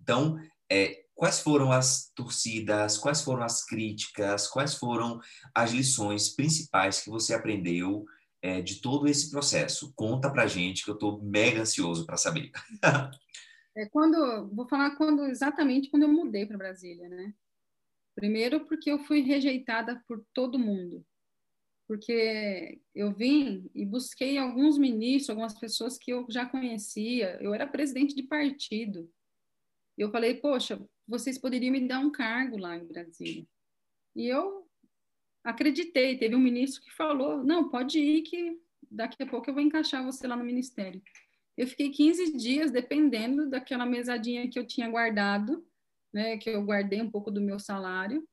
Então, 0.00 0.38
é, 0.70 1.04
quais 1.14 1.40
foram 1.40 1.72
as 1.72 2.10
torcidas, 2.14 2.98
quais 2.98 3.22
foram 3.22 3.42
as 3.42 3.64
críticas, 3.64 4.46
quais 4.48 4.74
foram 4.74 5.18
as 5.54 5.70
lições 5.70 6.28
principais 6.28 7.00
que 7.00 7.08
você 7.08 7.32
aprendeu 7.32 8.04
é, 8.46 8.60
de 8.60 8.80
todo 8.80 9.06
esse 9.06 9.30
processo? 9.30 9.92
Conta 9.94 10.30
pra 10.30 10.46
gente 10.46 10.84
que 10.84 10.90
eu 10.90 10.94
estou 10.94 11.22
mega 11.22 11.62
ansioso 11.62 12.06
para 12.06 12.16
saber. 12.16 12.50
é 13.76 13.86
quando 13.86 14.48
vou 14.54 14.68
falar 14.68 14.96
quando 14.96 15.24
exatamente 15.24 15.90
quando 15.90 16.04
eu 16.04 16.08
mudei 16.08 16.46
para 16.46 16.56
Brasília, 16.56 17.08
né? 17.08 17.34
Primeiro 18.14 18.64
porque 18.66 18.90
eu 18.90 18.98
fui 19.00 19.20
rejeitada 19.20 20.02
por 20.08 20.24
todo 20.32 20.58
mundo. 20.58 21.04
Porque 21.88 22.80
eu 22.94 23.12
vim 23.12 23.70
e 23.74 23.84
busquei 23.84 24.38
alguns 24.38 24.76
ministros, 24.76 25.30
algumas 25.30 25.58
pessoas 25.58 25.96
que 25.98 26.12
eu 26.12 26.26
já 26.28 26.44
conhecia. 26.44 27.38
Eu 27.40 27.54
era 27.54 27.66
presidente 27.66 28.14
de 28.14 28.24
partido 28.24 29.08
eu 29.96 30.10
falei, 30.10 30.34
poxa, 30.34 30.78
vocês 31.08 31.38
poderiam 31.38 31.72
me 31.72 31.88
dar 31.88 32.00
um 32.00 32.10
cargo 32.10 32.58
lá 32.58 32.76
em 32.76 32.84
Brasília. 32.84 33.46
E 34.14 34.26
eu 34.26 34.65
acreditei. 35.46 36.18
Teve 36.18 36.34
um 36.34 36.40
ministro 36.40 36.82
que 36.82 36.92
falou: 36.92 37.42
não, 37.42 37.68
pode 37.68 37.98
ir, 37.98 38.22
que 38.22 38.58
daqui 38.90 39.22
a 39.22 39.26
pouco 39.26 39.48
eu 39.48 39.54
vou 39.54 39.62
encaixar 39.62 40.04
você 40.04 40.26
lá 40.26 40.36
no 40.36 40.44
ministério. 40.44 41.00
Eu 41.56 41.66
fiquei 41.66 41.90
15 41.90 42.36
dias 42.36 42.70
dependendo 42.70 43.48
daquela 43.48 43.86
mesadinha 43.86 44.48
que 44.50 44.58
eu 44.58 44.66
tinha 44.66 44.90
guardado, 44.90 45.66
né, 46.12 46.36
que 46.36 46.50
eu 46.50 46.62
guardei 46.62 47.00
um 47.00 47.10
pouco 47.10 47.30
do 47.30 47.40
meu 47.40 47.58
salário. 47.58 48.28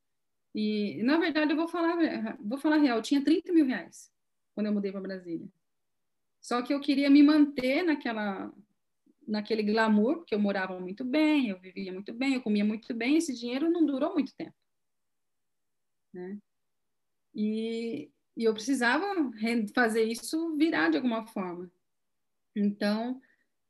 E, 0.53 1.01
na 1.03 1.18
verdade, 1.18 1.51
eu 1.51 1.55
vou 1.55 1.68
falar, 1.68 1.95
vou 2.39 2.57
falar 2.57 2.78
real, 2.78 2.97
eu 2.97 3.03
tinha 3.03 3.24
30 3.24 3.53
mil 3.53 3.66
reais 3.66 4.11
quando 4.53 4.68
eu 4.68 4.74
mudei 4.74 4.91
para 4.91 5.01
Brasília. 5.01 5.47
Só 6.41 6.61
que 6.61 6.74
eu 6.74 6.80
queria 6.82 7.09
me 7.09 7.24
manter 7.24 7.84
naquela, 7.84 8.53
naquele 9.26 9.64
glamour, 9.64 10.18
porque 10.18 10.36
eu 10.36 10.39
morava 10.39 10.80
muito 10.80 11.03
bem, 11.05 11.47
eu 11.49 11.59
vivia 11.59 11.93
muito 11.93 12.14
bem, 12.14 12.36
eu 12.36 12.41
comia 12.41 12.66
muito 12.66 12.93
bem, 12.93 13.18
esse 13.18 13.34
dinheiro 13.34 13.72
não 13.72 13.86
durou 13.86 14.14
muito 14.14 14.36
tempo. 14.36 14.53
Né? 16.14 16.38
E, 17.34 18.10
e 18.38 18.44
eu 18.44 18.54
precisava 18.54 19.06
fazer 19.74 20.04
isso 20.04 20.56
virar 20.56 20.90
de 20.90 20.98
alguma 20.98 21.26
forma. 21.28 21.72
Então, 22.56 23.22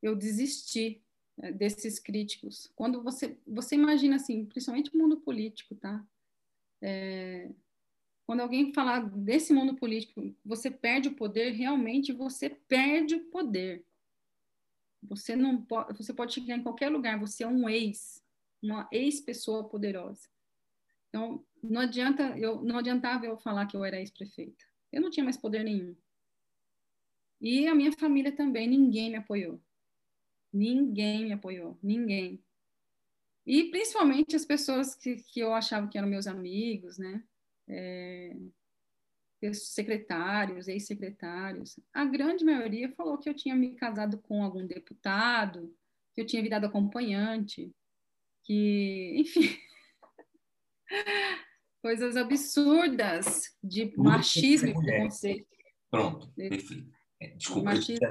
eu 0.02 0.14
desisti 0.14 1.02
né, 1.36 1.50
desses 1.52 1.98
críticos. 1.98 2.70
Quando 2.76 3.02
você, 3.02 3.38
você 3.46 3.74
imagina 3.74 4.16
assim, 4.16 4.44
principalmente 4.44 4.94
o 4.94 4.98
mundo 4.98 5.18
político, 5.18 5.74
tá? 5.74 6.04
É, 6.82 7.50
quando 8.26 8.40
alguém 8.40 8.72
falar 8.72 9.00
desse 9.00 9.52
mundo 9.52 9.74
político, 9.74 10.34
você 10.44 10.70
perde 10.70 11.08
o 11.08 11.14
poder, 11.14 11.50
realmente 11.52 12.12
você 12.12 12.50
perde 12.50 13.14
o 13.14 13.24
poder. 13.24 13.84
Você 15.02 15.36
não 15.36 15.62
pode, 15.62 15.96
você 15.96 16.12
pode 16.12 16.32
chegar 16.32 16.56
em 16.56 16.62
qualquer 16.62 16.88
lugar, 16.88 17.18
você 17.18 17.44
é 17.44 17.46
um 17.46 17.68
ex, 17.68 18.22
uma 18.62 18.88
ex-pessoa 18.90 19.68
poderosa. 19.68 20.26
Então, 21.08 21.44
não 21.68 21.80
adianta 21.82 22.36
eu 22.38 22.62
não 22.62 22.78
adiantava 22.78 23.26
eu 23.26 23.36
falar 23.38 23.66
que 23.66 23.76
eu 23.76 23.84
era 23.84 23.98
ex-prefeita. 23.98 24.64
Eu 24.92 25.02
não 25.02 25.10
tinha 25.10 25.24
mais 25.24 25.36
poder 25.36 25.64
nenhum. 25.64 25.96
E 27.40 27.66
a 27.66 27.74
minha 27.74 27.92
família 27.92 28.32
também, 28.32 28.66
ninguém 28.66 29.10
me 29.10 29.16
apoiou. 29.16 29.60
Ninguém 30.52 31.24
me 31.24 31.32
apoiou, 31.32 31.78
ninguém. 31.82 32.42
E 33.46 33.64
principalmente 33.70 34.36
as 34.36 34.44
pessoas 34.44 34.94
que, 34.94 35.16
que 35.16 35.40
eu 35.40 35.52
achava 35.52 35.88
que 35.88 35.98
eram 35.98 36.08
meus 36.08 36.26
amigos, 36.26 36.96
né? 36.96 37.22
É, 37.68 38.36
secretários, 39.52 40.68
ex-secretários, 40.68 41.78
a 41.92 42.04
grande 42.04 42.44
maioria 42.44 42.90
falou 42.92 43.18
que 43.18 43.28
eu 43.28 43.34
tinha 43.34 43.54
me 43.54 43.74
casado 43.74 44.18
com 44.18 44.42
algum 44.42 44.66
deputado, 44.66 45.74
que 46.14 46.20
eu 46.20 46.26
tinha 46.26 46.42
virado 46.42 46.66
acompanhante, 46.66 47.74
que, 48.42 49.14
enfim, 49.18 49.58
coisas 51.84 52.16
absurdas 52.16 53.54
de 53.62 53.94
machismo 53.94 54.70
e 54.70 54.72
preconceito. 54.72 55.46
Pronto, 55.90 56.32
perfeito. 56.32 56.90
É, 57.20 57.28
desculpa. 57.36 57.74
Machismo 57.74 58.06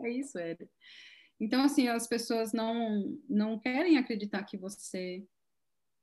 É 0.00 0.10
isso, 0.10 0.36
Éder. 0.36 0.68
Então, 1.38 1.62
assim, 1.62 1.86
as 1.86 2.08
pessoas 2.08 2.52
não, 2.52 3.16
não 3.28 3.60
querem 3.60 3.96
acreditar 3.96 4.42
que 4.42 4.56
você 4.56 5.24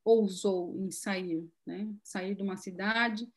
ousou 0.05 0.79
em 0.79 0.89
sair, 0.91 1.45
né? 1.67 1.93
Sair 2.01 2.35
de 2.35 2.41
uma 2.41 2.55
cidade 2.55 3.29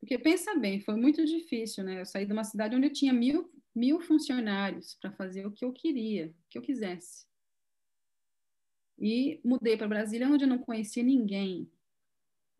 porque 0.00 0.18
pensa 0.18 0.56
bem, 0.56 0.80
foi 0.80 0.96
muito 0.96 1.24
difícil, 1.24 1.84
né? 1.84 2.00
Eu 2.00 2.06
saí 2.06 2.26
de 2.26 2.32
uma 2.32 2.42
cidade 2.42 2.74
onde 2.74 2.86
eu 2.86 2.92
tinha 2.92 3.12
mil, 3.12 3.48
mil 3.72 4.00
funcionários 4.00 4.96
para 5.00 5.12
fazer 5.12 5.46
o 5.46 5.52
que 5.52 5.64
eu 5.64 5.72
queria, 5.72 6.28
o 6.28 6.48
que 6.48 6.58
eu 6.58 6.62
quisesse. 6.62 7.24
E 8.98 9.40
mudei 9.44 9.76
para 9.76 9.86
Brasília, 9.86 10.26
onde 10.26 10.44
eu 10.44 10.48
não 10.48 10.58
conhecia 10.58 11.02
ninguém. 11.02 11.70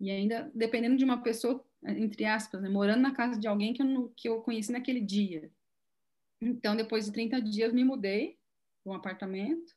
E 0.00 0.10
ainda 0.10 0.50
dependendo 0.54 0.96
de 0.96 1.04
uma 1.04 1.22
pessoa, 1.22 1.64
entre 1.84 2.24
aspas, 2.24 2.62
né? 2.62 2.68
morando 2.68 3.02
na 3.02 3.14
casa 3.14 3.38
de 3.38 3.46
alguém 3.46 3.74
que 3.74 3.82
eu, 3.82 4.12
que 4.16 4.28
eu 4.28 4.40
conheci 4.40 4.72
naquele 4.72 5.00
dia. 5.00 5.50
Então, 6.40 6.74
depois 6.74 7.04
de 7.04 7.12
30 7.12 7.40
dias, 7.42 7.72
me 7.72 7.84
mudei 7.84 8.38
para 8.82 8.92
um 8.92 8.96
apartamento 8.96 9.74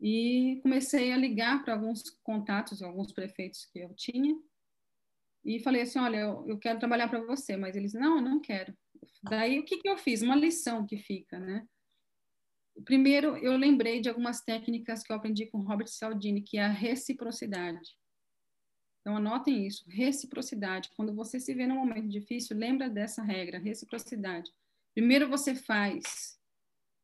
e 0.00 0.60
comecei 0.62 1.12
a 1.12 1.16
ligar 1.16 1.62
para 1.62 1.74
alguns 1.74 2.02
contatos, 2.22 2.82
alguns 2.82 3.12
prefeitos 3.12 3.66
que 3.66 3.80
eu 3.80 3.92
tinha, 3.94 4.34
e 5.44 5.60
falei 5.60 5.82
assim, 5.82 5.98
olha, 5.98 6.18
eu, 6.18 6.44
eu 6.48 6.58
quero 6.58 6.78
trabalhar 6.78 7.08
para 7.08 7.24
você, 7.24 7.56
mas 7.56 7.76
eles, 7.76 7.94
não, 7.94 8.16
eu 8.16 8.22
não 8.22 8.40
quero. 8.40 8.76
Daí, 9.22 9.58
o 9.58 9.64
que, 9.64 9.78
que 9.78 9.88
eu 9.88 9.96
fiz? 9.96 10.22
Uma 10.22 10.36
lição 10.36 10.86
que 10.86 10.98
fica, 10.98 11.38
né? 11.38 11.66
Primeiro, 12.84 13.36
eu 13.38 13.56
lembrei 13.56 14.00
de 14.00 14.08
algumas 14.08 14.40
técnicas 14.40 15.02
que 15.02 15.12
eu 15.12 15.16
aprendi 15.16 15.46
com 15.46 15.62
Robert 15.62 15.88
Cialdini, 15.88 16.42
que 16.42 16.58
é 16.58 16.64
a 16.64 16.68
reciprocidade. 16.68 17.97
Então, 19.00 19.16
anotem 19.16 19.66
isso, 19.66 19.84
reciprocidade. 19.88 20.90
Quando 20.96 21.14
você 21.14 21.40
se 21.40 21.54
vê 21.54 21.66
num 21.66 21.76
momento 21.76 22.08
difícil, 22.08 22.56
lembra 22.56 22.90
dessa 22.90 23.22
regra, 23.22 23.58
reciprocidade. 23.58 24.52
Primeiro 24.94 25.28
você 25.28 25.54
faz, 25.54 26.38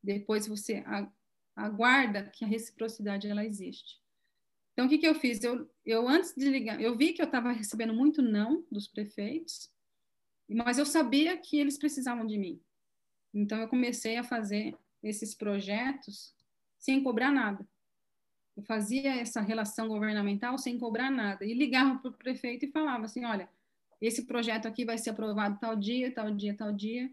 depois 0.02 0.46
você 0.46 0.84
aguarda 1.54 2.28
que 2.30 2.44
a 2.44 2.48
reciprocidade 2.48 3.28
ela 3.28 3.44
existe. 3.44 4.02
Então, 4.72 4.86
o 4.86 4.88
que, 4.88 4.98
que 4.98 5.06
eu 5.06 5.14
fiz? 5.14 5.42
Eu, 5.42 5.70
eu, 5.86 6.08
antes 6.08 6.34
de 6.34 6.48
ligar, 6.50 6.80
eu 6.80 6.96
vi 6.96 7.12
que 7.12 7.22
eu 7.22 7.26
estava 7.26 7.52
recebendo 7.52 7.94
muito 7.94 8.20
não 8.20 8.66
dos 8.70 8.88
prefeitos, 8.88 9.70
mas 10.48 10.78
eu 10.78 10.84
sabia 10.84 11.38
que 11.38 11.56
eles 11.58 11.78
precisavam 11.78 12.26
de 12.26 12.36
mim. 12.36 12.60
Então, 13.32 13.58
eu 13.60 13.68
comecei 13.68 14.16
a 14.16 14.24
fazer 14.24 14.76
esses 15.02 15.34
projetos 15.34 16.34
sem 16.78 17.02
cobrar 17.02 17.30
nada. 17.30 17.66
Eu 18.56 18.62
fazia 18.62 19.16
essa 19.16 19.40
relação 19.40 19.88
governamental 19.88 20.56
sem 20.58 20.78
cobrar 20.78 21.10
nada. 21.10 21.44
E 21.44 21.54
ligava 21.54 21.98
para 21.98 22.10
o 22.10 22.14
prefeito 22.14 22.64
e 22.64 22.70
falava 22.70 23.04
assim: 23.04 23.24
olha, 23.24 23.48
esse 24.00 24.24
projeto 24.24 24.66
aqui 24.66 24.84
vai 24.84 24.98
ser 24.98 25.10
aprovado 25.10 25.58
tal 25.58 25.74
dia, 25.76 26.12
tal 26.12 26.30
dia, 26.30 26.56
tal 26.56 26.72
dia, 26.72 27.12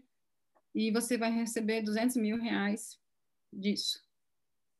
e 0.74 0.90
você 0.90 1.18
vai 1.18 1.30
receber 1.30 1.82
200 1.82 2.16
mil 2.16 2.38
reais 2.38 2.98
disso. 3.52 4.04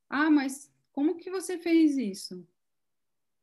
Ah, 0.09 0.31
mas 0.31 0.71
como 0.93 1.17
que 1.17 1.31
você 1.31 1.59
fez 1.59 1.97
isso? 1.97 2.47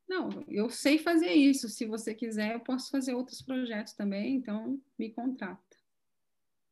Não, 0.08 0.44
eu 0.48 0.70
sei 0.70 0.98
fazer 0.98 1.34
isso. 1.34 1.70
Se 1.70 1.86
você 1.86 2.16
quiser, 2.16 2.54
eu 2.54 2.60
posso 2.60 2.90
fazer 2.90 3.14
outros 3.14 3.42
projetos 3.42 3.94
também, 3.94 4.36
então 4.36 4.82
me 4.98 5.12
contrata. 5.12 5.78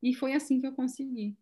E 0.02 0.14
foi 0.14 0.34
assim 0.34 0.60
que 0.60 0.68
eu 0.68 0.74
consegui. 0.74 1.36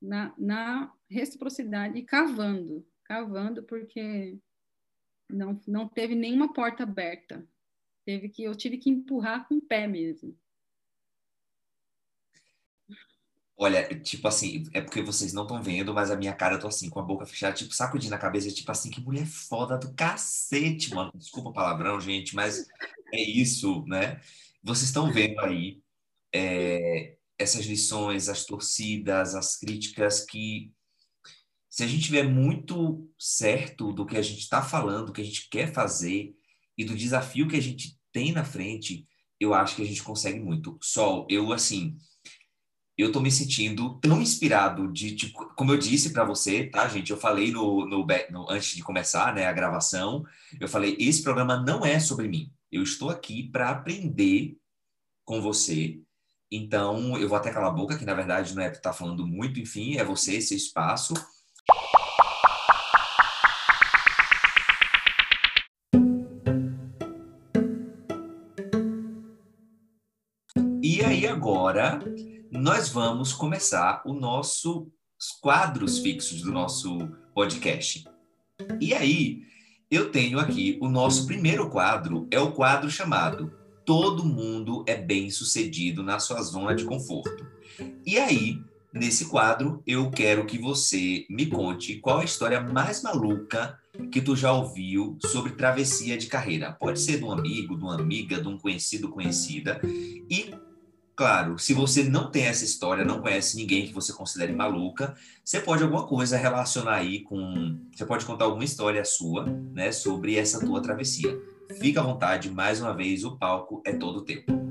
Na, 0.00 0.34
na 0.36 0.92
reciprocidade, 1.08 2.00
cavando, 2.02 2.86
cavando, 3.06 3.62
porque 3.62 4.38
não, 5.30 5.60
não 5.66 5.88
teve 5.88 6.14
nenhuma 6.14 6.52
porta 6.52 6.82
aberta. 6.82 7.46
Teve 8.04 8.28
que 8.28 8.42
eu 8.42 8.54
tive 8.54 8.78
que 8.78 8.90
empurrar 8.90 9.46
com 9.48 9.56
o 9.56 9.62
pé 9.62 9.86
mesmo. 9.86 10.36
Olha, 13.58 13.88
tipo 14.00 14.28
assim, 14.28 14.64
é 14.74 14.82
porque 14.82 15.00
vocês 15.00 15.32
não 15.32 15.44
estão 15.44 15.62
vendo, 15.62 15.94
mas 15.94 16.10
a 16.10 16.16
minha 16.16 16.34
cara 16.34 16.56
eu 16.56 16.60
tô 16.60 16.68
assim, 16.68 16.90
com 16.90 17.00
a 17.00 17.02
boca 17.02 17.24
fechada, 17.24 17.54
tipo, 17.54 17.74
sacudindo 17.74 18.14
a 18.14 18.18
cabeça, 18.18 18.50
tipo 18.50 18.70
assim, 18.70 18.90
que 18.90 19.00
mulher 19.00 19.26
foda 19.26 19.78
do 19.78 19.94
cacete, 19.94 20.94
mano. 20.94 21.10
Desculpa 21.14 21.48
o 21.48 21.52
palavrão, 21.54 21.98
gente, 21.98 22.34
mas 22.34 22.66
é 23.14 23.20
isso, 23.20 23.82
né? 23.86 24.20
Vocês 24.62 24.88
estão 24.88 25.10
vendo 25.10 25.40
aí 25.40 25.80
é, 26.34 27.16
essas 27.38 27.64
lições, 27.64 28.28
as 28.28 28.44
torcidas, 28.44 29.34
as 29.34 29.56
críticas 29.56 30.24
que 30.26 30.70
se 31.76 31.84
a 31.84 31.86
gente 31.86 32.04
tiver 32.04 32.22
muito 32.22 33.06
certo 33.18 33.92
do 33.92 34.06
que 34.06 34.16
a 34.16 34.22
gente 34.22 34.38
está 34.38 34.62
falando, 34.62 35.08
do 35.08 35.12
que 35.12 35.20
a 35.20 35.24
gente 35.24 35.46
quer 35.50 35.74
fazer 35.74 36.34
e 36.74 36.86
do 36.86 36.96
desafio 36.96 37.46
que 37.46 37.56
a 37.56 37.60
gente 37.60 37.98
tem 38.10 38.32
na 38.32 38.46
frente, 38.46 39.06
eu 39.38 39.52
acho 39.52 39.76
que 39.76 39.82
a 39.82 39.84
gente 39.84 40.02
consegue 40.02 40.40
muito. 40.40 40.78
Sol, 40.80 41.26
eu 41.28 41.52
assim, 41.52 41.98
eu 42.96 43.12
tô 43.12 43.20
me 43.20 43.30
sentindo 43.30 44.00
tão 44.00 44.22
inspirado 44.22 44.90
de, 44.90 45.14
tipo, 45.16 45.54
como 45.54 45.70
eu 45.70 45.76
disse 45.76 46.14
para 46.14 46.24
você, 46.24 46.64
tá, 46.64 46.88
gente? 46.88 47.10
Eu 47.10 47.18
falei 47.18 47.52
no, 47.52 47.86
no, 47.86 48.06
no, 48.30 48.50
antes 48.50 48.74
de 48.74 48.82
começar, 48.82 49.34
né, 49.34 49.44
a 49.44 49.52
gravação, 49.52 50.24
eu 50.58 50.68
falei, 50.68 50.96
esse 50.98 51.22
programa 51.22 51.58
não 51.58 51.84
é 51.84 52.00
sobre 52.00 52.26
mim. 52.26 52.50
Eu 52.72 52.82
estou 52.82 53.10
aqui 53.10 53.50
para 53.50 53.68
aprender 53.68 54.56
com 55.26 55.42
você. 55.42 56.00
Então, 56.50 57.18
eu 57.18 57.28
vou 57.28 57.36
até 57.36 57.52
calar 57.52 57.68
a 57.68 57.74
boca, 57.74 57.98
que 57.98 58.06
na 58.06 58.14
verdade 58.14 58.54
não 58.54 58.62
é 58.62 58.68
estar 58.68 58.80
tá 58.80 58.92
falando 58.94 59.26
muito, 59.26 59.60
enfim, 59.60 59.98
é 59.98 60.04
você, 60.04 60.36
esse 60.36 60.56
espaço. 60.56 61.12
E 70.82 71.04
aí 71.04 71.26
agora 71.26 72.00
nós 72.50 72.88
vamos 72.88 73.32
começar 73.32 74.02
o 74.06 74.12
nosso 74.12 74.90
os 75.18 75.30
quadros 75.40 75.98
fixos 75.98 76.42
do 76.42 76.52
nosso 76.52 76.98
podcast. 77.34 78.04
E 78.80 78.92
aí, 78.92 79.42
eu 79.90 80.10
tenho 80.10 80.38
aqui 80.38 80.78
o 80.80 80.88
nosso 80.88 81.26
primeiro 81.26 81.70
quadro, 81.70 82.28
é 82.30 82.38
o 82.38 82.52
quadro 82.52 82.90
chamado 82.90 83.50
Todo 83.86 84.24
mundo 84.24 84.84
é 84.84 84.96
bem 84.96 85.30
sucedido 85.30 86.02
na 86.02 86.18
sua 86.18 86.42
zona 86.42 86.74
de 86.74 86.84
conforto. 86.84 87.46
E 88.04 88.18
aí, 88.18 88.60
nesse 88.96 89.26
quadro, 89.26 89.82
eu 89.86 90.10
quero 90.10 90.44
que 90.46 90.58
você 90.58 91.26
me 91.28 91.46
conte 91.46 91.96
qual 92.00 92.20
a 92.20 92.24
história 92.24 92.60
mais 92.60 93.02
maluca 93.02 93.78
que 94.10 94.20
tu 94.20 94.34
já 94.34 94.52
ouviu 94.52 95.18
sobre 95.26 95.52
travessia 95.52 96.16
de 96.16 96.26
carreira. 96.26 96.72
Pode 96.72 97.00
ser 97.00 97.18
de 97.18 97.24
um 97.24 97.30
amigo, 97.30 97.76
de 97.76 97.82
uma 97.82 97.94
amiga, 97.94 98.40
de 98.40 98.48
um 98.48 98.58
conhecido, 98.58 99.08
conhecida. 99.08 99.80
E 99.84 100.54
Claro, 101.16 101.58
se 101.58 101.72
você 101.72 102.04
não 102.04 102.30
tem 102.30 102.44
essa 102.44 102.62
história, 102.62 103.02
não 103.02 103.22
conhece 103.22 103.56
ninguém 103.56 103.86
que 103.86 103.94
você 103.94 104.12
considere 104.12 104.52
maluca, 104.52 105.14
você 105.42 105.58
pode 105.58 105.82
alguma 105.82 106.06
coisa 106.06 106.36
relacionar 106.36 106.96
aí 106.96 107.22
com. 107.22 107.80
Você 107.90 108.04
pode 108.04 108.26
contar 108.26 108.44
alguma 108.44 108.64
história 108.64 109.02
sua, 109.02 109.46
né, 109.72 109.90
sobre 109.92 110.36
essa 110.36 110.60
tua 110.60 110.82
travessia. 110.82 111.34
Fica 111.80 112.00
à 112.00 112.04
vontade, 112.04 112.50
mais 112.50 112.82
uma 112.82 112.94
vez, 112.94 113.24
o 113.24 113.38
palco 113.38 113.80
é 113.86 113.94
todo 113.94 114.26
teu. 114.26 114.65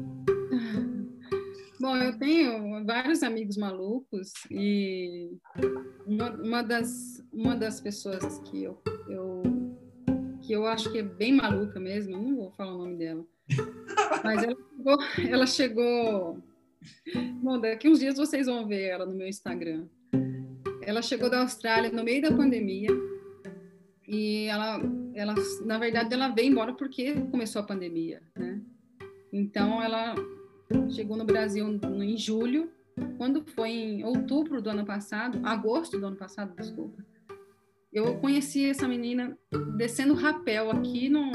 Bom, 1.86 1.96
eu 1.98 2.18
tenho 2.18 2.84
vários 2.84 3.22
amigos 3.22 3.58
malucos 3.58 4.34
e 4.50 5.38
uma, 6.08 6.64
das, 6.64 7.24
uma 7.32 7.56
das 7.56 7.80
pessoas 7.80 8.40
que 8.40 8.64
eu, 8.64 8.82
eu, 9.08 9.44
que 10.42 10.52
eu 10.52 10.66
acho 10.66 10.92
que 10.92 10.98
é 10.98 11.04
bem 11.04 11.32
maluca 11.32 11.80
mesmo, 11.80 12.18
não 12.18 12.38
vou 12.38 12.52
falar 12.54 12.74
o 12.74 12.80
nome 12.80 12.98
dela, 12.98 13.24
mas 14.24 14.42
ela 14.42 14.56
chegou, 14.56 14.98
ela 15.30 15.46
chegou. 15.46 16.44
Bom, 17.44 17.62
daqui 17.62 17.88
uns 17.88 18.00
dias 18.00 18.18
vocês 18.18 18.48
vão 18.48 18.68
ver 18.68 18.86
ela 18.86 19.06
no 19.06 19.14
meu 19.14 19.28
Instagram. 19.28 19.86
Ela 20.82 21.04
chegou 21.04 21.30
da 21.30 21.42
Austrália 21.42 21.92
no 21.92 22.04
meio 22.04 22.24
da 22.24 22.36
pandemia 22.36 22.90
e 24.08 24.46
ela, 24.46 24.82
ela, 25.14 25.36
na 25.64 25.78
verdade, 25.78 26.12
ela 26.16 26.30
veio 26.30 26.52
embora 26.52 26.74
porque 26.74 27.14
começou 27.30 27.62
a 27.62 27.66
pandemia, 27.66 28.24
né? 28.36 28.60
Então 29.32 29.84
ela 29.84 30.16
chegou 30.90 31.18
no 31.18 31.26
Brasil 31.26 31.68
em 32.02 32.18
julho, 32.18 32.72
quando 33.18 33.44
foi 33.44 33.70
em 33.70 34.04
outubro 34.04 34.62
do 34.62 34.70
ano 34.70 34.86
passado, 34.86 35.40
agosto 35.44 36.00
do 36.00 36.08
ano 36.08 36.16
passado, 36.16 36.56
desculpa. 36.56 37.04
Eu 37.92 38.18
conheci 38.20 38.70
essa 38.70 38.88
menina 38.88 39.38
descendo 39.78 40.14
rapel 40.14 40.70
aqui 40.70 41.08
no, 41.08 41.32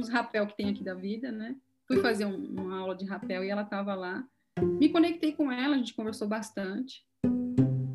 nos 0.00 0.08
rapel 0.08 0.46
que 0.46 0.56
tem 0.56 0.70
aqui 0.70 0.82
da 0.82 0.94
vida, 0.94 1.30
né? 1.30 1.56
Fui 1.86 1.98
fazer 1.98 2.24
um, 2.24 2.36
uma 2.36 2.78
aula 2.78 2.94
de 2.94 3.04
rapel 3.04 3.44
e 3.44 3.48
ela 3.48 3.62
estava 3.62 3.94
lá. 3.94 4.24
Me 4.60 4.88
conectei 4.88 5.32
com 5.32 5.50
ela, 5.50 5.74
a 5.74 5.78
gente 5.78 5.94
conversou 5.94 6.28
bastante. 6.28 7.04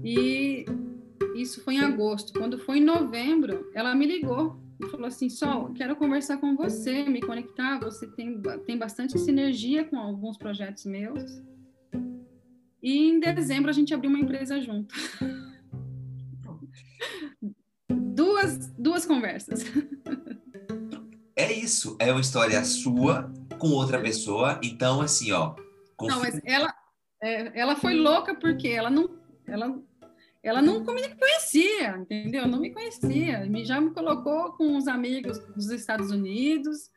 E 0.04 0.66
isso 1.36 1.64
foi 1.64 1.76
em 1.76 1.82
agosto. 1.82 2.38
Quando 2.38 2.58
foi 2.60 2.78
em 2.78 2.84
novembro, 2.84 3.70
ela 3.74 3.96
me 3.96 4.06
ligou 4.06 4.60
falou 4.90 5.08
assim: 5.08 5.30
Sol, 5.30 5.72
quero 5.74 5.96
conversar 5.96 6.38
com 6.38 6.56
você, 6.56 7.04
me 7.04 7.22
conectar. 7.22 7.80
Você 7.80 8.08
tem, 8.08 8.42
tem 8.66 8.78
bastante 8.78 9.18
sinergia 9.20 9.86
com 9.86 9.98
alguns 9.98 10.38
projetos 10.38 10.86
meus. 10.86 11.42
E 12.82 13.10
em 13.10 13.20
dezembro 13.20 13.70
a 13.70 13.74
gente 13.74 13.94
abriu 13.94 14.10
uma 14.10 14.20
empresa 14.20 14.62
junto. 14.62 14.94
duas, 17.90 18.72
duas 18.78 19.06
conversas. 19.06 19.64
É 21.38 21.52
isso, 21.52 21.98
é 22.00 22.14
uma 22.14 22.22
história 22.22 22.64
sua 22.64 23.30
com 23.60 23.68
outra 23.72 24.02
pessoa. 24.02 24.58
Então, 24.64 25.02
assim, 25.02 25.34
ó. 25.34 25.54
Confia... 25.98 26.16
Não, 26.16 26.24
mas 26.24 26.40
ela, 26.46 26.74
é, 27.22 27.60
ela 27.60 27.76
foi 27.76 27.94
louca 27.94 28.34
porque 28.34 28.70
ela 28.70 28.90
não, 28.90 29.10
ela, 29.46 29.78
ela 30.46 30.62
não 30.62 30.80
me 30.86 31.16
conhecia, 31.16 31.98
entendeu? 31.98 32.48
Não 32.48 32.60
me 32.60 32.72
conhecia. 32.72 33.46
Me 33.48 33.66
já 33.66 33.82
me 33.82 33.90
colocou 33.90 34.54
com 34.54 34.78
os 34.78 34.88
amigos 34.88 35.40
dos 35.56 35.72
Estados 35.72 36.12
Unidos 36.12 36.92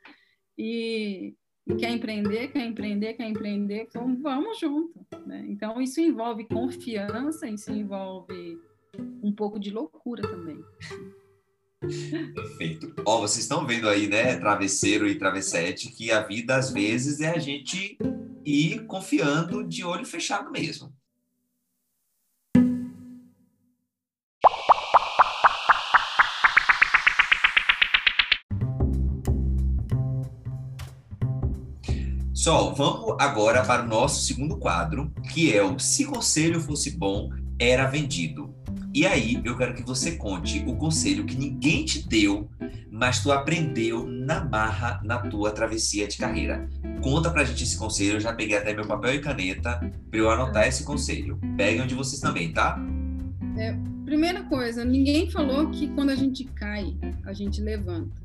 e, 0.56 1.34
e 1.66 1.74
quer 1.76 1.90
empreender, 1.90 2.48
quer 2.48 2.66
empreender, 2.66 3.14
quer 3.14 3.26
empreender. 3.26 3.86
Então, 3.88 4.20
vamos 4.20 4.58
junto. 4.58 5.00
Né? 5.26 5.46
Então, 5.48 5.80
isso 5.80 5.98
envolve 5.98 6.44
confiança, 6.44 7.48
isso 7.48 7.72
envolve 7.72 8.60
um 9.22 9.32
pouco 9.32 9.58
de 9.58 9.70
loucura 9.70 10.20
também. 10.28 10.62
Perfeito. 12.34 12.92
Ó, 13.06 13.20
vocês 13.20 13.44
estão 13.44 13.66
vendo 13.66 13.88
aí, 13.88 14.08
né, 14.08 14.36
travesseiro 14.36 15.08
e 15.08 15.16
travessete, 15.16 15.90
que 15.90 16.10
a 16.10 16.20
vida 16.20 16.54
às 16.54 16.70
vezes 16.70 17.20
é 17.20 17.30
a 17.30 17.38
gente 17.38 17.96
ir 18.44 18.84
confiando 18.84 19.66
de 19.66 19.84
olho 19.84 20.04
fechado 20.04 20.50
mesmo. 20.50 20.92
Sol, 32.38 32.72
vamos 32.72 33.16
agora 33.18 33.64
para 33.64 33.82
o 33.82 33.88
nosso 33.88 34.22
segundo 34.22 34.56
quadro, 34.56 35.12
que 35.34 35.52
é 35.52 35.60
o 35.60 35.76
Se 35.76 36.04
Conselho 36.04 36.60
Fosse 36.60 36.96
Bom, 36.96 37.30
Era 37.58 37.88
Vendido. 37.88 38.54
E 38.94 39.04
aí, 39.04 39.42
eu 39.44 39.56
quero 39.56 39.74
que 39.74 39.82
você 39.82 40.12
conte 40.12 40.62
o 40.64 40.76
conselho 40.76 41.26
que 41.26 41.36
ninguém 41.36 41.84
te 41.84 42.08
deu, 42.08 42.48
mas 42.92 43.20
tu 43.20 43.32
aprendeu 43.32 44.06
na 44.06 44.44
marra 44.44 45.00
na 45.02 45.18
tua 45.18 45.50
travessia 45.50 46.06
de 46.06 46.16
carreira. 46.16 46.70
Conta 47.02 47.28
pra 47.28 47.42
gente 47.42 47.64
esse 47.64 47.76
conselho, 47.76 48.18
eu 48.18 48.20
já 48.20 48.32
peguei 48.32 48.56
até 48.56 48.72
meu 48.72 48.86
papel 48.86 49.16
e 49.16 49.20
caneta 49.20 49.80
para 50.08 50.20
eu 50.20 50.30
anotar 50.30 50.68
esse 50.68 50.84
conselho. 50.84 51.40
Peguem 51.56 51.88
de 51.88 51.96
vocês 51.96 52.20
também, 52.20 52.52
tá? 52.52 52.78
É, 53.56 53.76
primeira 54.04 54.44
coisa, 54.44 54.84
ninguém 54.84 55.28
falou 55.28 55.70
que 55.70 55.88
quando 55.88 56.10
a 56.10 56.16
gente 56.16 56.44
cai, 56.44 56.96
a 57.26 57.32
gente 57.32 57.60
levanta. 57.60 58.22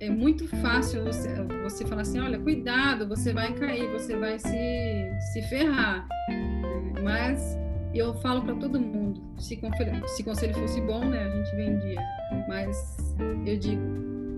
É 0.00 0.08
muito 0.08 0.48
fácil 0.62 1.04
você, 1.04 1.28
você 1.62 1.86
falar 1.86 2.00
assim, 2.00 2.18
olha, 2.18 2.38
cuidado, 2.38 3.06
você 3.06 3.34
vai 3.34 3.52
cair, 3.52 3.86
você 3.92 4.16
vai 4.16 4.38
se, 4.38 5.12
se 5.30 5.42
ferrar. 5.42 6.08
Mas 7.04 7.58
eu 7.92 8.14
falo 8.14 8.40
para 8.40 8.54
todo 8.54 8.80
mundo, 8.80 9.20
se 9.38 9.58
conselho, 9.58 10.08
se 10.08 10.24
conselho 10.24 10.54
fosse 10.54 10.80
bom, 10.80 11.04
né, 11.04 11.22
a 11.22 11.28
gente 11.28 11.54
vendia, 11.54 12.00
mas 12.48 13.14
eu 13.44 13.58
digo, 13.58 13.82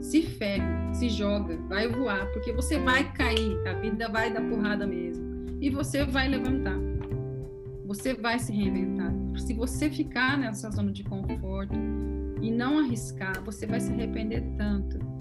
se 0.00 0.22
ferre, 0.22 0.64
se 0.92 1.08
joga, 1.08 1.56
vai 1.68 1.86
voar, 1.86 2.26
porque 2.32 2.52
você 2.52 2.80
vai 2.80 3.12
cair, 3.12 3.56
a 3.68 3.74
vida 3.74 4.08
vai 4.08 4.32
dar 4.32 4.42
porrada 4.42 4.84
mesmo, 4.84 5.24
e 5.60 5.70
você 5.70 6.04
vai 6.04 6.28
levantar, 6.28 6.78
você 7.86 8.14
vai 8.14 8.40
se 8.40 8.52
reinventar. 8.52 9.12
Se 9.36 9.54
você 9.54 9.88
ficar 9.88 10.36
nessa 10.36 10.70
zona 10.70 10.90
de 10.90 11.04
conforto 11.04 11.78
e 12.40 12.50
não 12.50 12.80
arriscar, 12.80 13.40
você 13.44 13.64
vai 13.64 13.78
se 13.78 13.92
arrepender 13.92 14.42
tanto 14.56 15.11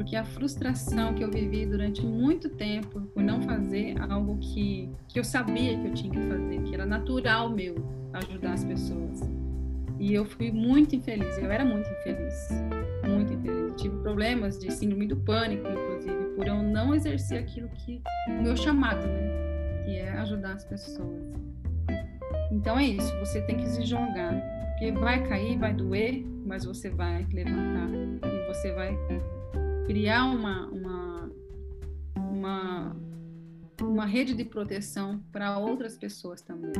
porque 0.00 0.16
a 0.16 0.24
frustração 0.24 1.12
que 1.12 1.22
eu 1.22 1.30
vivi 1.30 1.66
durante 1.66 2.00
muito 2.00 2.48
tempo 2.48 3.02
por 3.02 3.22
não 3.22 3.42
fazer 3.42 4.00
algo 4.00 4.38
que, 4.38 4.88
que 5.06 5.20
eu 5.20 5.24
sabia 5.24 5.78
que 5.78 5.88
eu 5.88 5.92
tinha 5.92 6.10
que 6.10 6.26
fazer, 6.26 6.62
que 6.62 6.72
era 6.72 6.86
natural 6.86 7.50
meu 7.50 7.74
ajudar 8.14 8.54
as 8.54 8.64
pessoas. 8.64 9.20
E 9.98 10.14
eu 10.14 10.24
fui 10.24 10.50
muito 10.50 10.96
infeliz, 10.96 11.36
eu 11.36 11.50
era 11.50 11.66
muito 11.66 11.86
infeliz, 11.86 12.48
muito 13.06 13.34
infeliz. 13.34 13.58
Eu 13.58 13.76
tive 13.76 13.98
problemas 13.98 14.58
de 14.58 14.72
síndrome 14.72 15.06
do 15.06 15.18
pânico, 15.18 15.68
inclusive, 15.68 16.34
por 16.34 16.46
eu 16.46 16.62
não 16.62 16.94
exercer 16.94 17.38
aquilo 17.38 17.68
que 17.68 18.00
o 18.26 18.42
meu 18.42 18.56
chamado, 18.56 19.06
né? 19.06 19.82
Que 19.84 19.96
é 19.96 20.12
ajudar 20.12 20.54
as 20.54 20.64
pessoas. 20.64 21.20
Então 22.50 22.78
é 22.78 22.86
isso, 22.86 23.14
você 23.18 23.42
tem 23.42 23.58
que 23.58 23.68
se 23.68 23.82
jogar, 23.82 24.32
porque 24.70 24.92
vai 24.92 25.22
cair, 25.28 25.58
vai 25.58 25.74
doer, 25.74 26.24
mas 26.46 26.64
você 26.64 26.88
vai 26.88 27.26
levantar 27.30 27.90
e 28.24 28.46
você 28.48 28.72
vai 28.72 28.96
criar 29.90 30.24
uma, 30.24 30.68
uma, 30.68 31.32
uma, 32.16 32.96
uma 33.82 34.06
rede 34.06 34.34
de 34.34 34.44
proteção 34.44 35.20
para 35.32 35.58
outras 35.58 35.98
pessoas 35.98 36.40
também. 36.40 36.70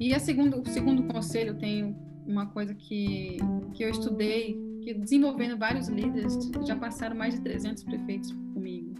E 0.00 0.12
a 0.12 0.18
segundo, 0.18 0.60
o 0.60 0.66
segundo 0.66 1.04
conselho, 1.04 1.50
eu 1.50 1.58
tenho 1.58 1.96
uma 2.26 2.46
coisa 2.46 2.74
que, 2.74 3.36
que 3.74 3.84
eu 3.84 3.90
estudei, 3.90 4.58
que 4.82 4.92
desenvolvendo 4.92 5.56
vários 5.56 5.86
líderes, 5.86 6.36
já 6.66 6.74
passaram 6.74 7.14
mais 7.14 7.34
de 7.34 7.42
300 7.42 7.84
prefeitos 7.84 8.32
comigo. 8.52 8.94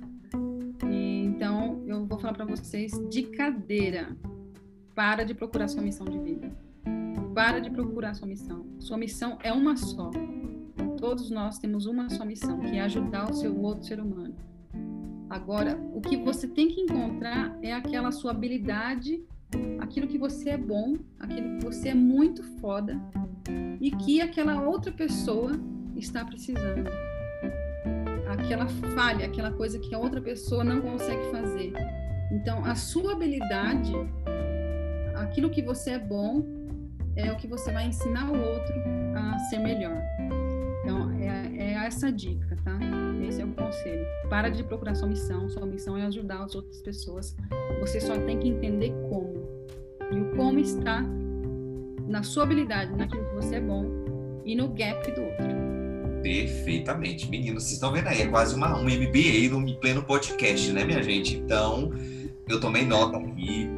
E, 0.88 1.24
então, 1.24 1.82
eu 1.84 2.06
vou 2.06 2.16
falar 2.16 2.34
para 2.34 2.44
vocês 2.44 2.92
de 3.10 3.24
cadeira. 3.24 4.16
Para 4.94 5.24
de 5.24 5.34
procurar 5.34 5.66
sua 5.66 5.82
missão 5.82 6.06
de 6.06 6.18
vida. 6.20 6.56
Para 7.34 7.58
de 7.58 7.70
procurar 7.70 8.14
sua 8.14 8.28
missão. 8.28 8.64
Sua 8.78 8.96
missão 8.96 9.36
é 9.42 9.52
uma 9.52 9.76
só. 9.76 10.12
Todos 11.00 11.30
nós 11.30 11.58
temos 11.58 11.86
uma 11.86 12.10
só 12.10 12.26
missão, 12.26 12.60
que 12.60 12.76
é 12.76 12.82
ajudar 12.82 13.30
o 13.30 13.34
seu 13.34 13.58
outro 13.58 13.84
ser 13.84 13.98
humano. 13.98 14.34
Agora, 15.30 15.80
o 15.94 16.00
que 16.00 16.16
você 16.16 16.46
tem 16.46 16.68
que 16.68 16.82
encontrar 16.82 17.56
é 17.62 17.72
aquela 17.72 18.12
sua 18.12 18.32
habilidade, 18.32 19.24
aquilo 19.78 20.06
que 20.06 20.18
você 20.18 20.50
é 20.50 20.58
bom, 20.58 20.96
aquilo 21.18 21.56
que 21.56 21.64
você 21.64 21.88
é 21.88 21.94
muito 21.94 22.42
foda 22.60 23.00
e 23.80 23.90
que 23.90 24.20
aquela 24.20 24.60
outra 24.60 24.92
pessoa 24.92 25.52
está 25.96 26.22
precisando. 26.22 26.90
Aquela 28.28 28.66
falha, 28.94 29.24
aquela 29.24 29.52
coisa 29.52 29.78
que 29.78 29.94
a 29.94 29.98
outra 29.98 30.20
pessoa 30.20 30.62
não 30.62 30.82
consegue 30.82 31.30
fazer. 31.30 31.72
Então, 32.30 32.62
a 32.64 32.74
sua 32.74 33.12
habilidade, 33.12 33.92
aquilo 35.16 35.48
que 35.48 35.62
você 35.62 35.92
é 35.92 35.98
bom, 35.98 36.44
é 37.16 37.32
o 37.32 37.36
que 37.36 37.46
você 37.46 37.72
vai 37.72 37.86
ensinar 37.86 38.30
o 38.30 38.36
outro 38.36 38.74
a 39.16 39.38
ser 39.48 39.58
melhor. 39.58 40.09
Então, 40.90 41.10
é, 41.20 41.56
é 41.56 41.72
essa 41.86 42.10
dica, 42.10 42.56
tá? 42.64 42.78
Esse 43.26 43.40
é 43.40 43.44
o 43.44 43.52
conselho. 43.52 44.04
Para 44.28 44.48
de 44.48 44.64
procurar 44.64 44.94
sua 44.96 45.08
missão. 45.08 45.48
Sua 45.48 45.64
missão 45.64 45.96
é 45.96 46.04
ajudar 46.06 46.42
as 46.42 46.54
outras 46.54 46.82
pessoas. 46.82 47.36
Você 47.78 48.00
só 48.00 48.18
tem 48.18 48.38
que 48.38 48.48
entender 48.48 48.92
como. 49.08 49.34
E 50.10 50.20
o 50.20 50.34
como 50.34 50.58
está 50.58 51.04
na 52.08 52.24
sua 52.24 52.42
habilidade, 52.42 52.92
naquilo 52.96 53.24
que 53.28 53.34
você 53.36 53.56
é 53.56 53.60
bom 53.60 53.86
e 54.44 54.56
no 54.56 54.68
gap 54.68 55.08
do 55.12 55.22
outro. 55.22 55.46
Perfeitamente. 56.22 57.30
Meninos, 57.30 57.62
vocês 57.62 57.74
estão 57.74 57.92
vendo 57.92 58.08
aí, 58.08 58.22
é 58.22 58.26
quase 58.26 58.54
uma, 58.56 58.76
um 58.76 58.84
MBA 58.84 59.48
no 59.48 59.74
pleno 59.76 60.02
podcast, 60.02 60.72
né, 60.72 60.84
minha 60.84 61.02
gente? 61.04 61.36
Então, 61.36 61.92
eu 62.48 62.60
tomei 62.60 62.84
nota 62.84 63.16
aqui, 63.16 63.70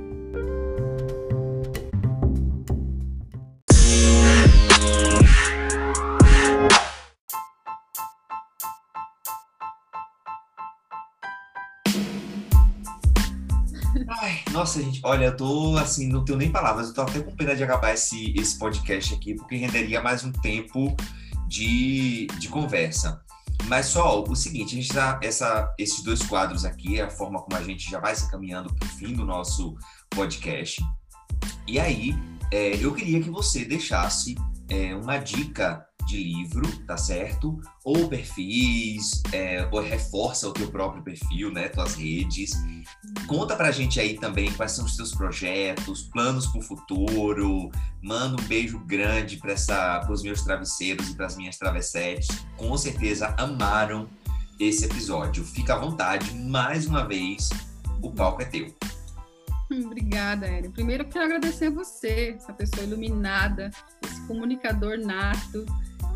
Nossa, 14.73 14.85
gente, 14.85 15.01
olha, 15.05 15.27
eu 15.27 15.37
tô 15.37 15.77
assim, 15.77 16.09
não 16.09 16.25
tenho 16.25 16.39
nem 16.39 16.51
palavras, 16.51 16.89
eu 16.89 16.95
tô 16.95 17.03
até 17.03 17.20
com 17.20 17.37
pena 17.37 17.55
de 17.55 17.62
acabar 17.62 17.93
esse, 17.93 18.33
esse 18.35 18.59
podcast 18.59 19.12
aqui, 19.12 19.35
porque 19.35 19.55
renderia 19.55 20.01
mais 20.01 20.25
um 20.25 20.33
tempo 20.33 20.97
de, 21.47 22.27
de 22.39 22.49
conversa. 22.49 23.23
Mas 23.64 23.85
só 23.85 24.25
o 24.25 24.35
seguinte, 24.35 24.73
a 24.73 24.81
gente 24.81 24.95
dá 24.95 25.20
essa, 25.23 25.70
esses 25.79 26.03
dois 26.03 26.23
quadros 26.23 26.64
aqui, 26.64 26.99
a 26.99 27.11
forma 27.11 27.43
como 27.43 27.55
a 27.55 27.62
gente 27.62 27.91
já 27.91 28.01
vai 28.01 28.16
se 28.16 28.31
caminhando 28.31 28.75
para 28.75 28.87
o 28.87 28.91
fim 28.93 29.12
do 29.12 29.27
nosso 29.27 29.77
podcast. 30.09 30.83
E 31.68 31.79
aí, 31.79 32.14
é, 32.51 32.75
eu 32.83 32.95
queria 32.95 33.23
que 33.23 33.29
você 33.29 33.66
deixasse 33.66 34.37
é, 34.70 34.97
uma 34.97 35.18
dica 35.18 35.85
de 36.07 36.23
livro, 36.23 36.67
tá 36.87 36.97
certo? 36.97 37.61
Ou 37.85 38.09
perfis, 38.09 39.23
é, 39.33 39.69
ou 39.71 39.81
reforça 39.81 40.49
o 40.49 40.53
teu 40.53 40.71
próprio 40.71 41.03
perfil, 41.03 41.53
né? 41.53 41.69
Tuas 41.69 41.95
redes. 41.95 42.53
Conta 43.27 43.57
pra 43.57 43.71
gente 43.71 44.01
aí 44.01 44.19
também 44.19 44.53
quais 44.53 44.73
são 44.73 44.85
os 44.85 44.97
teus 44.97 45.15
projetos, 45.15 46.03
planos 46.03 46.47
para 46.47 46.61
o 46.61 46.63
futuro. 46.63 47.71
Manda 48.03 48.41
um 48.41 48.47
beijo 48.47 48.79
grande 48.81 49.37
para 49.37 50.11
os 50.11 50.23
meus 50.23 50.43
travesseiros 50.43 51.11
e 51.11 51.15
para 51.15 51.27
as 51.27 51.37
minhas 51.37 51.57
travessetes. 51.57 52.29
Com 52.57 52.77
certeza 52.77 53.35
amaram 53.39 54.09
esse 54.59 54.85
episódio. 54.85 55.45
Fica 55.45 55.75
à 55.75 55.79
vontade, 55.79 56.35
mais 56.35 56.87
uma 56.87 57.07
vez, 57.07 57.49
o 58.01 58.11
palco 58.11 58.43
é 58.43 58.45
teu. 58.45 58.75
Obrigada, 59.87 60.47
Eren. 60.47 60.71
Primeiro, 60.71 61.05
eu 61.05 61.09
quero 61.09 61.25
agradecer 61.25 61.67
a 61.67 61.71
você, 61.71 62.35
essa 62.37 62.53
pessoa 62.53 62.87
iluminada, 62.87 63.71
esse 64.05 64.21
comunicador 64.27 64.99
nato, 64.99 65.65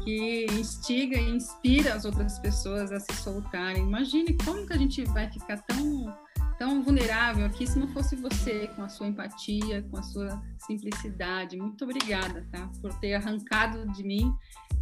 que 0.07 0.47
instiga 0.53 1.19
e 1.19 1.31
inspira 1.31 1.95
as 1.95 2.05
outras 2.05 2.39
pessoas 2.39 2.93
a 2.93 3.01
se 3.01 3.13
soltarem. 3.17 3.83
Imagine 3.83 4.39
como 4.45 4.65
que 4.65 4.73
a 4.73 4.79
gente 4.79 5.05
vai 5.07 5.29
ficar 5.29 5.61
tão 5.63 6.17
tão 6.59 6.81
vulnerável 6.83 7.45
aqui 7.45 7.67
se 7.67 7.79
não 7.79 7.89
fosse 7.89 8.17
você 8.17 8.69
com 8.69 8.83
a 8.83 8.89
sua 8.89 9.09
empatia, 9.09 9.83
com 9.91 9.99
a 9.99 10.03
sua 10.03 10.41
simplicidade. 10.67 11.57
Muito 11.57 11.85
obrigada, 11.85 12.47
tá? 12.53 12.71
Por 12.81 12.95
ter 13.01 13.15
arrancado 13.15 13.85
de 13.93 14.05
mim 14.05 14.33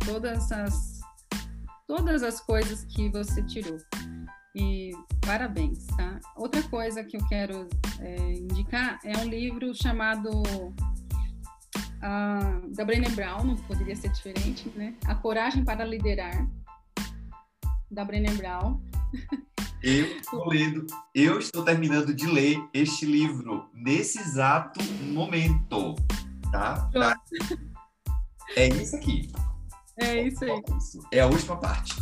todas 0.05 0.53
as 0.53 1.01
todas 1.87 2.23
as 2.23 2.41
coisas 2.41 2.85
que 2.85 3.09
você 3.09 3.43
tirou. 3.45 3.79
E 4.55 4.93
parabéns, 5.25 5.87
tá? 5.97 6.21
Outra 6.37 6.63
coisa 6.65 7.03
que 7.03 7.17
eu 7.17 7.27
quero 7.29 7.67
é, 7.99 8.35
indicar 8.35 9.01
é 9.03 9.17
um 9.19 9.25
livro 9.25 9.75
chamado 9.75 10.31
da 12.69 12.85
Brené 12.85 13.09
Brown, 13.11 13.45
não 13.45 13.57
poderia 13.57 13.97
ser 13.97 14.11
diferente, 14.11 14.69
né? 14.77 14.95
A 15.07 15.15
Coragem 15.15 15.65
para 15.65 15.85
Liderar, 15.85 16.47
da 17.91 18.05
Brené 18.05 18.33
Brown. 18.35 18.81
Eu 19.83 20.07
estou 20.17 20.49
lendo, 20.49 20.87
eu 21.15 21.39
estou 21.39 21.63
terminando 21.63 22.15
de 22.15 22.27
ler 22.27 22.59
este 22.73 23.05
livro 23.05 23.69
nesse 23.75 24.19
exato 24.19 24.83
momento, 25.13 25.95
tá? 26.51 26.89
tá? 26.91 27.21
É 28.57 28.69
isso 28.69 28.97
aqui. 28.97 29.31
É 29.99 30.27
isso 30.27 30.45
aí. 30.45 30.63
É 31.13 31.21
a 31.21 31.27
última 31.27 31.59
parte. 31.59 31.95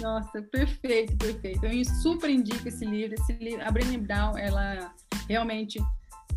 Nossa, 0.00 0.42
perfeito, 0.42 1.16
perfeito. 1.16 1.66
Eu 1.66 1.84
super 1.84 2.30
indico 2.30 2.66
esse 2.66 2.84
livro. 2.84 3.14
Esse 3.14 3.34
livro, 3.34 3.62
a 3.62 3.70
Brené 3.70 3.98
Brown, 3.98 4.36
ela 4.36 4.92
realmente, 5.28 5.78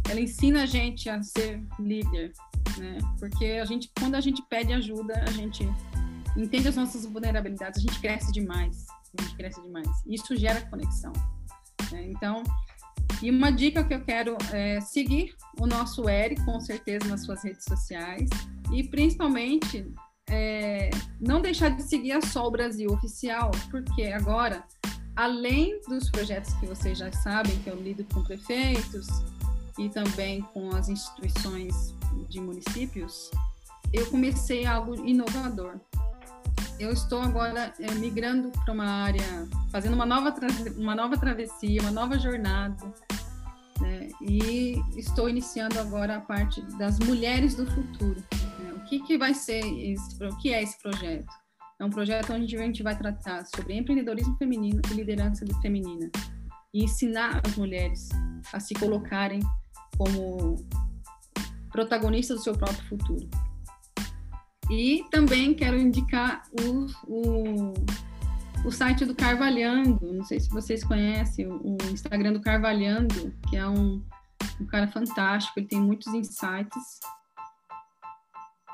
ela 0.09 0.19
ensina 0.19 0.63
a 0.63 0.65
gente 0.65 1.09
a 1.09 1.23
ser 1.23 1.63
líder, 1.79 2.33
né? 2.77 2.97
Porque 3.19 3.45
a 3.61 3.65
gente, 3.65 3.91
quando 3.97 4.15
a 4.15 4.21
gente 4.21 4.41
pede 4.49 4.73
ajuda, 4.73 5.23
a 5.25 5.31
gente 5.31 5.67
entende 6.35 6.67
as 6.67 6.75
nossas 6.75 7.05
vulnerabilidades, 7.05 7.79
a 7.79 7.81
gente 7.81 7.99
cresce 7.99 8.31
demais, 8.31 8.85
a 9.17 9.21
gente 9.21 9.35
cresce 9.35 9.61
demais. 9.61 9.87
Isso 10.05 10.35
gera 10.35 10.61
conexão. 10.61 11.13
Né? 11.91 12.09
Então, 12.09 12.43
e 13.21 13.29
uma 13.29 13.51
dica 13.51 13.83
que 13.83 13.93
eu 13.93 14.03
quero 14.03 14.37
é 14.51 14.81
seguir 14.81 15.33
o 15.59 15.65
nosso 15.65 16.09
Eric, 16.09 16.43
com 16.43 16.59
certeza, 16.59 17.07
nas 17.07 17.23
suas 17.23 17.43
redes 17.43 17.63
sociais, 17.63 18.29
e 18.71 18.83
principalmente 18.83 19.87
é, 20.29 20.89
não 21.19 21.41
deixar 21.41 21.69
de 21.69 21.83
seguir 21.83 22.13
a 22.13 22.21
Sol 22.21 22.51
Brasil 22.51 22.89
Oficial, 22.91 23.51
porque 23.71 24.07
agora, 24.07 24.63
além 25.15 25.79
dos 25.87 26.09
projetos 26.09 26.53
que 26.55 26.65
vocês 26.65 26.97
já 26.97 27.11
sabem, 27.11 27.57
que 27.59 27.69
eu 27.69 27.81
lido 27.81 28.03
com 28.13 28.23
prefeitos 28.23 29.07
e 29.77 29.89
também 29.89 30.41
com 30.41 30.69
as 30.75 30.89
instituições 30.89 31.95
de 32.29 32.39
municípios, 32.39 33.29
eu 33.93 34.05
comecei 34.09 34.65
algo 34.65 34.95
inovador. 35.05 35.79
Eu 36.79 36.91
estou 36.91 37.21
agora 37.21 37.73
é, 37.79 37.91
migrando 37.95 38.51
para 38.51 38.73
uma 38.73 38.85
área, 38.85 39.47
fazendo 39.71 39.93
uma 39.93 40.05
nova, 40.05 40.33
uma 40.77 40.95
nova 40.95 41.17
travessia, 41.17 41.81
uma 41.81 41.91
nova 41.91 42.19
jornada, 42.19 42.83
né? 43.79 44.09
e 44.21 44.75
estou 44.97 45.29
iniciando 45.29 45.79
agora 45.79 46.17
a 46.17 46.21
parte 46.21 46.61
das 46.77 46.99
mulheres 46.99 47.55
do 47.55 47.65
futuro. 47.65 48.21
Né? 48.59 48.73
O 48.73 48.79
que, 48.85 48.99
que 49.01 49.17
vai 49.17 49.33
ser 49.33 49.59
esse, 49.59 50.23
o 50.23 50.37
que 50.37 50.53
é 50.53 50.63
esse 50.63 50.81
projeto? 50.81 51.31
É 51.79 51.85
um 51.85 51.89
projeto 51.89 52.33
onde 52.33 52.55
a 52.55 52.59
gente 52.59 52.83
vai 52.83 52.97
tratar 52.97 53.45
sobre 53.45 53.77
empreendedorismo 53.77 54.37
feminino 54.37 54.81
e 54.89 54.93
liderança 54.93 55.45
feminina 55.61 56.09
e 56.73 56.83
ensinar 56.83 57.41
as 57.45 57.55
mulheres 57.55 58.09
a 58.51 58.59
se 58.59 58.73
colocarem 58.73 59.41
como 59.97 60.55
protagonistas 61.71 62.37
do 62.37 62.43
seu 62.43 62.53
próprio 62.53 62.83
futuro. 62.87 63.29
E 64.69 65.05
também 65.11 65.53
quero 65.53 65.77
indicar 65.77 66.43
o, 66.61 66.87
o, 67.07 67.73
o 68.65 68.71
site 68.71 69.05
do 69.05 69.13
Carvalhando, 69.13 70.13
não 70.13 70.23
sei 70.23 70.39
se 70.39 70.49
vocês 70.49 70.83
conhecem 70.83 71.47
o, 71.47 71.77
Instagram 71.91 72.33
do 72.33 72.41
Carvalhando, 72.41 73.33
que 73.47 73.57
é 73.57 73.67
um, 73.67 74.03
um 74.59 74.65
cara 74.65 74.87
fantástico, 74.87 75.59
ele 75.59 75.67
tem 75.67 75.79
muitos 75.79 76.07
insights. 76.13 76.99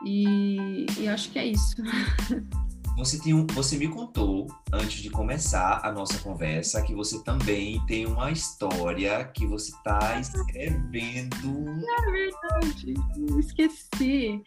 E, 0.06 0.86
e 0.98 1.08
acho 1.08 1.30
que 1.30 1.40
é 1.40 1.46
isso. 1.48 1.76
Você, 3.02 3.20
tem 3.20 3.34
um, 3.34 3.48
você 3.48 3.80
me 3.80 3.88
contou, 3.88 4.46
antes 4.72 5.02
de 5.02 5.10
começar 5.10 5.82
a 5.84 5.92
nossa 5.92 6.20
conversa, 6.20 6.84
que 6.84 6.94
você 6.94 7.18
também 7.24 7.84
tem 7.88 8.06
uma 8.06 8.30
história 8.30 9.24
que 9.34 9.44
você 9.48 9.72
está 9.72 10.20
escrevendo. 10.20 11.66
É 11.98 12.12
verdade, 12.12 12.94
esqueci. 13.40 14.44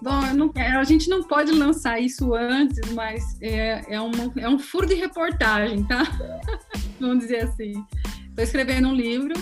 Bom, 0.00 0.22
não, 0.34 0.50
a 0.56 0.82
gente 0.84 1.10
não 1.10 1.22
pode 1.22 1.52
lançar 1.52 2.00
isso 2.00 2.32
antes, 2.34 2.90
mas 2.94 3.36
é, 3.42 3.94
é, 3.94 4.00
uma, 4.00 4.32
é 4.38 4.48
um 4.48 4.58
furo 4.58 4.86
de 4.86 4.94
reportagem, 4.94 5.84
tá? 5.84 6.04
Vamos 6.98 7.18
dizer 7.18 7.44
assim. 7.44 7.84
Estou 8.30 8.44
escrevendo 8.44 8.88
um 8.88 8.94
livro 8.94 9.34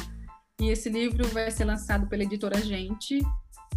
e 0.60 0.70
esse 0.70 0.88
livro 0.88 1.28
vai 1.28 1.48
ser 1.52 1.64
lançado 1.64 2.08
pela 2.08 2.24
editora 2.24 2.60
Gente 2.60 3.20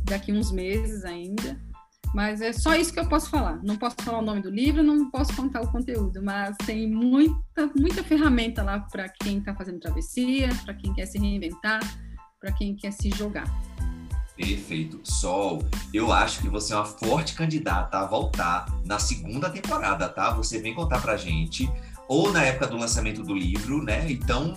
daqui 0.05 0.33
uns 0.33 0.51
meses 0.51 1.05
ainda. 1.05 1.70
Mas 2.13 2.41
é 2.41 2.51
só 2.51 2.75
isso 2.75 2.91
que 2.91 2.99
eu 2.99 3.07
posso 3.07 3.29
falar. 3.29 3.59
Não 3.63 3.77
posso 3.77 3.95
falar 4.01 4.19
o 4.19 4.25
nome 4.25 4.41
do 4.41 4.49
livro, 4.49 4.83
não 4.83 5.09
posso 5.09 5.33
contar 5.35 5.61
o 5.61 5.71
conteúdo, 5.71 6.21
mas 6.21 6.55
tem 6.65 6.89
muita, 6.89 7.67
muita 7.75 8.03
ferramenta 8.03 8.61
lá 8.63 8.79
para 8.79 9.07
quem 9.07 9.37
está 9.39 9.55
fazendo 9.55 9.79
travessia, 9.79 10.49
para 10.65 10.73
quem 10.73 10.93
quer 10.93 11.05
se 11.05 11.17
reinventar, 11.17 11.79
para 12.39 12.51
quem 12.51 12.75
quer 12.75 12.91
se 12.91 13.09
jogar. 13.11 13.45
Perfeito. 14.35 14.99
Sol, 15.03 15.63
eu 15.93 16.11
acho 16.11 16.41
que 16.41 16.49
você 16.49 16.73
é 16.73 16.75
uma 16.75 16.85
forte 16.85 17.35
candidata 17.35 17.99
a 17.99 18.05
voltar 18.05 18.65
na 18.85 18.97
segunda 18.99 19.49
temporada, 19.49 20.09
tá? 20.09 20.31
Você 20.31 20.59
vem 20.59 20.73
contar 20.73 21.01
pra 21.01 21.15
gente, 21.15 21.69
ou 22.07 22.31
na 22.31 22.43
época 22.43 22.67
do 22.67 22.77
lançamento 22.77 23.23
do 23.23 23.33
livro, 23.33 23.83
né? 23.83 24.11
Então, 24.11 24.53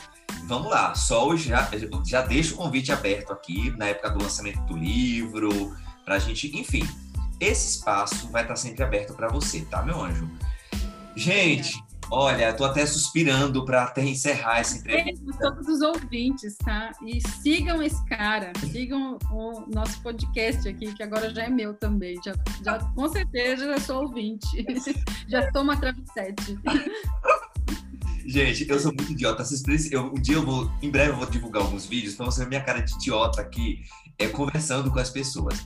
vamos 0.46 0.70
lá. 0.70 0.94
Sol, 0.94 1.36
já, 1.36 1.68
já 2.04 2.22
deixa 2.22 2.54
o 2.54 2.56
convite 2.56 2.90
aberto 2.90 3.32
aqui, 3.32 3.70
na 3.76 3.86
época 3.86 4.10
do 4.10 4.22
lançamento 4.22 4.60
do 4.64 4.76
livro, 4.76 5.76
pra 6.04 6.18
gente, 6.18 6.56
enfim, 6.58 6.82
esse 7.40 7.76
espaço 7.76 8.28
vai 8.30 8.42
estar 8.42 8.56
sempre 8.56 8.82
aberto 8.82 9.14
para 9.14 9.28
você, 9.28 9.62
tá, 9.62 9.82
meu 9.82 10.00
anjo? 10.02 10.30
Gente, 11.16 11.74
olha, 12.10 12.52
tô 12.52 12.64
até 12.64 12.84
suspirando 12.86 13.64
para 13.64 13.84
até 13.84 14.04
encerrar 14.04 14.58
essa 14.58 14.78
entrevista. 14.78 15.24
Beijo 15.24 15.38
todos 15.38 15.68
os 15.68 15.80
ouvintes, 15.80 16.56
tá? 16.58 16.92
E 17.04 17.20
sigam 17.42 17.82
esse 17.82 18.04
cara, 18.06 18.52
sigam 18.70 19.18
o 19.30 19.64
nosso 19.72 20.00
podcast 20.02 20.68
aqui, 20.68 20.92
que 20.94 21.02
agora 21.02 21.32
já 21.32 21.44
é 21.44 21.48
meu 21.48 21.74
também. 21.74 22.18
Já, 22.24 22.34
já 22.64 22.78
com 22.78 23.08
certeza 23.08 23.66
já 23.72 23.80
sou 23.80 24.02
ouvinte. 24.02 24.46
já 25.28 25.50
tomo 25.52 25.72
a 25.72 25.76
travessete. 25.76 26.58
Gente, 28.26 28.68
eu 28.68 28.80
sou 28.80 28.92
muito 28.92 29.12
idiota. 29.12 29.44
Eu, 29.90 30.06
um 30.06 30.14
dia 30.14 30.36
eu 30.36 30.44
vou, 30.44 30.70
em 30.82 30.90
breve 30.90 31.10
eu 31.10 31.16
vou 31.16 31.26
divulgar 31.26 31.62
alguns 31.62 31.86
vídeos 31.86 32.14
para 32.14 32.26
você 32.26 32.40
ver 32.40 32.48
minha 32.48 32.62
cara 32.62 32.80
de 32.80 32.94
idiota 32.94 33.40
aqui, 33.40 33.82
é, 34.18 34.26
conversando 34.28 34.90
com 34.90 34.98
as 34.98 35.10
pessoas. 35.10 35.64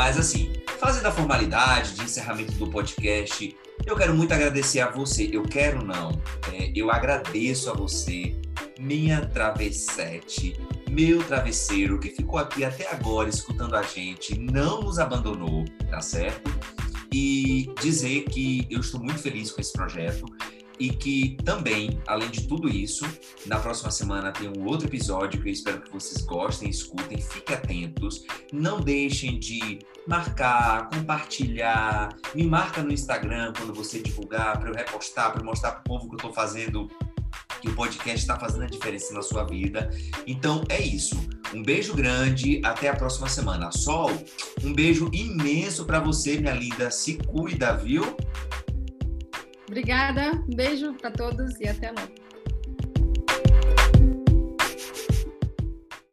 Mas 0.00 0.18
assim, 0.18 0.50
fazendo 0.78 1.04
a 1.04 1.12
formalidade 1.12 1.92
de 1.92 2.04
encerramento 2.04 2.52
do 2.52 2.66
podcast, 2.66 3.54
eu 3.84 3.94
quero 3.94 4.14
muito 4.14 4.32
agradecer 4.32 4.80
a 4.80 4.90
você. 4.90 5.28
Eu 5.30 5.42
quero 5.42 5.84
não, 5.84 6.18
é, 6.50 6.72
eu 6.74 6.90
agradeço 6.90 7.70
a 7.70 7.74
você, 7.74 8.34
minha 8.78 9.26
travessete, 9.26 10.58
meu 10.88 11.22
travesseiro 11.22 12.00
que 12.00 12.08
ficou 12.08 12.38
aqui 12.38 12.64
até 12.64 12.90
agora 12.90 13.28
escutando 13.28 13.76
a 13.76 13.82
gente, 13.82 14.38
não 14.38 14.80
nos 14.80 14.98
abandonou, 14.98 15.66
tá 15.90 16.00
certo? 16.00 16.50
E 17.12 17.70
dizer 17.82 18.22
que 18.22 18.66
eu 18.70 18.80
estou 18.80 19.02
muito 19.02 19.18
feliz 19.18 19.52
com 19.52 19.60
esse 19.60 19.74
projeto 19.74 20.24
e 20.80 20.88
que 20.88 21.36
também, 21.44 22.00
além 22.06 22.30
de 22.30 22.48
tudo 22.48 22.66
isso, 22.66 23.06
na 23.44 23.60
próxima 23.60 23.90
semana 23.90 24.32
tem 24.32 24.48
um 24.48 24.66
outro 24.66 24.88
episódio 24.88 25.40
que 25.42 25.50
eu 25.50 25.52
espero 25.52 25.82
que 25.82 25.92
vocês 25.92 26.22
gostem, 26.22 26.70
escutem, 26.70 27.20
fiquem 27.20 27.54
atentos. 27.54 28.24
Não 28.50 28.80
deixem 28.80 29.38
de 29.38 29.80
marcar, 30.08 30.88
compartilhar, 30.88 32.16
me 32.34 32.46
marca 32.46 32.82
no 32.82 32.90
Instagram 32.90 33.52
quando 33.56 33.74
você 33.74 34.00
divulgar, 34.00 34.58
para 34.58 34.70
eu 34.70 34.74
repostar, 34.74 35.30
para 35.32 35.44
mostrar 35.44 35.72
para 35.72 35.80
o 35.80 35.84
povo 35.84 36.08
que 36.08 36.14
eu 36.14 36.16
estou 36.16 36.32
fazendo 36.32 36.88
que 37.60 37.68
o 37.68 37.74
podcast 37.74 38.20
está 38.20 38.38
fazendo 38.38 38.64
a 38.64 38.66
diferença 38.66 39.12
na 39.12 39.20
sua 39.20 39.44
vida. 39.44 39.90
Então 40.26 40.64
é 40.70 40.80
isso. 40.80 41.14
Um 41.54 41.62
beijo 41.62 41.94
grande, 41.94 42.62
até 42.64 42.88
a 42.88 42.96
próxima 42.96 43.28
semana. 43.28 43.70
Sol, 43.70 44.10
um 44.64 44.72
beijo 44.72 45.10
imenso 45.12 45.84
para 45.84 46.00
você, 46.00 46.38
minha 46.38 46.54
linda. 46.54 46.90
Se 46.90 47.14
cuida, 47.14 47.76
viu? 47.76 48.16
Obrigada, 49.70 50.32
um 50.48 50.56
beijo 50.56 50.92
para 50.94 51.12
todos 51.12 51.60
e 51.60 51.68
até 51.68 51.92
logo. 51.92 52.29